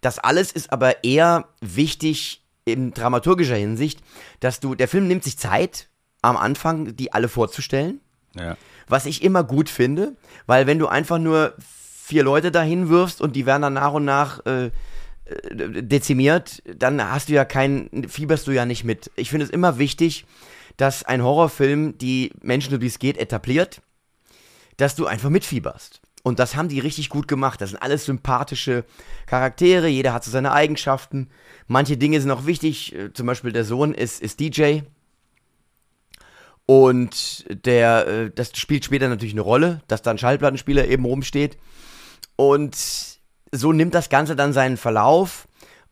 Das 0.00 0.18
alles 0.18 0.52
ist 0.52 0.72
aber 0.72 1.04
eher 1.04 1.48
wichtig 1.60 2.42
in 2.64 2.94
dramaturgischer 2.94 3.56
Hinsicht, 3.56 4.00
dass 4.40 4.60
du, 4.60 4.74
der 4.74 4.88
Film 4.88 5.06
nimmt 5.06 5.24
sich 5.24 5.36
Zeit, 5.36 5.88
am 6.22 6.36
Anfang 6.36 6.96
die 6.96 7.12
alle 7.12 7.28
vorzustellen. 7.28 8.00
Ja. 8.34 8.56
Was 8.88 9.04
ich 9.04 9.22
immer 9.22 9.44
gut 9.44 9.68
finde, 9.68 10.16
weil 10.46 10.66
wenn 10.66 10.78
du 10.78 10.86
einfach 10.86 11.18
nur 11.18 11.54
vier 11.58 12.22
Leute 12.22 12.50
dahin 12.50 12.88
wirfst 12.88 13.20
und 13.20 13.36
die 13.36 13.46
werden 13.46 13.62
dann 13.62 13.74
nach 13.74 13.92
und 13.92 14.04
nach 14.04 14.44
äh, 14.46 14.70
dezimiert, 15.24 16.62
dann 16.64 17.02
hast 17.02 17.28
du 17.28 17.32
ja 17.32 17.44
kein, 17.44 17.88
fieberst 18.08 18.46
du 18.46 18.50
ja 18.52 18.66
nicht 18.66 18.84
mit. 18.84 19.10
Ich 19.16 19.30
finde 19.30 19.44
es 19.46 19.50
immer 19.50 19.78
wichtig, 19.78 20.24
dass 20.76 21.04
ein 21.04 21.22
Horrorfilm 21.22 21.98
die 21.98 22.32
Menschen, 22.40 22.80
wie 22.80 22.86
es 22.86 22.98
geht, 22.98 23.18
etabliert, 23.18 23.82
dass 24.76 24.96
du 24.96 25.06
einfach 25.06 25.30
mitfieberst. 25.30 26.00
Und 26.22 26.38
das 26.38 26.54
haben 26.54 26.68
die 26.68 26.78
richtig 26.78 27.08
gut 27.08 27.26
gemacht. 27.26 27.60
Das 27.60 27.70
sind 27.70 27.82
alles 27.82 28.04
sympathische 28.04 28.84
Charaktere, 29.26 29.88
jeder 29.88 30.12
hat 30.12 30.24
so 30.24 30.30
seine 30.30 30.52
Eigenschaften. 30.52 31.30
Manche 31.66 31.96
Dinge 31.96 32.20
sind 32.20 32.30
auch 32.30 32.46
wichtig, 32.46 32.94
äh, 32.94 33.12
zum 33.12 33.26
Beispiel 33.26 33.52
der 33.52 33.64
Sohn 33.64 33.92
ist, 33.92 34.22
ist 34.22 34.40
DJ. 34.40 34.80
Und 36.66 37.44
der, 37.66 38.06
äh, 38.06 38.30
das 38.32 38.56
spielt 38.56 38.84
später 38.84 39.08
natürlich 39.08 39.34
eine 39.34 39.40
Rolle, 39.40 39.82
dass 39.88 40.02
da 40.02 40.12
ein 40.12 40.18
Schallplattenspieler 40.18 40.86
eben 40.86 41.04
rumsteht. 41.04 41.58
Und 42.36 43.11
so 43.52 43.72
nimmt 43.72 43.94
das 43.94 44.08
Ganze 44.08 44.34
dann 44.36 44.52
seinen 44.52 44.76
Verlauf 44.76 45.46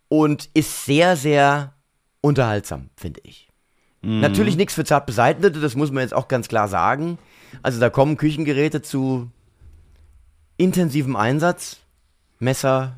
und 0.09 0.49
ist 0.55 0.85
sehr, 0.87 1.16
sehr 1.16 1.75
unterhaltsam, 2.20 2.90
finde 2.96 3.20
ich. 3.25 3.49
Mhm. 4.03 4.20
Natürlich 4.20 4.57
nichts 4.57 4.75
für 4.75 4.85
zart 4.85 5.07
beseitete, 5.07 5.61
das 5.61 5.77
muss 5.77 5.90
man 5.90 6.03
jetzt 6.03 6.14
auch 6.14 6.29
ganz 6.29 6.49
klar 6.49 6.68
sagen. 6.68 7.18
Also 7.62 7.79
da 7.81 7.90
kommen 7.90 8.16
Küchengeräte 8.16 8.81
zu 8.83 9.31
intensivem 10.57 11.16
Einsatz. 11.16 11.79
Messer, 12.38 12.96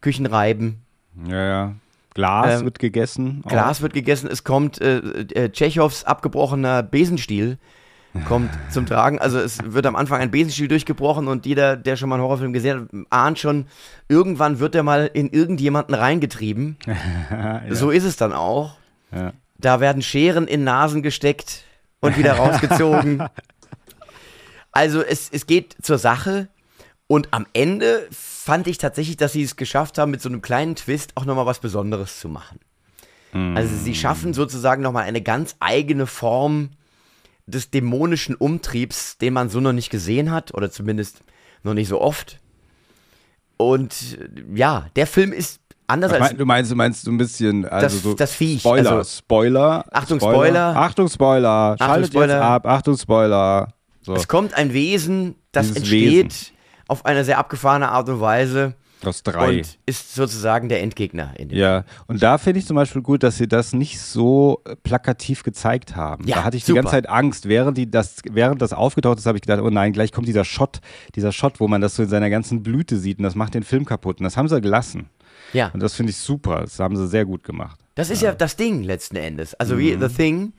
Küchenreiben, 0.00 0.82
Ja, 1.26 1.44
ja. 1.44 1.74
Glas 2.14 2.60
Ähm, 2.60 2.64
wird 2.64 2.78
gegessen. 2.78 3.42
auch. 3.44 3.50
Glas 3.50 3.80
wird 3.82 3.92
gegessen, 3.92 4.28
es 4.30 4.42
kommt 4.42 4.80
äh, 4.80 4.98
äh, 4.98 5.50
Tschechows 5.50 6.04
abgebrochener 6.04 6.82
Besenstiel 6.82 7.58
kommt 8.24 8.50
zum 8.70 8.86
Tragen. 8.86 9.18
Also 9.18 9.38
es 9.38 9.58
wird 9.64 9.86
am 9.86 9.96
Anfang 9.96 10.20
ein 10.20 10.30
Besenstiel 10.30 10.68
durchgebrochen 10.68 11.28
und 11.28 11.46
jeder, 11.46 11.76
der 11.76 11.96
schon 11.96 12.08
mal 12.08 12.16
einen 12.16 12.24
Horrorfilm 12.24 12.52
gesehen 12.52 12.80
hat, 12.80 13.06
ahnt 13.10 13.38
schon, 13.38 13.66
irgendwann 14.08 14.58
wird 14.58 14.74
er 14.74 14.82
mal 14.82 15.10
in 15.12 15.30
irgendjemanden 15.30 15.94
reingetrieben. 15.94 16.76
ja. 17.30 17.62
So 17.70 17.90
ist 17.90 18.04
es 18.04 18.16
dann 18.16 18.32
auch. 18.32 18.76
Ja. 19.12 19.32
Da 19.58 19.80
werden 19.80 20.02
Scheren 20.02 20.46
in 20.46 20.64
Nasen 20.64 21.02
gesteckt 21.02 21.64
und 22.00 22.16
wieder 22.16 22.32
rausgezogen. 22.38 23.26
also 24.72 25.02
es, 25.02 25.28
es 25.30 25.46
geht 25.46 25.76
zur 25.82 25.98
Sache. 25.98 26.48
Und 27.06 27.28
am 27.30 27.46
Ende 27.54 28.06
fand 28.10 28.66
ich 28.66 28.76
tatsächlich, 28.76 29.16
dass 29.16 29.32
sie 29.32 29.42
es 29.42 29.56
geschafft 29.56 29.96
haben, 29.96 30.10
mit 30.10 30.20
so 30.20 30.28
einem 30.28 30.42
kleinen 30.42 30.76
Twist 30.76 31.12
auch 31.16 31.24
nochmal 31.24 31.46
was 31.46 31.58
Besonderes 31.58 32.20
zu 32.20 32.28
machen. 32.28 32.60
Also 33.32 33.76
sie 33.76 33.94
schaffen 33.94 34.32
sozusagen 34.32 34.82
nochmal 34.82 35.04
eine 35.04 35.20
ganz 35.20 35.56
eigene 35.60 36.06
Form 36.06 36.70
des 37.50 37.70
dämonischen 37.70 38.34
Umtriebs, 38.34 39.18
den 39.18 39.32
man 39.32 39.48
so 39.48 39.60
noch 39.60 39.72
nicht 39.72 39.90
gesehen 39.90 40.30
hat, 40.30 40.54
oder 40.54 40.70
zumindest 40.70 41.22
noch 41.62 41.74
nicht 41.74 41.88
so 41.88 42.00
oft. 42.00 42.38
Und 43.56 44.18
äh, 44.20 44.56
ja, 44.56 44.86
der 44.96 45.06
Film 45.06 45.32
ist 45.32 45.60
anders 45.86 46.12
Ich 46.12 46.20
als 46.20 46.36
du 46.36 46.44
meinst, 46.44 46.70
du 46.70 46.76
meinst 46.76 47.04
so 47.04 47.10
ein 47.10 47.18
bisschen, 47.18 47.64
also 47.64 47.86
das, 47.86 48.02
so 48.02 48.14
das 48.14 48.34
Viech. 48.34 48.60
Spoiler, 48.60 48.92
Also, 48.92 49.18
Spoiler. 49.18 49.84
Achtung, 49.90 50.20
Spoiler. 50.20 50.76
Achtung, 50.76 51.08
Spoiler. 51.08 51.76
Schaltet 51.78 52.12
Spoiler. 52.12 52.34
jetzt 52.34 52.42
ab. 52.42 52.66
Achtung, 52.66 52.96
Spoiler. 52.96 53.68
So, 54.02 54.14
Es 54.14 54.28
kommt 54.28 54.54
ein 54.54 54.72
Wesen, 54.72 55.34
das 55.52 55.66
Dieses 55.66 55.76
entsteht 55.78 56.24
Wesen. 56.32 56.56
auf 56.86 57.04
eine 57.04 57.24
sehr 57.24 57.38
abgefahrene 57.38 57.88
Art 57.88 58.08
und 58.08 58.20
Weise 58.20 58.74
aus 59.04 59.22
drei. 59.22 59.58
und 59.58 59.78
ist 59.86 60.14
sozusagen 60.14 60.68
der 60.68 60.82
Endgegner 60.82 61.32
in 61.36 61.48
dem 61.50 61.58
Ja, 61.58 61.84
und 62.06 62.22
da 62.22 62.38
finde 62.38 62.60
ich 62.60 62.66
zum 62.66 62.76
Beispiel 62.76 63.02
gut, 63.02 63.22
dass 63.22 63.36
sie 63.36 63.46
das 63.48 63.72
nicht 63.72 64.00
so 64.00 64.60
äh, 64.64 64.74
plakativ 64.76 65.42
gezeigt 65.42 65.96
haben. 65.96 66.26
Ja, 66.26 66.36
da 66.36 66.44
hatte 66.44 66.56
ich 66.56 66.64
super. 66.64 66.80
die 66.80 66.84
ganze 66.84 66.90
Zeit 66.96 67.08
Angst. 67.08 67.48
Während, 67.48 67.78
die 67.78 67.90
das, 67.90 68.16
während 68.30 68.60
das 68.62 68.72
aufgetaucht 68.72 69.18
ist, 69.18 69.26
habe 69.26 69.38
ich 69.38 69.42
gedacht, 69.42 69.60
oh 69.62 69.70
nein, 69.70 69.92
gleich 69.92 70.12
kommt 70.12 70.26
dieser 70.28 70.44
Shot, 70.44 70.80
dieser 71.14 71.32
Shot, 71.32 71.60
wo 71.60 71.68
man 71.68 71.80
das 71.80 71.94
so 71.96 72.02
in 72.02 72.08
seiner 72.08 72.30
ganzen 72.30 72.62
Blüte 72.62 72.96
sieht 72.98 73.18
und 73.18 73.24
das 73.24 73.34
macht 73.34 73.54
den 73.54 73.62
Film 73.62 73.84
kaputt. 73.84 74.18
Und 74.20 74.24
das 74.24 74.36
haben 74.36 74.48
sie 74.48 74.60
gelassen. 74.60 75.08
Ja, 75.52 75.70
Und 75.72 75.82
das 75.82 75.94
finde 75.94 76.10
ich 76.10 76.16
super. 76.18 76.60
Das 76.62 76.78
haben 76.78 76.96
sie 76.96 77.06
sehr 77.06 77.24
gut 77.24 77.42
gemacht. 77.44 77.80
das 77.94 78.10
ist 78.10 78.20
ja 78.22 78.32
das 78.32 78.56
Ding 78.56 78.82
letzten 78.82 79.16
Endes. 79.16 79.54
Also 79.54 79.78
wie 79.78 79.94
Mhm. 79.96 80.00
The 80.08 80.14
Thing 80.14 80.52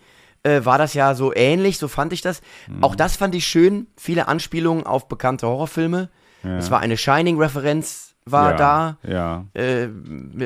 äh, 0.43 0.63
war 0.65 0.77
das 0.77 0.93
ja 0.93 1.13
so 1.13 1.33
ähnlich, 1.35 1.77
so 1.77 1.87
fand 1.87 2.11
ich 2.13 2.21
das. 2.21 2.41
Mhm. 2.67 2.83
Auch 2.83 2.95
das 2.95 3.15
fand 3.17 3.35
ich 3.35 3.45
schön. 3.45 3.87
Viele 3.97 4.27
Anspielungen 4.27 4.85
auf 4.85 5.07
bekannte 5.07 5.45
Horrorfilme. 5.47 6.09
Es 6.57 6.71
war 6.71 6.79
eine 6.79 6.95
Shining-Referenz, 6.95 8.08
war 8.31 8.51
ja, 8.51 8.57
da. 8.57 8.97
Ja. 9.07 9.45
Äh, 9.53 9.87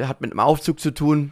hat 0.03 0.21
mit 0.21 0.31
einem 0.31 0.39
Aufzug 0.39 0.79
zu 0.79 0.91
tun. 0.91 1.31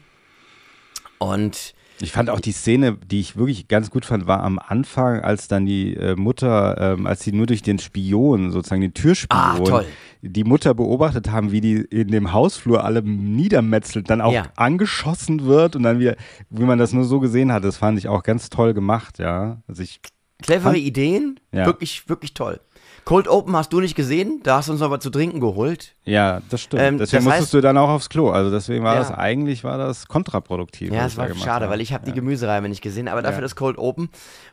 Und 1.17 1.73
Ich 1.99 2.11
fand 2.11 2.29
auch 2.31 2.39
die 2.39 2.51
Szene, 2.51 2.97
die 2.97 3.19
ich 3.19 3.37
wirklich 3.37 3.67
ganz 3.67 3.91
gut 3.91 4.05
fand, 4.05 4.25
war 4.25 4.41
am 4.41 4.57
Anfang, 4.57 5.21
als 5.21 5.47
dann 5.47 5.65
die 5.67 5.95
äh, 5.95 6.15
Mutter, 6.15 6.93
ähm, 6.97 7.05
als 7.05 7.21
sie 7.23 7.31
nur 7.31 7.45
durch 7.45 7.61
den 7.61 7.77
Spion, 7.77 8.51
sozusagen 8.51 8.81
den 8.81 8.95
Türspion, 8.95 9.63
toll. 9.65 9.85
die 10.23 10.43
Mutter 10.43 10.73
beobachtet 10.73 11.29
haben, 11.29 11.51
wie 11.51 11.61
die 11.61 11.75
in 11.75 12.07
dem 12.07 12.33
Hausflur 12.33 12.83
alle 12.83 13.03
niedermetzelt, 13.03 14.09
dann 14.09 14.19
auch 14.21 14.33
Ja. 14.33 14.45
angeschossen 14.55 15.45
wird 15.45 15.75
und 15.75 15.83
dann 15.83 15.99
wieder, 15.99 16.15
wie 16.49 16.63
man 16.63 16.79
das 16.79 16.91
nur 16.91 17.03
so 17.03 17.19
gesehen 17.19 17.51
hat, 17.51 17.63
das 17.63 17.77
fand 17.77 17.99
ich 17.99 18.07
auch 18.07 18.23
ganz 18.23 18.49
toll 18.49 18.73
gemacht, 18.73 19.19
ja. 19.19 19.61
Also 19.67 19.83
ich, 19.83 19.99
clevere 20.41 20.73
Fand- 20.73 20.77
Ideen, 20.83 21.39
Ja. 21.51 21.67
wirklich, 21.67 22.09
wirklich 22.09 22.33
toll. 22.33 22.59
Cold 23.05 23.27
Open 23.27 23.55
hast 23.55 23.73
du 23.73 23.79
nicht 23.79 23.95
gesehen, 23.95 24.39
da 24.43 24.57
hast 24.57 24.69
du 24.69 24.73
uns 24.73 24.81
was 24.81 24.99
zu 25.01 25.09
trinken 25.09 25.39
geholt. 25.39 25.95
ja, 26.05 26.41
das 26.49 26.61
stimmt. 26.61 26.81
Ähm, 26.83 26.97
deswegen 26.97 27.25
das 27.25 27.33
musstest 27.33 27.49
heißt- 27.49 27.57
du 27.57 27.61
dann 27.61 27.77
auch 27.77 27.89
aufs 27.89 28.09
Klo. 28.09 28.29
Also 28.29 28.51
deswegen 28.51 28.83
war 28.83 28.93
Ja. 28.93 28.99
das 28.99 29.11
eigentlich, 29.11 29.63
war 29.63 29.77
das 29.77 30.07
kontraproduktiv. 30.07 30.91
Ja, 30.93 31.05
es 31.05 31.17
war 31.17 31.27
schade, 31.35 31.65
habe. 31.65 31.69
weil 31.69 31.81
ich 31.81 31.93
habe 31.93 32.05
die 32.05 32.11
ja. 32.11 32.15
Gemüsereibe 32.15 32.69
nicht 32.69 32.81
gesehen, 32.81 33.07
aber 33.07 33.21
dafür 33.21 33.37
Ja. 33.39 33.41
das 33.41 33.55
Cold 33.55 33.77
Open. 33.77 34.09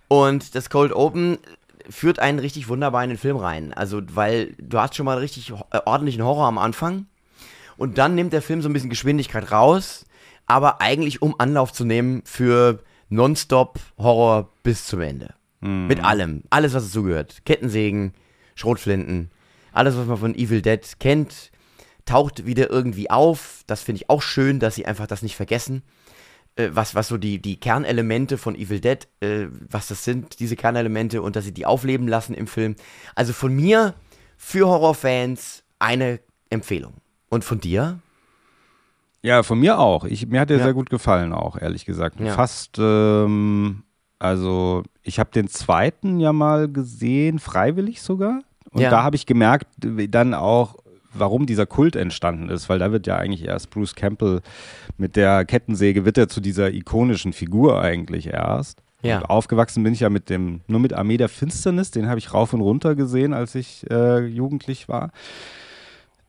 Und 0.08 0.54
das 0.54 0.70
Cold 0.70 0.92
Open 0.92 1.38
führt 1.90 2.18
einen 2.18 2.38
richtig 2.38 2.68
wunderbar 2.68 3.02
in 3.04 3.10
den 3.10 3.18
Film 3.18 3.36
rein. 3.36 3.72
Also, 3.74 4.00
weil 4.14 4.54
du 4.58 4.78
hast 4.78 4.94
schon 4.96 5.06
mal 5.06 5.18
richtig 5.18 5.50
äh, 5.70 5.78
ordentlichen 5.84 6.22
Horror 6.24 6.46
am 6.46 6.58
Anfang. 6.58 7.06
Und 7.76 7.96
dann 7.98 8.14
nimmt 8.14 8.32
der 8.32 8.42
Film 8.42 8.60
so 8.62 8.68
ein 8.68 8.72
bisschen 8.72 8.90
Geschwindigkeit 8.90 9.52
raus, 9.52 10.04
aber 10.46 10.80
eigentlich 10.80 11.22
um 11.22 11.34
Anlauf 11.38 11.72
zu 11.72 11.84
nehmen 11.84 12.22
für 12.24 12.80
Nonstop-Horror 13.10 14.48
bis 14.62 14.86
zum 14.86 15.00
Ende. 15.00 15.34
Mhm. 15.60 15.86
Mit 15.86 16.04
allem. 16.04 16.42
Alles, 16.50 16.74
was 16.74 16.84
dazugehört. 16.84 17.44
Kettensägen, 17.44 18.14
Schrotflinten, 18.58 19.30
alles, 19.72 19.96
was 19.96 20.06
man 20.06 20.16
von 20.16 20.34
Evil 20.34 20.62
Dead 20.62 20.80
kennt, 20.98 21.50
taucht 22.04 22.46
wieder 22.46 22.70
irgendwie 22.70 23.10
auf. 23.10 23.62
Das 23.66 23.82
finde 23.82 24.02
ich 24.02 24.10
auch 24.10 24.22
schön, 24.22 24.58
dass 24.60 24.74
sie 24.74 24.86
einfach 24.86 25.06
das 25.06 25.22
nicht 25.22 25.36
vergessen. 25.36 25.82
Äh, 26.56 26.70
was, 26.72 26.94
was 26.94 27.08
so 27.08 27.18
die, 27.18 27.40
die 27.40 27.60
Kernelemente 27.60 28.38
von 28.38 28.54
Evil 28.54 28.80
Dead, 28.80 29.06
äh, 29.20 29.46
was 29.70 29.88
das 29.88 30.04
sind, 30.04 30.40
diese 30.40 30.56
Kernelemente 30.56 31.22
und 31.22 31.36
dass 31.36 31.44
sie 31.44 31.52
die 31.52 31.66
aufleben 31.66 32.08
lassen 32.08 32.34
im 32.34 32.46
Film. 32.46 32.76
Also 33.14 33.32
von 33.32 33.54
mir 33.54 33.94
für 34.36 34.66
Horrorfans 34.66 35.64
eine 35.78 36.20
Empfehlung. 36.50 36.94
Und 37.28 37.44
von 37.44 37.60
dir? 37.60 38.00
Ja, 39.20 39.42
von 39.42 39.58
mir 39.58 39.78
auch. 39.78 40.04
Ich, 40.04 40.26
mir 40.28 40.40
hat 40.40 40.50
der 40.50 40.58
Ja. 40.58 40.64
sehr 40.64 40.74
gut 40.74 40.90
gefallen 40.90 41.32
auch, 41.32 41.56
ehrlich 41.56 41.84
gesagt. 41.84 42.20
Ja. 42.20 42.32
Fast, 42.34 42.78
ähm, 42.78 43.82
also 44.18 44.82
ich 45.02 45.18
habe 45.18 45.30
den 45.30 45.48
zweiten 45.48 46.20
ja 46.20 46.32
mal 46.32 46.68
gesehen, 46.72 47.38
freiwillig 47.38 48.00
sogar. 48.00 48.40
Und 48.70 48.80
Ja. 48.80 48.90
da 48.90 49.02
habe 49.02 49.16
ich 49.16 49.26
gemerkt, 49.26 49.66
dann 49.78 50.34
auch, 50.34 50.76
warum 51.14 51.46
dieser 51.46 51.66
Kult 51.66 51.96
entstanden 51.96 52.48
ist, 52.50 52.68
weil 52.68 52.78
da 52.78 52.92
wird 52.92 53.06
ja 53.06 53.16
eigentlich 53.16 53.44
erst 53.44 53.70
Bruce 53.70 53.94
Campbell 53.94 54.40
mit 54.98 55.16
der 55.16 55.44
Kettensäge 55.44 56.04
wird 56.04 56.18
er 56.18 56.28
zu 56.28 56.40
dieser 56.40 56.72
ikonischen 56.72 57.32
Figur 57.32 57.80
eigentlich 57.80 58.26
erst. 58.28 58.82
Ja. 59.02 59.18
Und 59.18 59.24
aufgewachsen 59.30 59.84
bin 59.84 59.92
ich 59.92 60.00
ja 60.00 60.10
mit 60.10 60.28
dem, 60.28 60.60
nur 60.66 60.80
mit 60.80 60.92
Armee 60.92 61.16
der 61.16 61.28
Finsternis, 61.28 61.92
den 61.92 62.08
habe 62.08 62.18
ich 62.18 62.34
rauf 62.34 62.52
und 62.52 62.60
runter 62.60 62.94
gesehen, 62.96 63.32
als 63.32 63.54
ich 63.54 63.88
äh, 63.90 64.26
jugendlich 64.26 64.88
war. 64.88 65.10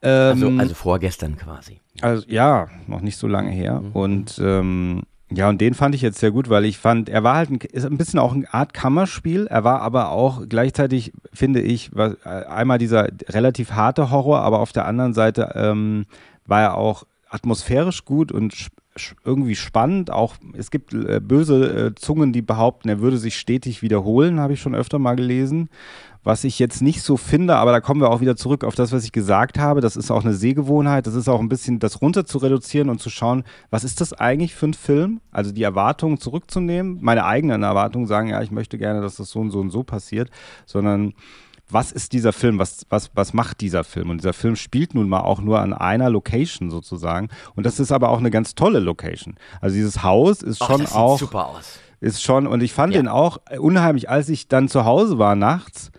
Also, 0.01 0.47
Ähm, 0.47 0.59
also 0.59 0.75
vorgestern 0.75 1.35
quasi. 1.35 1.81
also 2.01 2.23
ja, 2.29 2.67
noch 2.87 3.01
nicht 3.01 3.17
so 3.17 3.27
lange 3.27 3.49
her. 3.51 3.81
Mhm. 3.81 3.91
Und 3.93 4.39
ähm, 4.41 5.01
ja, 5.31 5.47
und 5.47 5.61
den 5.61 5.75
fand 5.75 5.93
ich 5.93 6.01
jetzt 6.01 6.19
sehr 6.19 6.31
gut, 6.31 6.49
weil 6.49 6.65
ich 6.65 6.79
fand, 6.79 7.07
er 7.07 7.23
war 7.23 7.35
halt 7.35 7.51
ein, 7.51 7.59
ist 7.71 7.85
ein 7.85 7.97
bisschen 7.97 8.19
auch 8.19 8.33
eine 8.33 8.51
Art 8.51 8.73
Kammerspiel. 8.73 9.45
Er 9.47 9.63
war 9.63 9.81
aber 9.81 10.09
auch 10.09 10.41
gleichzeitig, 10.49 11.13
finde 11.31 11.61
ich, 11.61 11.91
was, 11.93 12.13
äh, 12.25 12.45
einmal 12.47 12.79
dieser 12.79 13.09
relativ 13.29 13.73
harte 13.73 14.09
Horror, 14.09 14.39
aber 14.39 14.59
auf 14.59 14.71
der 14.71 14.85
anderen 14.85 15.13
Seite 15.13 15.51
ähm, 15.55 16.05
war 16.47 16.61
er 16.61 16.77
auch 16.77 17.03
atmosphärisch 17.29 18.05
gut 18.05 18.31
und 18.31 18.69
irgendwie 19.23 19.55
spannend. 19.55 20.11
Auch 20.11 20.35
es 20.57 20.71
gibt 20.71 20.93
äh, 20.93 21.19
böse 21.19 21.87
äh, 21.87 21.95
Zungen, 21.95 22.33
die 22.33 22.41
behaupten, 22.41 22.89
er 22.89 22.99
würde 22.99 23.17
sich 23.17 23.37
stetig 23.37 23.81
wiederholen, 23.81 24.39
habe 24.39 24.53
ich 24.53 24.61
schon 24.61 24.75
öfter 24.75 24.97
mal 24.97 25.15
gelesen. 25.15 25.69
Was 26.23 26.43
ich 26.43 26.59
jetzt 26.59 26.81
nicht 26.81 27.01
so 27.01 27.15
finde, 27.15 27.55
aber 27.55 27.71
da 27.71 27.79
kommen 27.79 28.01
wir 28.01 28.09
auch 28.09 28.19
wieder 28.19 28.35
zurück 28.35 28.63
auf 28.63 28.75
das, 28.75 28.91
was 28.91 29.05
ich 29.05 29.11
gesagt 29.11 29.57
habe. 29.57 29.79
Das 29.79 29.95
ist 29.95 30.11
auch 30.11 30.23
eine 30.23 30.33
Sehgewohnheit. 30.33 31.07
Das 31.07 31.15
ist 31.15 31.29
auch 31.29 31.39
ein 31.39 31.49
bisschen 31.49 31.79
das 31.79 32.01
runter 32.01 32.25
zu 32.25 32.39
reduzieren 32.39 32.89
und 32.89 32.99
zu 32.99 33.09
schauen, 33.09 33.43
was 33.69 33.83
ist 33.83 34.01
das 34.01 34.13
eigentlich 34.13 34.53
für 34.53 34.67
ein 34.67 34.73
Film? 34.73 35.21
Also 35.31 35.51
die 35.51 35.63
Erwartungen 35.63 36.19
zurückzunehmen, 36.19 36.97
meine 37.01 37.25
eigenen 37.25 37.63
Erwartungen 37.63 38.05
sagen, 38.05 38.29
ja, 38.29 38.41
ich 38.41 38.51
möchte 38.51 38.77
gerne, 38.77 39.01
dass 39.01 39.15
das 39.15 39.29
so 39.29 39.39
und 39.39 39.51
so 39.51 39.59
und 39.59 39.69
so 39.69 39.83
passiert, 39.83 40.29
sondern 40.65 41.13
was 41.69 41.91
ist 41.91 42.13
dieser 42.13 42.33
Film? 42.33 42.59
Was, 42.59 42.85
was, 42.89 43.11
was 43.13 43.33
macht 43.33 43.61
dieser 43.61 43.83
Film? 43.83 44.09
Und 44.09 44.17
dieser 44.17 44.33
Film 44.33 44.55
spielt 44.55 44.95
nun 44.95 45.07
mal 45.07 45.21
auch 45.21 45.39
nur 45.39 45.59
an 45.59 45.73
einer 45.73 46.09
Location 46.09 46.69
sozusagen. 46.71 47.29
Und 47.55 47.65
das 47.65 47.79
ist 47.79 47.91
aber 47.91 48.09
auch 48.09 48.19
eine 48.19 48.31
ganz 48.31 48.55
tolle 48.55 48.79
Location. 48.79 49.35
Also 49.61 49.75
dieses 49.75 50.03
Haus 50.03 50.41
ist 50.41 50.61
Ach, 50.61 50.67
schon 50.67 50.81
das 50.81 50.89
sieht 50.89 50.97
auch 50.97 51.19
super 51.19 51.47
aus. 51.47 51.79
Ist 52.01 52.23
schon, 52.23 52.47
und 52.47 52.61
ich 52.63 52.73
fand 52.73 52.93
Ja. 52.93 53.01
den 53.01 53.07
auch 53.07 53.39
unheimlich, 53.59 54.09
als 54.09 54.29
ich 54.29 54.47
dann 54.47 54.67
zu 54.67 54.85
Hause 54.85 55.17
war 55.19 55.35
nachts, 55.35 55.91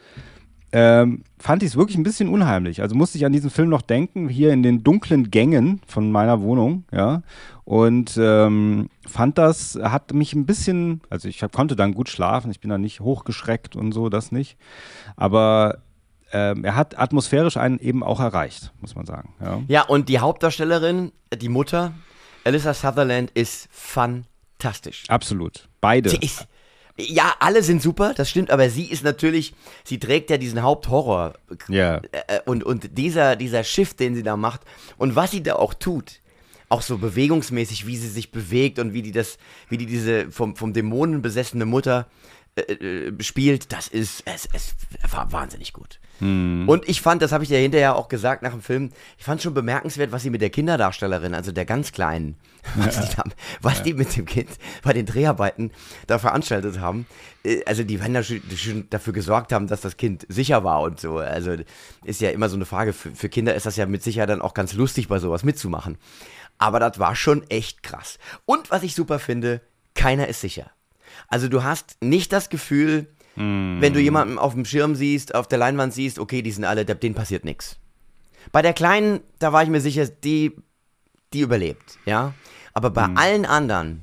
ähm, 0.72 1.24
fand 1.38 1.62
ich 1.64 1.70
es 1.70 1.76
wirklich 1.76 1.96
ein 1.98 2.04
bisschen 2.04 2.28
unheimlich. 2.28 2.80
Also 2.80 2.94
musste 2.94 3.18
ich 3.18 3.26
an 3.26 3.32
diesen 3.32 3.50
Film 3.50 3.68
noch 3.70 3.82
denken, 3.82 4.28
hier 4.28 4.52
in 4.52 4.62
den 4.62 4.84
dunklen 4.84 5.30
Gängen 5.30 5.80
von 5.86 6.12
meiner 6.12 6.40
Wohnung, 6.42 6.84
ja. 6.92 7.22
Und 7.64 8.16
ähm, 8.20 8.88
fand 9.06 9.36
das, 9.38 9.78
hat 9.82 10.12
mich 10.12 10.32
ein 10.34 10.46
bisschen, 10.46 11.00
also 11.10 11.28
ich 11.28 11.40
konnte 11.52 11.74
dann 11.76 11.92
gut 11.94 12.08
schlafen, 12.08 12.50
ich 12.50 12.60
bin 12.60 12.70
dann 12.70 12.80
nicht 12.80 13.00
hochgeschreckt 13.00 13.74
und 13.76 13.92
so, 13.92 14.08
das 14.08 14.30
nicht. 14.32 14.56
Aber 15.16 15.78
ähm, 16.32 16.64
er 16.64 16.76
hat 16.76 16.96
atmosphärisch 16.98 17.56
einen 17.56 17.80
eben 17.80 18.04
auch 18.04 18.20
erreicht, 18.20 18.72
muss 18.80 18.94
man 18.94 19.06
sagen. 19.06 19.34
Ja. 19.40 19.60
Ja, 19.66 19.82
und 19.82 20.08
die 20.08 20.20
Hauptdarstellerin, 20.20 21.10
die 21.40 21.48
Mutter, 21.48 21.92
Alyssa 22.44 22.74
Sutherland, 22.74 23.30
ist 23.32 23.68
fantastisch. 24.60 25.04
Absolut. 25.08 25.68
Beide. 25.80 26.10
Ist, 26.20 26.46
ja, 26.96 27.34
alle 27.40 27.62
sind 27.62 27.80
super, 27.80 28.12
das 28.14 28.28
stimmt, 28.28 28.50
aber 28.50 28.68
sie 28.68 28.84
ist 28.84 29.02
natürlich, 29.02 29.54
sie 29.84 29.98
trägt 29.98 30.28
ja 30.30 30.36
diesen 30.36 30.62
Haupthorror 30.62 31.34
Ja. 31.68 32.02
äh, 32.12 32.40
und, 32.44 32.62
und 32.62 32.98
dieser, 32.98 33.36
dieser 33.36 33.64
Shift, 33.64 34.00
den 34.00 34.14
sie 34.14 34.22
da 34.22 34.36
macht 34.36 34.60
und 34.98 35.16
was 35.16 35.30
sie 35.30 35.42
da 35.42 35.54
auch 35.54 35.72
tut, 35.72 36.20
auch 36.68 36.82
so 36.82 36.98
bewegungsmäßig, 36.98 37.86
wie 37.86 37.96
sie 37.96 38.08
sich 38.08 38.30
bewegt 38.30 38.78
und 38.78 38.92
wie 38.92 39.02
die 39.02 39.12
das, 39.12 39.38
wie 39.68 39.78
die 39.78 39.86
diese 39.86 40.30
vom, 40.30 40.56
vom 40.56 40.72
Dämonen 40.72 41.22
besessene 41.22 41.64
Mutter 41.64 42.06
äh, 42.56 42.60
äh, 42.72 43.22
spielt, 43.22 43.72
das 43.72 43.88
ist, 43.88 44.22
es, 44.26 44.48
es 44.52 44.74
war 45.10 45.32
wahnsinnig 45.32 45.72
gut. 45.72 46.00
Und 46.68 46.88
ich 46.88 47.00
fand, 47.00 47.22
das 47.22 47.32
habe 47.32 47.44
ich 47.44 47.48
dir 47.48 47.58
hinterher 47.58 47.96
auch 47.96 48.08
gesagt 48.08 48.42
nach 48.42 48.52
dem 48.52 48.60
Film, 48.62 48.90
ich 49.18 49.24
fand 49.24 49.42
schon 49.42 49.54
bemerkenswert, 49.54 50.12
was 50.12 50.22
sie 50.22 50.30
mit 50.30 50.42
der 50.42 50.50
Kinderdarstellerin, 50.50 51.34
also 51.34 51.52
der 51.52 51.64
ganz 51.64 51.92
Kleinen, 51.92 52.36
was, 52.76 53.00
die, 53.00 53.16
da, 53.16 53.24
was 53.62 53.82
die 53.82 53.94
mit 53.94 54.16
dem 54.16 54.26
Kind 54.26 54.50
bei 54.82 54.92
den 54.92 55.06
Dreharbeiten 55.06 55.70
da 56.06 56.18
veranstaltet 56.18 56.78
haben. 56.80 57.06
Äh, 57.44 57.62
Also 57.64 57.84
die 57.84 58.00
werden 58.00 58.14
da 58.14 58.22
schon, 58.22 58.42
schon 58.56 58.86
dafür 58.90 59.12
gesorgt 59.12 59.52
haben, 59.52 59.66
dass 59.66 59.80
das 59.80 59.96
Kind 59.96 60.26
sicher 60.28 60.62
war 60.62 60.82
und 60.82 61.00
so. 61.00 61.18
Also 61.18 61.56
ist 62.04 62.20
ja 62.20 62.30
immer 62.30 62.48
so 62.48 62.56
eine 62.56 62.66
Frage, 62.66 62.92
für, 62.92 63.10
für 63.12 63.28
Kinder 63.28 63.54
ist 63.54 63.66
das 63.66 63.76
ja 63.76 63.86
mit 63.86 64.02
Sicherheit 64.02 64.28
dann 64.28 64.42
auch 64.42 64.54
ganz 64.54 64.74
lustig, 64.74 65.08
bei 65.08 65.18
sowas 65.18 65.42
mitzumachen. 65.42 65.96
Aber 66.58 66.78
das 66.80 66.98
war 66.98 67.16
schon 67.16 67.48
echt 67.48 67.82
krass. 67.82 68.18
Und 68.44 68.70
was 68.70 68.82
ich 68.82 68.94
super 68.94 69.18
finde, 69.18 69.62
keiner 69.94 70.28
ist 70.28 70.42
sicher. 70.42 70.70
Also 71.28 71.48
du 71.48 71.64
hast 71.64 71.96
nicht 72.02 72.32
das 72.32 72.50
Gefühl, 72.50 73.06
wenn 73.80 73.92
du 73.92 74.00
jemanden 74.00 74.38
auf 74.38 74.54
dem 74.54 74.64
Schirm 74.64 74.94
siehst, 74.94 75.34
auf 75.34 75.48
der 75.48 75.58
Leinwand 75.58 75.92
siehst, 75.94 76.18
okay, 76.18 76.42
die 76.42 76.50
sind 76.50 76.64
alle, 76.64 76.84
denen 76.84 77.14
passiert 77.14 77.44
nichts. 77.44 77.78
Bei 78.52 78.62
der 78.62 78.72
Kleinen, 78.72 79.20
da 79.38 79.52
war 79.52 79.62
ich 79.62 79.68
mir 79.70 79.80
sicher, 79.80 80.06
die, 80.06 80.52
die 81.32 81.40
überlebt, 81.40 81.98
ja. 82.06 82.34
Aber 82.72 82.90
bei 82.90 83.06
allen 83.14 83.46
anderen 83.46 84.02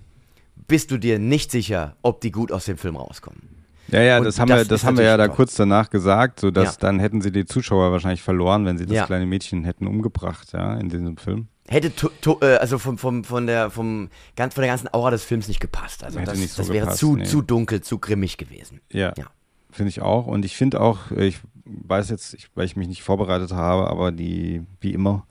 bist 0.68 0.92
du 0.92 0.98
dir 0.98 1.20
nicht 1.20 1.52
sicher, 1.52 1.96
ob 2.02 2.22
die 2.22 2.32
gut 2.32 2.52
aus 2.52 2.66
dem 2.66 2.78
Film 2.78 2.96
rauskommen. 2.98 3.42
Ja, 3.90 4.02
ja, 4.02 4.18
Und 4.18 4.26
das 4.26 4.40
haben 4.40 4.50
das 4.50 4.60
wir, 4.60 4.66
das 4.66 4.84
haben 4.84 4.98
wir 4.98 5.06
ja 5.06 5.16
da 5.16 5.30
kurz 5.30 5.56
danach 5.56 5.90
gesagt, 5.90 6.42
so 6.42 6.52
dass 6.52 6.74
Ja. 6.74 6.80
dann 6.82 7.00
hätten 7.00 7.22
sie 7.22 7.32
die 7.32 7.46
Zuschauer 7.46 7.92
wahrscheinlich 7.92 8.22
verloren, 8.22 8.66
wenn 8.66 8.78
sie 8.78 8.86
das 8.86 8.96
Ja. 8.98 9.06
kleine 9.06 9.26
Mädchen 9.26 9.64
hätten 9.64 9.88
umgebracht, 9.88 10.52
ja, 10.52 10.76
in 10.76 10.90
diesem 10.90 11.16
Film. 11.18 11.48
Hätte 11.70 11.94
to, 11.94 12.10
to, 12.22 12.40
äh, 12.42 12.56
also 12.56 12.78
vom, 12.78 12.98
vom, 12.98 13.24
von, 13.24 13.46
der, 13.48 13.70
vom, 13.70 14.10
ganz, 14.36 14.54
von 14.54 14.62
der 14.62 14.72
ganzen 14.72 14.94
Aura 14.94 15.12
des 15.12 15.24
Films 15.24 15.48
nicht 15.48 15.60
gepasst. 15.60 16.04
Also 16.04 16.20
Hätte 16.20 16.32
das, 16.32 16.40
nicht 16.40 16.54
so 16.54 16.62
das 16.62 16.70
wäre 16.72 16.86
gepasst, 16.86 17.00
zu, 17.00 17.16
nee. 17.18 17.26
zu 17.26 17.42
dunkel, 17.42 17.82
zu 17.82 18.00
grimmig 18.00 18.38
gewesen. 18.38 18.80
Ja, 18.92 19.14
Ja. 19.18 19.26
finde 19.72 19.90
ich 19.90 20.02
auch. 20.02 20.28
Und 20.28 20.46
ich 20.46 20.56
finde 20.56 20.80
auch, 20.80 21.12
äh, 21.12 21.28
ich 21.28 21.40
weiß 21.66 22.10
jetzt, 22.10 22.34
ich, 22.34 22.48
weil 22.56 22.66
ich 22.66 22.76
mich 22.76 22.88
nicht 22.88 23.04
vorbereitet 23.04 23.52
habe, 23.52 23.88
aber 23.88 24.12
die, 24.12 24.64
wie 24.80 24.94
immer, 24.94 25.28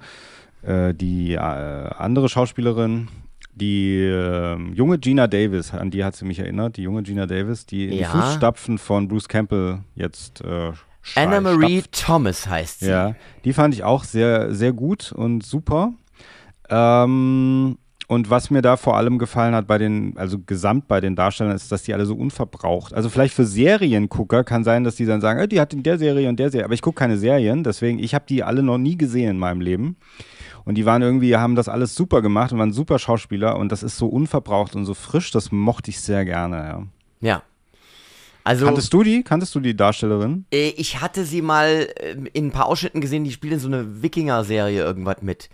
äh, 0.63 0.93
die 0.93 1.33
äh, 1.33 1.39
andere 1.39 2.29
Schauspielerin, 2.29 3.09
die 3.55 3.97
äh, 4.03 4.59
junge 4.75 4.99
Gina 4.99 5.27
Davis, 5.27 5.73
an 5.73 5.91
die 5.91 6.05
hat 6.05 6.15
sie 6.15 6.27
mich 6.27 6.39
erinnert, 6.39 6.77
die 6.77 6.83
junge 6.83 7.03
Gina 7.03 7.25
Davis, 7.25 7.65
die 7.65 7.85
in 7.87 7.99
die. 7.99 8.05
Fußstapfen 8.05 8.77
von 8.77 9.09
Bruce 9.09 9.29
Campbell 9.29 9.79
jetzt 9.95 10.43
äh, 10.43 10.73
Anna-Marie 11.15 11.81
stapft. 11.81 12.05
Thomas 12.05 12.47
heißt 12.47 12.81
sie. 12.81 12.91
Ja, 12.91 13.15
die 13.45 13.53
fand 13.53 13.73
ich 13.73 13.85
auch 13.85 14.05
sehr, 14.05 14.55
sehr 14.55 14.73
gut 14.73 15.13
und 15.13 15.43
super. 15.45 15.95
Ähm, 16.69 17.79
und 18.09 18.31
was 18.31 18.51
mir 18.51 18.63
da 18.63 18.77
vor 18.77 18.97
allem 18.97 19.19
gefallen 19.19 19.55
hat 19.55 19.67
bei 19.67 19.79
den, 19.79 20.17
also 20.17 20.39
gesamt 20.39 20.87
bei 20.87 21.01
den 21.01 21.17
Darstellern, 21.17 21.57
ist, 21.57 21.73
dass 21.73 21.83
die 21.83 21.93
alle 21.93 22.07
so 22.07 22.15
unverbraucht. 22.15 22.95
Also 22.95 23.09
vielleicht 23.09 23.35
für 23.35 23.45
Seriengucker 23.45 24.45
kann 24.45 24.63
sein, 24.63 24.85
dass 24.85 24.95
die 24.95 25.07
dann 25.07 25.21
sagen, 25.21 25.41
äh, 25.41 25.49
die 25.49 25.61
hat 25.61 25.75
in 25.75 25.83
der 25.83 25.99
Serie 25.99 26.29
und 26.29 26.39
der 26.39 26.51
Serie, 26.51 26.67
aber 26.67 26.75
ich 26.75 26.83
gucke 26.83 26.99
keine 27.01 27.19
Serien, 27.19 27.65
deswegen, 27.65 27.99
ich 27.99 28.15
habe 28.15 28.25
die 28.29 28.45
alle 28.45 28.63
noch 28.63 28.79
nie 28.79 28.97
gesehen 28.97 29.31
in 29.31 29.39
meinem 29.39 29.61
Leben. 29.61 29.97
Und 30.65 30.77
die 30.77 30.85
waren 30.85 31.03
irgendwie, 31.03 31.37
haben 31.37 31.55
das 31.55 31.69
alles 31.69 31.95
super 31.95 32.23
gemacht 32.23 32.53
und 32.53 32.59
waren 32.59 32.73
super 32.73 32.99
Schauspieler 32.99 33.57
und 33.57 33.71
das 33.73 33.83
ist 33.83 33.99
so 33.99 34.07
unverbraucht 34.07 34.75
und 34.77 34.85
so 34.85 34.95
frisch, 34.95 35.31
das 35.33 35.51
mochte 35.51 35.91
ich 35.91 36.01
sehr 36.01 36.25
gerne, 36.25 36.57
ja. 36.57 36.83
Ja. 37.21 37.43
Also, 38.47 38.65
Kanntest 38.67 38.93
du 38.93 39.03
die? 39.03 39.25
Kanntest 39.25 39.55
du 39.57 39.61
die 39.61 39.77
Darstellerin? 39.77 40.47
äh, 40.53 40.69
ich 40.77 41.01
hatte 41.01 41.25
sie 41.25 41.43
mal 41.43 41.89
äh, 41.97 42.15
in 42.33 42.47
ein 42.47 42.51
paar 42.53 42.67
Ausschnitten 42.67 43.01
gesehen, 43.01 43.25
die 43.25 43.33
spielt 43.33 43.55
in 43.55 43.59
so 43.59 43.67
eine 43.67 44.03
Wikinger-Serie 44.03 44.83
irgendwas 44.85 45.21
mit. 45.21 45.49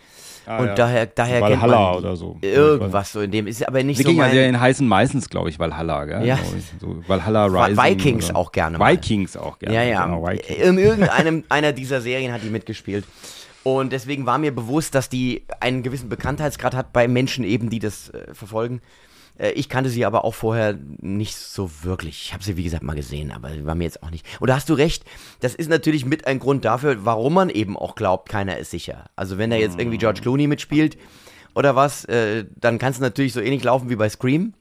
Ah, 0.44 0.58
und 0.58 0.66
ja. 0.66 0.74
daher, 0.74 1.06
daher 1.06 1.40
kennt 1.40 1.62
Valhalla 1.62 1.92
man 1.92 1.92
die. 1.92 1.98
oder 2.06 2.16
so. 2.16 2.38
Irgendwas 2.42 3.12
so 3.12 3.20
in 3.22 3.30
dem. 3.30 3.46
Ist 3.46 3.66
aber 3.66 3.82
nicht 3.82 3.96
so 3.96 4.04
Wikinger-Serien 4.04 4.60
heißen 4.60 4.86
meistens, 4.86 5.30
glaube 5.30 5.48
ich, 5.48 5.58
Valhalla, 5.58 6.04
gell? 6.04 6.26
Ja. 6.26 6.38
So 6.80 7.02
Valhalla 7.06 7.46
Rising. 7.46 7.82
Vikings 7.82 8.28
oder- 8.28 8.36
auch 8.36 8.52
gerne 8.52 8.76
mal. 8.76 8.92
Vikings 8.92 9.38
auch 9.38 9.58
gerne. 9.58 9.74
Ja, 9.74 9.82
ja. 9.84 10.04
Genau. 10.04 10.28
In 10.28 10.76
irgendeinem 10.76 11.44
einer 11.48 11.72
dieser 11.72 12.02
Serien 12.02 12.30
hat 12.30 12.42
die 12.42 12.50
mitgespielt. 12.50 13.06
Und 13.62 13.92
deswegen 13.92 14.26
war 14.26 14.36
mir 14.36 14.54
bewusst, 14.54 14.94
dass 14.94 15.08
die 15.08 15.44
einen 15.60 15.82
gewissen 15.82 16.08
Bekanntheitsgrad 16.08 16.74
hat 16.74 16.92
bei 16.92 17.08
Menschen 17.08 17.44
eben, 17.44 17.70
die 17.70 17.78
das 17.78 18.10
äh, 18.10 18.34
verfolgen. 18.34 18.82
Äh, 19.38 19.50
ich 19.52 19.68
kannte 19.68 19.90
sie 19.90 20.04
aber 20.04 20.24
auch 20.24 20.34
vorher 20.34 20.78
nicht 21.00 21.36
so 21.36 21.70
wirklich. 21.82 22.22
Ich 22.26 22.32
habe 22.32 22.42
sie, 22.44 22.56
wie 22.56 22.64
gesagt, 22.64 22.82
mal 22.82 22.94
gesehen, 22.94 23.32
aber 23.32 23.50
sie 23.50 23.66
war 23.66 23.74
mir 23.74 23.84
jetzt 23.84 24.02
auch 24.02 24.10
nicht. 24.10 24.26
Und 24.40 24.48
da 24.48 24.56
hast 24.56 24.68
du 24.68 24.74
recht, 24.74 25.04
das 25.40 25.54
ist 25.54 25.68
natürlich 25.68 26.04
mit 26.04 26.26
ein 26.26 26.38
Grund 26.38 26.64
dafür, 26.64 27.04
warum 27.04 27.34
man 27.34 27.50
eben 27.50 27.76
auch 27.76 27.94
glaubt, 27.94 28.28
keiner 28.28 28.58
ist 28.58 28.70
sicher. 28.70 29.06
Also 29.16 29.38
wenn 29.38 29.50
da 29.50 29.56
jetzt 29.56 29.78
irgendwie 29.78 29.98
George 29.98 30.20
Clooney 30.20 30.46
mitspielt 30.46 30.96
oder 31.54 31.76
was, 31.76 32.04
äh, 32.06 32.44
dann 32.56 32.78
kann 32.78 32.92
es 32.92 33.00
natürlich 33.00 33.32
so 33.32 33.40
ähnlich 33.40 33.64
laufen 33.64 33.90
wie 33.90 33.96
bei 33.96 34.08
Scream, 34.08 34.54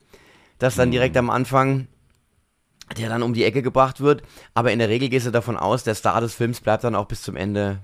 dass 0.59 0.75
dann 0.75 0.91
direkt 0.91 1.17
am 1.17 1.29
Anfang 1.29 1.87
der 2.97 3.09
dann 3.09 3.23
um 3.23 3.33
die 3.33 3.43
Ecke 3.45 3.61
gebracht 3.61 4.01
wird. 4.01 4.21
Aber 4.53 4.71
in 4.71 4.79
der 4.79 4.89
Regel 4.89 5.09
gehst 5.09 5.25
du 5.25 5.31
davon 5.31 5.55
aus, 5.57 5.83
der 5.83 5.95
Star 5.95 6.19
des 6.19 6.33
Films 6.33 6.59
bleibt 6.59 6.83
dann 6.83 6.95
auch 6.95 7.05
bis 7.05 7.21
zum 7.21 7.35
Ende 7.35 7.79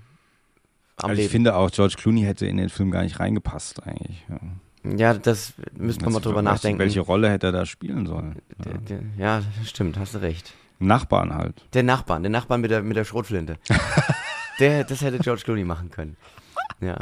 am 0.97 1.09
Also 1.09 1.13
ich 1.13 1.17
Leben. 1.19 1.31
finde 1.31 1.55
auch, 1.55 1.71
George 1.71 1.95
Clooney 1.97 2.23
hätte 2.23 2.45
in 2.45 2.57
den 2.57 2.69
Film 2.69 2.91
gar 2.91 3.03
nicht 3.03 3.19
reingepasst 3.19 3.83
eigentlich. 3.83 4.25
Ja. 4.29 4.39
Ja, 4.95 5.13
das 5.13 5.53
müsste 5.75 6.03
man 6.05 6.13
mal 6.13 6.19
drüber 6.19 6.41
nachdenken. 6.41 6.79
Welche 6.79 7.01
Rolle 7.01 7.29
hätte 7.29 7.47
er 7.47 7.51
da 7.51 7.65
spielen 7.65 8.05
sollen? 8.05 8.41
Der, 8.63 8.77
der, 8.77 8.99
ja, 9.17 9.41
stimmt, 9.65 9.97
hast 9.97 10.15
du 10.15 10.19
recht. 10.19 10.53
Nachbarn 10.79 11.33
halt. 11.33 11.65
Der 11.73 11.83
Nachbarn, 11.83 12.23
der 12.23 12.29
Nachbarn 12.29 12.61
mit 12.61 12.71
der, 12.71 12.83
mit 12.83 12.95
der 12.95 13.03
Schrotflinte. 13.03 13.57
der, 14.59 14.83
das 14.83 15.01
hätte 15.01 15.19
George 15.19 15.41
Clooney 15.43 15.63
machen 15.63 15.89
können. 15.89 16.15
Ja. 16.79 16.95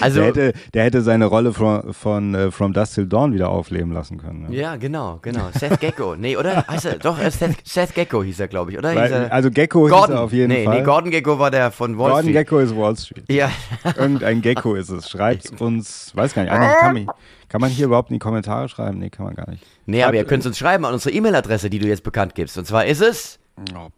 Also, 0.00 0.20
der, 0.20 0.28
hätte, 0.28 0.52
der 0.74 0.84
hätte 0.84 1.02
seine 1.02 1.26
Rolle 1.26 1.52
von, 1.52 1.92
von 1.92 2.34
äh, 2.34 2.50
From 2.50 2.72
Dust 2.72 2.94
Till 2.94 3.06
Dawn 3.06 3.32
wieder 3.32 3.48
aufleben 3.48 3.92
lassen 3.92 4.18
können. 4.18 4.52
Ja. 4.52 4.60
ja, 4.60 4.76
genau, 4.76 5.18
genau. 5.22 5.48
Seth 5.52 5.80
Gecko. 5.80 6.14
Nee, 6.16 6.36
oder? 6.36 6.66
Heißt 6.68 6.84
er, 6.86 6.98
doch, 6.98 7.18
äh, 7.18 7.30
Seth, 7.30 7.56
Seth 7.66 7.94
Gecko 7.94 8.22
hieß 8.22 8.40
er, 8.40 8.48
glaube 8.48 8.70
ich, 8.70 8.78
oder? 8.78 8.90
Hieß 8.90 8.98
Weil, 8.98 9.12
er, 9.12 9.32
also 9.32 9.50
Gecko 9.50 9.80
Gordon. 9.88 10.02
ist 10.04 10.10
er 10.10 10.20
auf 10.22 10.32
jeden 10.32 10.48
nee, 10.48 10.64
Fall. 10.64 10.78
Nee, 10.78 10.84
Gordon 10.84 11.10
Gecko 11.10 11.38
war 11.38 11.50
der 11.50 11.70
von 11.70 11.98
Wall 11.98 12.10
Gordon 12.10 12.30
Street. 12.30 12.34
Gecko 12.36 12.58
ist 12.60 12.76
Wall 12.76 12.96
Street. 12.96 13.24
Ja, 13.30 13.50
Irgendein 13.96 14.40
Gecko 14.40 14.74
ist 14.74 14.90
es. 14.90 15.08
Schreibt 15.10 15.60
uns, 15.60 16.12
weiß 16.14 16.34
gar 16.34 16.42
nicht, 16.42 16.52
kann, 16.52 16.94
man, 16.94 17.06
kann 17.48 17.60
man 17.60 17.70
hier 17.70 17.86
überhaupt 17.86 18.10
in 18.10 18.14
die 18.14 18.20
Kommentare 18.20 18.68
schreiben? 18.68 18.98
Nee, 18.98 19.10
kann 19.10 19.26
man 19.26 19.34
gar 19.34 19.50
nicht. 19.50 19.64
nee, 19.86 20.02
aber 20.02 20.14
ihr 20.14 20.24
könnt 20.24 20.46
uns 20.46 20.58
schreiben 20.58 20.84
an 20.84 20.92
unsere 20.92 21.14
E-Mail-Adresse, 21.14 21.70
die 21.70 21.78
du 21.78 21.86
jetzt 21.86 22.02
bekannt 22.04 22.34
gibst. 22.34 22.56
Und 22.56 22.66
zwar 22.66 22.86
ist 22.86 23.00
es 23.00 23.38
Oh, 23.74 23.88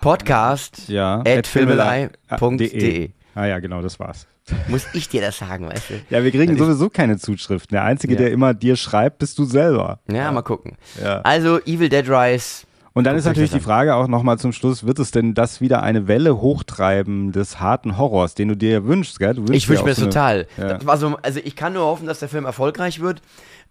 podcast 0.00 0.88
Ja, 0.88 1.22
at 1.26 1.46
filmelei.de. 1.48 3.10
Ah 3.34 3.46
ja, 3.46 3.58
genau, 3.58 3.82
das 3.82 3.98
war's. 3.98 4.28
Muss 4.68 4.86
ich 4.92 5.08
dir 5.08 5.20
das 5.20 5.38
sagen, 5.38 5.68
weißt 5.68 5.90
du? 5.90 5.94
Ja, 6.10 6.22
wir 6.24 6.30
kriegen 6.30 6.52
ist- 6.54 6.58
sowieso 6.58 6.88
keine 6.90 7.18
Zuschriften. 7.18 7.74
Der 7.74 7.84
Einzige, 7.84 8.14
Ja. 8.14 8.18
der 8.20 8.32
immer 8.32 8.54
dir 8.54 8.76
schreibt, 8.76 9.18
bist 9.18 9.38
du 9.38 9.44
selber. 9.44 10.00
Ja, 10.10 10.30
mal 10.32 10.42
gucken. 10.42 10.76
Ja. 11.02 11.20
Also, 11.22 11.58
Evil 11.60 11.88
Dead 11.88 12.08
Rise. 12.08 12.64
Und 12.94 13.04
dann 13.04 13.14
ist 13.14 13.24
Guckt 13.24 13.36
euch 13.36 13.42
natürlich 13.42 13.50
die 13.62 13.64
Frage 13.64 13.94
auch 13.94 14.08
nochmal 14.08 14.38
zum 14.38 14.52
Schluss, 14.52 14.84
wird 14.84 14.98
es 14.98 15.12
denn 15.12 15.34
das 15.34 15.60
wieder 15.60 15.82
eine 15.84 16.08
Welle 16.08 16.40
hochtreiben 16.40 17.30
des 17.30 17.60
harten 17.60 17.96
Horrors, 17.96 18.34
den 18.34 18.48
du 18.48 18.56
dir 18.56 18.70
ja 18.70 18.84
wünschst, 18.84 19.20
gell? 19.20 19.36
Wünschst 19.36 19.54
Ich 19.54 19.68
wünsche 19.68 19.84
mir 19.84 19.90
das 19.90 19.98
so 19.98 20.06
total. 20.06 20.46
Ja. 20.56 20.74
Das 20.74 20.86
war 20.86 20.96
so, 20.96 21.16
also 21.22 21.38
ich 21.44 21.54
kann 21.54 21.74
nur 21.74 21.84
hoffen, 21.84 22.06
dass 22.08 22.18
der 22.18 22.28
Film 22.28 22.44
erfolgreich 22.44 22.98
wird. 23.00 23.22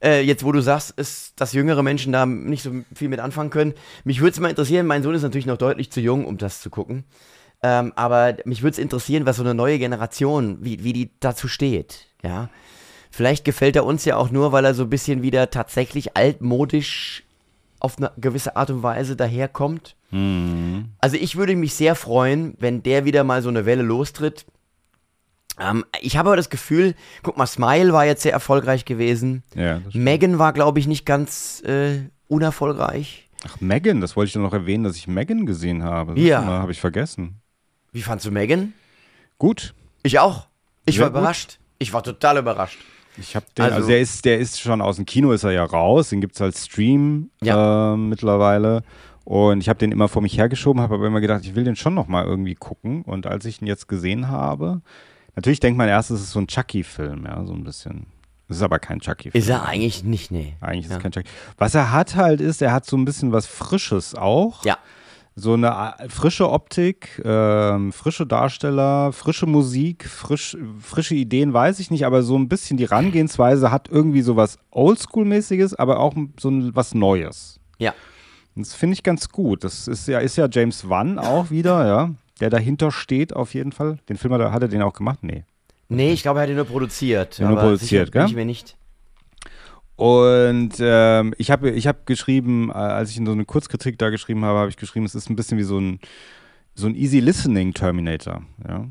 Äh, 0.01 0.21
jetzt, 0.21 0.45
wo 0.45 0.51
du 0.53 0.61
sagst, 0.61 0.91
ist, 0.91 1.33
dass 1.41 1.51
jüngere 1.53 1.83
Menschen 1.83 2.13
da 2.13 2.25
nicht 2.25 2.63
so 2.63 2.71
viel 2.95 3.09
mit 3.09 3.19
anfangen 3.19 3.49
können. 3.49 3.73
Mich 4.05 4.21
würde 4.21 4.31
es 4.31 4.39
mal 4.39 4.49
interessieren, 4.49 4.85
mein 4.85 5.03
Sohn 5.03 5.15
ist 5.15 5.23
natürlich 5.23 5.47
noch 5.47 5.57
deutlich 5.57 5.91
zu 5.91 5.99
jung, 5.99 6.23
um 6.23 6.37
das 6.37 6.61
zu 6.61 6.69
gucken. 6.69 7.03
Ähm, 7.63 7.93
aber 7.95 8.37
mich 8.45 8.61
würde 8.61 8.73
es 8.73 8.79
interessieren, 8.79 9.25
was 9.25 9.37
so 9.37 9.43
eine 9.43 9.55
neue 9.55 9.79
Generation, 9.79 10.59
wie, 10.61 10.83
wie 10.83 10.93
die 10.93 11.11
dazu 11.19 11.47
steht. 11.47 12.07
Ja. 12.23 12.49
Vielleicht 13.09 13.45
gefällt 13.45 13.75
er 13.75 13.85
uns 13.85 14.05
ja 14.05 14.15
auch 14.15 14.29
nur, 14.29 14.51
weil 14.51 14.65
er 14.65 14.73
so 14.73 14.83
ein 14.83 14.89
bisschen 14.89 15.23
wieder 15.23 15.49
tatsächlich 15.49 16.15
altmodisch 16.15 17.23
auf 17.79 17.97
eine 17.97 18.11
gewisse 18.17 18.55
Art 18.55 18.69
und 18.69 18.83
Weise 18.83 19.15
daherkommt. 19.15 19.95
Also 20.11 21.17
ich 21.17 21.35
würde 21.35 21.55
mich 21.55 21.73
sehr 21.73 21.95
freuen, 21.95 22.55
wenn 22.59 22.81
der 22.81 23.05
wieder 23.05 23.23
mal 23.23 23.41
so 23.41 23.49
eine 23.49 23.65
Welle 23.65 23.83
lostritt. 23.83 24.45
Ähm, 25.59 25.83
ich 26.01 26.17
habe 26.17 26.29
aber 26.29 26.37
das 26.37 26.49
Gefühl, 26.49 26.95
guck 27.23 27.37
mal, 27.37 27.47
Smile 27.47 27.91
war 27.91 28.05
jetzt 28.05 28.21
sehr 28.21 28.31
erfolgreich 28.31 28.85
gewesen. 28.85 29.43
Ja, 29.55 29.79
das. 29.79 29.95
Megan 29.95 30.39
war, 30.39 30.53
glaube 30.53 30.79
ich, 30.79 30.87
nicht 30.87 31.05
ganz 31.05 31.61
äh, 31.65 32.09
unerfolgreich. 32.27 33.29
Ach, 33.45 33.59
Megan, 33.59 34.01
das 34.01 34.15
wollte 34.15 34.27
ich 34.27 34.33
doch 34.33 34.41
noch 34.41 34.53
erwähnen, 34.53 34.83
dass 34.83 34.95
ich 34.95 35.07
Megan 35.07 35.45
gesehen 35.45 35.83
habe. 35.83 36.19
Ja. 36.19 36.45
Habe 36.45 36.71
ich 36.71 36.79
vergessen. 36.79 37.41
Wie 37.91 38.01
fandst 38.01 38.25
du 38.25 38.31
Megan? 38.31 38.73
Gut. 39.37 39.73
Ich 40.03 40.19
auch. 40.19 40.47
Ich 40.85 40.95
Sehr 40.95 41.05
war 41.05 41.11
gut. 41.11 41.19
überrascht. 41.19 41.59
Ich 41.79 41.93
war 41.93 42.03
total 42.03 42.37
überrascht. 42.37 42.79
Ich 43.17 43.35
habe 43.35 43.45
den, 43.57 43.63
also, 43.65 43.75
Also- 43.77 43.87
der 43.89 43.99
ist, 44.01 44.25
der 44.25 44.39
ist 44.39 44.59
schon 44.59 44.81
aus 44.81 44.97
dem 44.97 45.05
Kino, 45.05 45.31
ist 45.31 45.43
er 45.43 45.51
ja 45.51 45.63
raus. 45.65 46.09
Den 46.09 46.21
gibt 46.21 46.35
es 46.35 46.41
als 46.41 46.65
Stream 46.65 47.29
Ja. 47.41 47.93
äh, 47.93 47.97
mittlerweile. 47.97 48.83
Und 49.23 49.59
ich 49.59 49.67
habe 49.69 49.79
den 49.79 49.91
immer 49.91 50.07
vor 50.07 50.21
mich 50.21 50.37
hergeschoben, 50.37 50.81
habe 50.81 50.95
aber 50.95 51.07
immer 51.07 51.19
gedacht, 51.19 51.43
ich 51.43 51.55
will 51.55 51.63
den 51.65 51.75
schon 51.75 51.93
noch 51.93 52.07
mal 52.07 52.23
irgendwie 52.25 52.55
gucken. 52.55 53.01
Und 53.01 53.25
als 53.27 53.43
ich 53.45 53.61
ihn 53.61 53.67
jetzt 53.67 53.87
gesehen 53.87 54.29
habe, 54.29 54.81
natürlich 55.35 55.59
denkt 55.59 55.77
man 55.77 55.89
erst, 55.89 56.11
es 56.11 56.21
ist 56.21 56.31
so 56.31 56.39
ein 56.39 56.47
Chucky-Film, 56.47 57.25
ja, 57.25 57.43
so 57.45 57.53
ein 57.53 57.63
bisschen. 57.63 58.05
Es 58.47 58.57
ist 58.57 58.61
aber 58.63 58.79
kein 58.79 59.01
Chucky-Film. 59.01 59.33
Ist 59.41 59.49
er 59.49 59.65
eigentlich 59.65 60.05
nicht, 60.05 60.31
nee. 60.31 60.55
Eigentlich 60.61 60.85
ist 60.85 60.91
ja. 60.91 60.97
es 60.97 61.03
kein 61.03 61.11
Chucky. 61.11 61.27
Was 61.57 61.75
er 61.75 61.91
hat 61.91 62.15
halt 62.15 62.39
ist, 62.39 62.61
er 62.61 62.71
hat 62.71 62.85
so 62.85 62.95
ein 62.95 63.03
bisschen 63.03 63.33
was 63.33 63.45
Frisches 63.47 64.15
auch. 64.15 64.63
Ja. 64.63 64.77
So 65.39 65.53
eine 65.53 65.93
frische 66.09 66.49
Optik, 66.49 67.21
ähm, 67.23 67.93
frische 67.93 68.25
Darsteller, 68.25 69.13
frische 69.13 69.45
Musik, 69.45 70.05
frisch, 70.05 70.57
frische 70.79 71.13
Ideen, 71.13 71.53
weiß 71.53 71.79
ich 71.79 71.91
nicht, 71.91 72.07
aber 72.07 72.23
so 72.23 72.35
ein 72.35 72.49
bisschen 72.49 72.77
die 72.77 72.89
Herangehensweise 72.89 73.69
hat 73.69 73.87
irgendwie 73.87 74.23
so 74.23 74.35
was 74.35 74.57
Oldschool-mäßiges, 74.71 75.75
aber 75.75 75.99
auch 75.99 76.15
so 76.39 76.49
ein, 76.49 76.75
was 76.75 76.95
Neues. 76.95 77.59
Ja. 77.77 77.93
Das 78.55 78.73
finde 78.73 78.95
ich 78.95 79.03
ganz 79.03 79.29
gut. 79.29 79.63
Das 79.63 79.87
ist 79.87 80.07
ja, 80.07 80.17
ist 80.17 80.37
ja 80.37 80.47
James 80.51 80.89
Wan 80.89 81.19
auch 81.19 81.51
wieder, 81.51 81.85
ja, 81.85 82.09
der 82.39 82.49
dahinter 82.49 82.91
steht 82.91 83.35
auf 83.35 83.53
jeden 83.53 83.73
Fall. 83.73 83.99
Den 84.09 84.17
Film 84.17 84.33
hat 84.33 84.41
er, 84.41 84.51
hat 84.51 84.63
er 84.63 84.69
den 84.69 84.81
auch 84.81 84.93
gemacht? 84.93 85.19
Nee. 85.21 85.43
Nee, 85.89 86.13
ich 86.13 86.23
glaube, 86.23 86.39
er 86.39 86.43
hat 86.43 86.49
ihn 86.49 86.55
nur 86.55 86.65
produziert. 86.65 87.37
Ja, 87.37 87.47
nur 87.47 87.59
produziert, 87.59 88.07
sicher 88.07 88.11
gell? 88.11 88.25
Ich 88.25 88.35
mir 88.35 88.45
nicht. 88.45 88.76
Und 89.97 90.75
ähm, 90.79 91.33
ich 91.39 91.49
habe 91.49 91.71
ich 91.71 91.87
hab 91.87 92.05
geschrieben, 92.05 92.69
äh, 92.69 92.73
als 92.73 93.09
ich 93.09 93.17
in 93.17 93.25
so 93.25 93.31
eine 93.31 93.45
Kurzkritik 93.45 93.97
da 93.97 94.09
geschrieben 94.11 94.45
habe, 94.45 94.59
habe 94.59 94.69
ich 94.69 94.77
geschrieben, 94.77 95.05
es 95.05 95.15
ist 95.15 95.29
ein 95.29 95.35
bisschen 95.35 95.57
wie 95.57 95.63
so 95.63 95.79
ein, 95.79 95.99
so 96.75 96.85
ein 96.85 96.95
Easy 96.95 97.19
Listening 97.19 97.73
Terminator, 97.73 98.43
ja. 98.67 98.85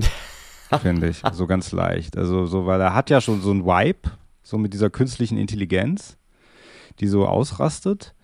Finde 0.80 1.08
ich, 1.08 1.22
so 1.32 1.46
ganz 1.46 1.70
leicht. 1.70 2.16
Also 2.16 2.46
so, 2.46 2.66
weil 2.66 2.80
er 2.80 2.94
hat 2.94 3.10
ja 3.10 3.20
schon 3.20 3.40
so 3.42 3.52
ein 3.52 3.64
Vibe, 3.64 4.10
so 4.42 4.58
mit 4.58 4.72
dieser 4.74 4.90
künstlichen 4.90 5.38
Intelligenz, 5.38 6.16
die 6.98 7.06
so 7.06 7.26
ausrastet. 7.28 8.14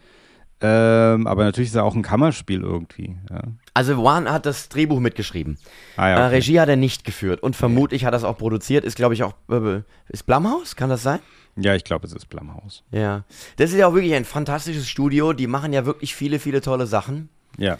Ähm, 0.60 1.28
aber 1.28 1.44
natürlich 1.44 1.68
ist 1.68 1.76
er 1.76 1.84
auch 1.84 1.94
ein 1.94 2.02
Kammerspiel 2.02 2.62
irgendwie. 2.62 3.16
Ja. 3.30 3.42
Also 3.74 3.92
Juan 3.92 4.28
hat 4.28 4.46
das 4.46 4.68
Drehbuch 4.68 4.98
mitgeschrieben. 4.98 5.58
Ah, 5.96 6.08
ja, 6.08 6.16
Äh, 6.16 6.26
okay. 6.26 6.34
Regie 6.34 6.58
hat 6.58 6.68
er 6.68 6.74
nicht 6.76 7.04
geführt 7.04 7.40
und 7.40 7.54
vermutlich 7.54 8.04
hat 8.04 8.14
er 8.14 8.16
es 8.16 8.24
auch 8.24 8.36
produziert. 8.38 8.84
Ist, 8.84 8.96
glaube 8.96 9.14
ich, 9.14 9.22
auch. 9.22 9.34
Äh, 9.48 9.82
ist 10.08 10.26
Blumhaus? 10.26 10.74
Kann 10.74 10.90
das 10.90 11.04
sein? 11.04 11.20
Ja, 11.60 11.74
ich 11.74 11.84
glaube, 11.84 12.06
es 12.06 12.12
ist 12.12 12.28
Blumhaus. 12.28 12.84
Ja. 12.90 13.24
Das 13.56 13.70
ist 13.70 13.76
ja 13.76 13.86
auch 13.86 13.94
wirklich 13.94 14.14
ein 14.14 14.24
fantastisches 14.24 14.88
Studio. 14.88 15.32
Die 15.32 15.46
machen 15.46 15.72
ja 15.72 15.84
wirklich 15.86 16.14
viele, 16.14 16.38
viele 16.38 16.60
tolle 16.60 16.86
Sachen. 16.86 17.28
Ja, 17.56 17.78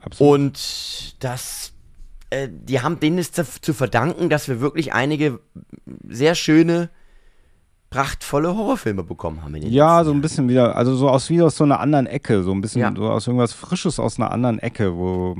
absolut. 0.00 0.34
Und 0.34 1.16
das. 1.20 1.72
Äh, 2.30 2.48
die 2.50 2.80
haben 2.82 3.00
denen 3.00 3.16
ist 3.16 3.34
zu, 3.34 3.44
zu 3.44 3.72
verdanken, 3.72 4.28
dass 4.28 4.48
wir 4.48 4.60
wirklich 4.60 4.92
einige 4.92 5.40
sehr 6.06 6.34
schöne, 6.34 6.90
prachtvolle 7.90 8.54
Horrorfilme 8.54 9.02
bekommen 9.02 9.42
haben. 9.42 9.56
Ja, 9.56 10.04
so 10.04 10.10
ein 10.12 10.20
bisschen 10.20 10.48
wieder, 10.48 10.76
also 10.76 10.94
so 10.94 11.08
aus 11.08 11.30
wieder 11.30 11.46
aus 11.46 11.56
so 11.56 11.64
einer 11.64 11.80
anderen 11.80 12.06
Ecke, 12.06 12.42
so 12.42 12.52
ein 12.52 12.60
bisschen 12.60 12.82
Ja. 12.82 12.92
so 12.94 13.08
aus 13.08 13.26
irgendwas 13.26 13.54
Frisches 13.54 13.98
aus 13.98 14.18
einer 14.18 14.30
anderen 14.30 14.58
Ecke, 14.58 14.94
wo 14.94 15.36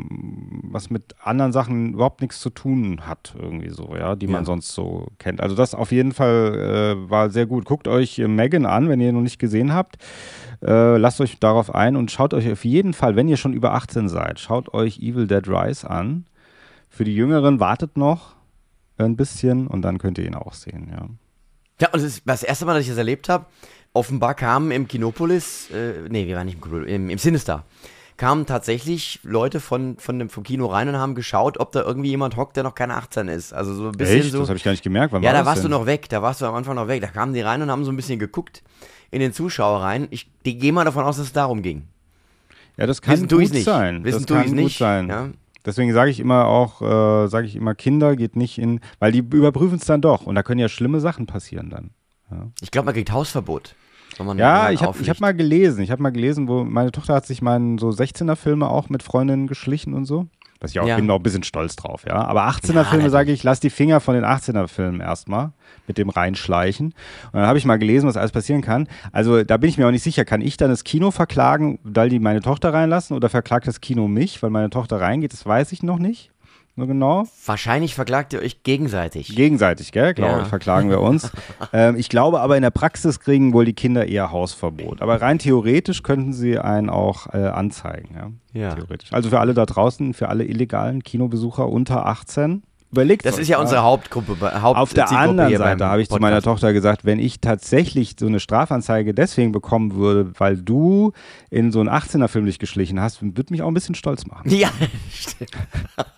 was 0.70 0.88
mit 0.88 1.14
anderen 1.22 1.52
Sachen 1.52 1.92
überhaupt 1.92 2.22
nichts 2.22 2.40
zu 2.40 2.48
tun 2.50 3.02
hat, 3.06 3.34
irgendwie 3.38 3.68
so, 3.68 3.94
ja, 3.94 4.16
die 4.16 4.26
man 4.28 4.42
Ja. 4.42 4.46
sonst 4.46 4.72
so 4.74 5.08
kennt. 5.18 5.42
Also 5.42 5.54
das 5.54 5.74
auf 5.74 5.92
jeden 5.92 6.12
Fall 6.12 6.96
äh, 7.06 7.10
war 7.10 7.28
sehr 7.30 7.44
gut. 7.46 7.66
Guckt 7.66 7.86
euch 7.86 8.18
äh, 8.18 8.28
Megan 8.28 8.64
an, 8.64 8.88
wenn 8.88 9.00
ihr 9.00 9.10
ihn 9.10 9.14
noch 9.14 9.20
nicht 9.22 9.38
gesehen 9.38 9.74
habt. 9.74 9.98
Äh, 10.62 10.96
lasst 10.96 11.20
euch 11.20 11.38
darauf 11.38 11.74
ein 11.74 11.96
und 11.96 12.10
schaut 12.10 12.32
euch 12.32 12.50
auf 12.50 12.64
jeden 12.64 12.94
Fall, 12.94 13.14
wenn 13.14 13.28
ihr 13.28 13.36
schon 13.36 13.52
über 13.52 13.74
18 13.74 14.08
seid, 14.08 14.40
schaut 14.40 14.72
euch 14.72 14.98
Evil 15.00 15.26
Dead 15.26 15.46
Rise 15.46 15.88
an. 15.88 16.24
Für 16.88 17.04
die 17.04 17.14
Jüngeren 17.14 17.60
wartet 17.60 17.96
noch 17.98 18.34
ein 18.96 19.16
bisschen 19.16 19.66
und 19.66 19.82
dann 19.82 19.98
könnt 19.98 20.16
ihr 20.18 20.24
ihn 20.26 20.34
auch 20.34 20.54
sehen, 20.54 20.88
ja. 20.90 21.06
Ja, 21.80 21.88
und 21.88 21.94
das 21.94 22.02
ist 22.02 22.22
das 22.24 22.42
erste 22.42 22.64
Mal, 22.66 22.74
dass 22.74 22.82
ich 22.82 22.88
das 22.88 22.98
erlebt 22.98 23.28
habe. 23.28 23.46
Offenbar 23.92 24.34
kamen 24.34 24.70
im 24.70 24.86
Kinopolis, 24.86 25.70
äh, 25.70 26.08
nee, 26.08 26.26
wir 26.26 26.36
waren 26.36 26.46
nicht 26.46 26.56
im 26.56 26.60
Kinopolis, 26.60 26.92
im, 26.92 27.10
im 27.10 27.18
Sinister, 27.18 27.64
kamen 28.16 28.46
tatsächlich 28.46 29.20
Leute 29.22 29.60
von, 29.60 29.96
von 29.96 30.18
dem, 30.18 30.28
vom 30.28 30.42
Kino 30.42 30.66
rein 30.66 30.88
und 30.88 30.96
haben 30.96 31.14
geschaut, 31.14 31.58
ob 31.58 31.72
da 31.72 31.82
irgendwie 31.82 32.10
jemand 32.10 32.36
hockt, 32.36 32.56
der 32.56 32.64
noch 32.64 32.74
keine 32.74 32.96
18 32.96 33.28
ist. 33.28 33.52
Also 33.52 33.74
so 33.74 33.86
ein 33.86 33.92
bisschen 33.92 34.20
Echt? 34.20 34.32
so. 34.32 34.40
Das 34.40 34.48
habe 34.48 34.58
ich 34.58 34.64
gar 34.64 34.72
nicht 34.72 34.82
gemerkt. 34.82 35.12
Wann 35.12 35.22
ja, 35.22 35.32
war 35.32 35.40
da 35.40 35.46
warst 35.46 35.64
denn? 35.64 35.70
du 35.70 35.78
noch 35.78 35.86
weg, 35.86 36.08
da 36.08 36.20
warst 36.20 36.40
du 36.42 36.46
am 36.46 36.54
Anfang 36.54 36.74
noch 36.74 36.88
weg. 36.88 37.00
Da 37.00 37.08
kamen 37.08 37.32
die 37.32 37.40
rein 37.40 37.62
und 37.62 37.70
haben 37.70 37.84
so 37.84 37.92
ein 37.92 37.96
bisschen 37.96 38.18
geguckt 38.18 38.62
in 39.10 39.20
den 39.20 39.32
Zuschauer 39.32 39.80
rein. 39.82 40.08
Ich 40.10 40.28
die 40.44 40.58
gehe 40.58 40.72
mal 40.72 40.84
davon 40.84 41.04
aus, 41.04 41.16
dass 41.16 41.26
es 41.26 41.32
darum 41.32 41.62
ging. 41.62 41.84
Ja, 42.76 42.86
das 42.86 43.00
kann 43.00 43.14
Wissen 43.14 43.28
gut 43.28 43.52
nicht. 43.52 43.64
sein. 43.64 44.04
Wissen 44.04 44.24
das 44.24 44.26
kann 44.26 44.42
ich's 44.42 44.52
gut 44.52 44.64
nicht. 44.64 44.78
sein. 44.78 45.08
Ja. 45.08 45.28
Deswegen 45.68 45.92
sage 45.92 46.10
ich 46.10 46.18
immer 46.18 46.46
auch, 46.46 46.80
äh, 46.80 47.28
sage 47.28 47.46
ich 47.46 47.54
immer, 47.54 47.74
Kinder 47.74 48.16
geht 48.16 48.36
nicht 48.36 48.56
in, 48.56 48.80
weil 49.00 49.12
die 49.12 49.18
überprüfen 49.18 49.76
es 49.76 49.84
dann 49.84 50.00
doch 50.00 50.24
und 50.24 50.34
da 50.34 50.42
können 50.42 50.60
ja 50.60 50.68
schlimme 50.70 50.98
Sachen 50.98 51.26
passieren 51.26 51.68
dann. 51.68 51.90
Ich 52.62 52.70
glaube, 52.70 52.86
man 52.86 52.94
kriegt 52.94 53.12
Hausverbot. 53.12 53.74
Ja, 54.38 54.70
ich 54.70 54.82
habe 54.82 54.98
hab 54.98 55.20
mal 55.20 55.34
gelesen, 55.34 55.82
ich 55.82 55.90
habe 55.90 56.02
mal 56.02 56.08
gelesen, 56.10 56.48
wo 56.48 56.64
meine 56.64 56.90
Tochter 56.90 57.14
hat 57.14 57.26
sich 57.26 57.42
meinen 57.42 57.76
so 57.76 57.90
16er 57.90 58.34
Filme 58.34 58.70
auch 58.70 58.88
mit 58.88 59.02
Freundinnen 59.02 59.46
geschlichen 59.46 59.92
und 59.92 60.06
so. 60.06 60.28
Was 60.60 60.72
ich 60.72 60.80
auch 60.80 60.86
Ja. 60.86 60.96
bin 60.96 61.08
auch 61.10 61.16
ein 61.16 61.22
bisschen 61.22 61.44
stolz 61.44 61.76
drauf, 61.76 62.04
ja. 62.06 62.16
Aber 62.16 62.48
18er 62.48 62.84
Ja, 63.00 63.08
sage 63.10 63.30
ich, 63.32 63.44
lass 63.44 63.60
die 63.60 63.70
Finger 63.70 64.00
von 64.00 64.14
den 64.14 64.24
18er 64.24 64.66
Filmen 64.66 65.00
erstmal 65.00 65.52
mit 65.86 65.98
dem 65.98 66.08
reinschleichen. 66.08 66.86
Und 66.86 66.94
dann 67.32 67.46
habe 67.46 67.58
ich 67.58 67.64
mal 67.64 67.78
gelesen, 67.78 68.08
was 68.08 68.16
alles 68.16 68.32
passieren 68.32 68.60
kann. 68.62 68.88
Also 69.12 69.44
da 69.44 69.56
bin 69.56 69.70
ich 69.70 69.78
mir 69.78 69.86
auch 69.86 69.92
nicht 69.92 70.02
sicher, 70.02 70.24
kann 70.24 70.40
ich 70.40 70.56
dann 70.56 70.70
das 70.70 70.82
Kino 70.84 71.10
verklagen, 71.10 71.78
weil 71.84 72.08
die 72.08 72.18
meine 72.18 72.40
Tochter 72.40 72.72
reinlassen 72.74 73.16
oder 73.16 73.28
verklagt 73.28 73.68
das 73.68 73.80
Kino 73.80 74.08
mich, 74.08 74.42
weil 74.42 74.50
meine 74.50 74.70
Tochter 74.70 75.00
reingeht? 75.00 75.32
Das 75.32 75.46
weiß 75.46 75.70
ich 75.72 75.82
noch 75.82 75.98
nicht. 75.98 76.30
Genau. 76.86 77.24
Wahrscheinlich 77.44 77.94
verklagt 77.94 78.32
ihr 78.32 78.40
euch 78.40 78.62
gegenseitig. 78.62 79.34
Gegenseitig, 79.34 79.92
gell, 79.92 80.14
glaube 80.14 80.32
Ja. 80.36 80.42
ich, 80.42 80.48
verklagen 80.48 80.90
wir 80.90 81.00
uns. 81.00 81.30
ähm, 81.72 81.96
ich 81.96 82.08
glaube 82.08 82.40
aber 82.40 82.56
in 82.56 82.62
der 82.62 82.70
Praxis 82.70 83.20
kriegen 83.20 83.52
wohl 83.52 83.64
die 83.64 83.72
Kinder 83.74 84.06
eher 84.06 84.30
Hausverbot. 84.30 85.02
Aber 85.02 85.20
rein 85.20 85.38
theoretisch 85.38 86.02
könnten 86.02 86.32
sie 86.32 86.58
einen 86.58 86.88
auch 86.90 87.32
äh, 87.34 87.38
anzeigen. 87.38 88.14
Ja? 88.14 88.30
Ja. 88.60 88.74
Theoretisch. 88.74 89.12
Also 89.12 89.28
für 89.30 89.40
alle 89.40 89.54
da 89.54 89.66
draußen, 89.66 90.14
für 90.14 90.28
alle 90.28 90.44
illegalen 90.44 91.02
Kinobesucher 91.02 91.68
unter 91.68 92.06
18, 92.06 92.62
überlegt 92.90 93.24
das 93.26 93.38
ist 93.38 93.48
ja 93.48 93.58
unsere 93.58 93.82
Hauptgruppe. 93.82 94.62
Haupt 94.62 94.78
Auf 94.78 94.94
der 94.94 95.06
Zielgruppe 95.06 95.30
anderen 95.30 95.56
Seite 95.56 95.86
habe 95.86 96.00
ich 96.02 96.08
zu 96.08 96.16
meiner 96.16 96.36
Podcast. 96.36 96.44
Tochter 96.44 96.72
gesagt, 96.72 97.04
wenn 97.04 97.18
ich 97.18 97.40
tatsächlich 97.40 98.16
so 98.18 98.26
eine 98.26 98.40
Strafanzeige 98.40 99.14
deswegen 99.14 99.52
bekommen 99.52 99.94
würde, 99.94 100.32
weil 100.38 100.56
du 100.56 101.12
in 101.50 101.72
so 101.72 101.80
einen 101.80 101.88
18er-Film 101.88 102.46
dich 102.46 102.58
geschlichen 102.58 103.00
hast, 103.00 103.22
würde 103.22 103.46
mich 103.50 103.62
auch 103.62 103.68
ein 103.68 103.74
bisschen 103.74 103.94
stolz 103.94 104.26
machen. 104.26 104.48
Ja, 104.58 104.70
stimmt. 105.12 105.50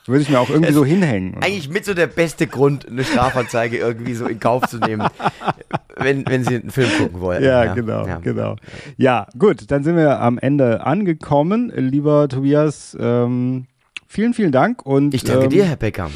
Würde 0.06 0.22
ich 0.22 0.30
mir 0.30 0.40
auch 0.40 0.48
irgendwie 0.48 0.72
so 0.72 0.84
hinhängen. 0.84 1.34
eigentlich 1.42 1.68
mit 1.68 1.84
so 1.84 1.92
der 1.92 2.06
beste 2.06 2.46
Grund, 2.46 2.88
eine 2.88 3.04
Strafanzeige 3.04 3.76
irgendwie 3.76 4.14
so 4.14 4.26
in 4.26 4.40
Kauf 4.40 4.66
zu 4.66 4.78
nehmen, 4.78 5.06
wenn, 5.96 6.26
wenn 6.26 6.44
sie 6.44 6.54
einen 6.56 6.70
Film 6.70 6.88
gucken 6.98 7.20
wollen. 7.20 7.44
Ja, 7.44 7.74
genau, 7.74 8.06
Ja. 8.06 8.18
genau. 8.18 8.56
Ja, 8.96 9.26
gut, 9.38 9.70
dann 9.70 9.84
sind 9.84 9.96
wir 9.96 10.20
am 10.20 10.38
Ende 10.38 10.86
angekommen. 10.86 11.70
Lieber 11.74 12.28
Tobias, 12.28 12.96
ähm, 12.98 13.66
vielen, 14.06 14.32
vielen 14.34 14.52
Dank 14.52 14.84
und 14.86 15.12
Ich 15.14 15.24
danke 15.24 15.44
ähm, 15.44 15.50
dir, 15.50 15.64
Herr 15.66 15.76
Becker. 15.76 16.10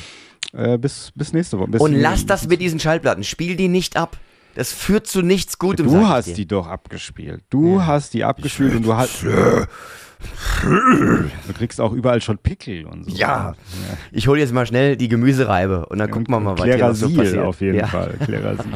Äh, 0.55 0.79
bis, 0.79 1.11
bis 1.15 1.33
nächste 1.33 1.59
Woche. 1.59 1.71
Bis 1.71 1.81
Und 1.81 1.95
lass 1.95 2.27
das 2.27 2.47
mit 2.47 2.61
diesen 2.61 2.79
Schallplatten. 2.79 3.25
Spiel 3.25 3.57
die 3.57 3.69
nicht 3.69 3.97
ab. 3.97 4.19
Das 4.55 4.73
führt 4.73 5.07
zu 5.07 5.23
nichts 5.23 5.59
Gutem. 5.59 5.87
Du 5.87 6.01
ich 6.01 6.07
hast 6.07 6.37
die 6.37 6.47
doch 6.47 6.69
abgespielt. 6.69 7.43
Du 7.51 7.83
hast 7.83 8.15
die 8.15 8.23
abgespielt 8.23 8.77
und 8.77 8.85
du 8.85 8.95
hast. 8.95 9.25
Du 9.25 9.67
kriegst 11.59 11.81
auch 11.81 11.93
überall 11.93 12.23
schon 12.23 12.39
Pickel 12.39 12.87
und 12.87 13.11
so. 13.11 13.17
Ja. 13.17 13.55
Ich 14.13 14.29
hole 14.29 14.41
jetzt 14.41 14.53
mal 14.53 14.65
schnell 14.65 14.97
die 14.97 15.09
Gemüsereibe 15.09 15.87
und 15.87 15.99
dann 15.99 16.11
gucken 16.11 16.33
wir 16.33 16.41
mal, 16.41 16.57
was 16.57 16.65
hier 16.65 16.79
noch 16.79 16.95
so 16.95 17.11
passiert. 17.11 17.45
auf 17.45 17.61
jeden 17.61 17.79
ja. 17.79 17.87
Fall. 17.87 18.17
Klerasil. 18.25 18.65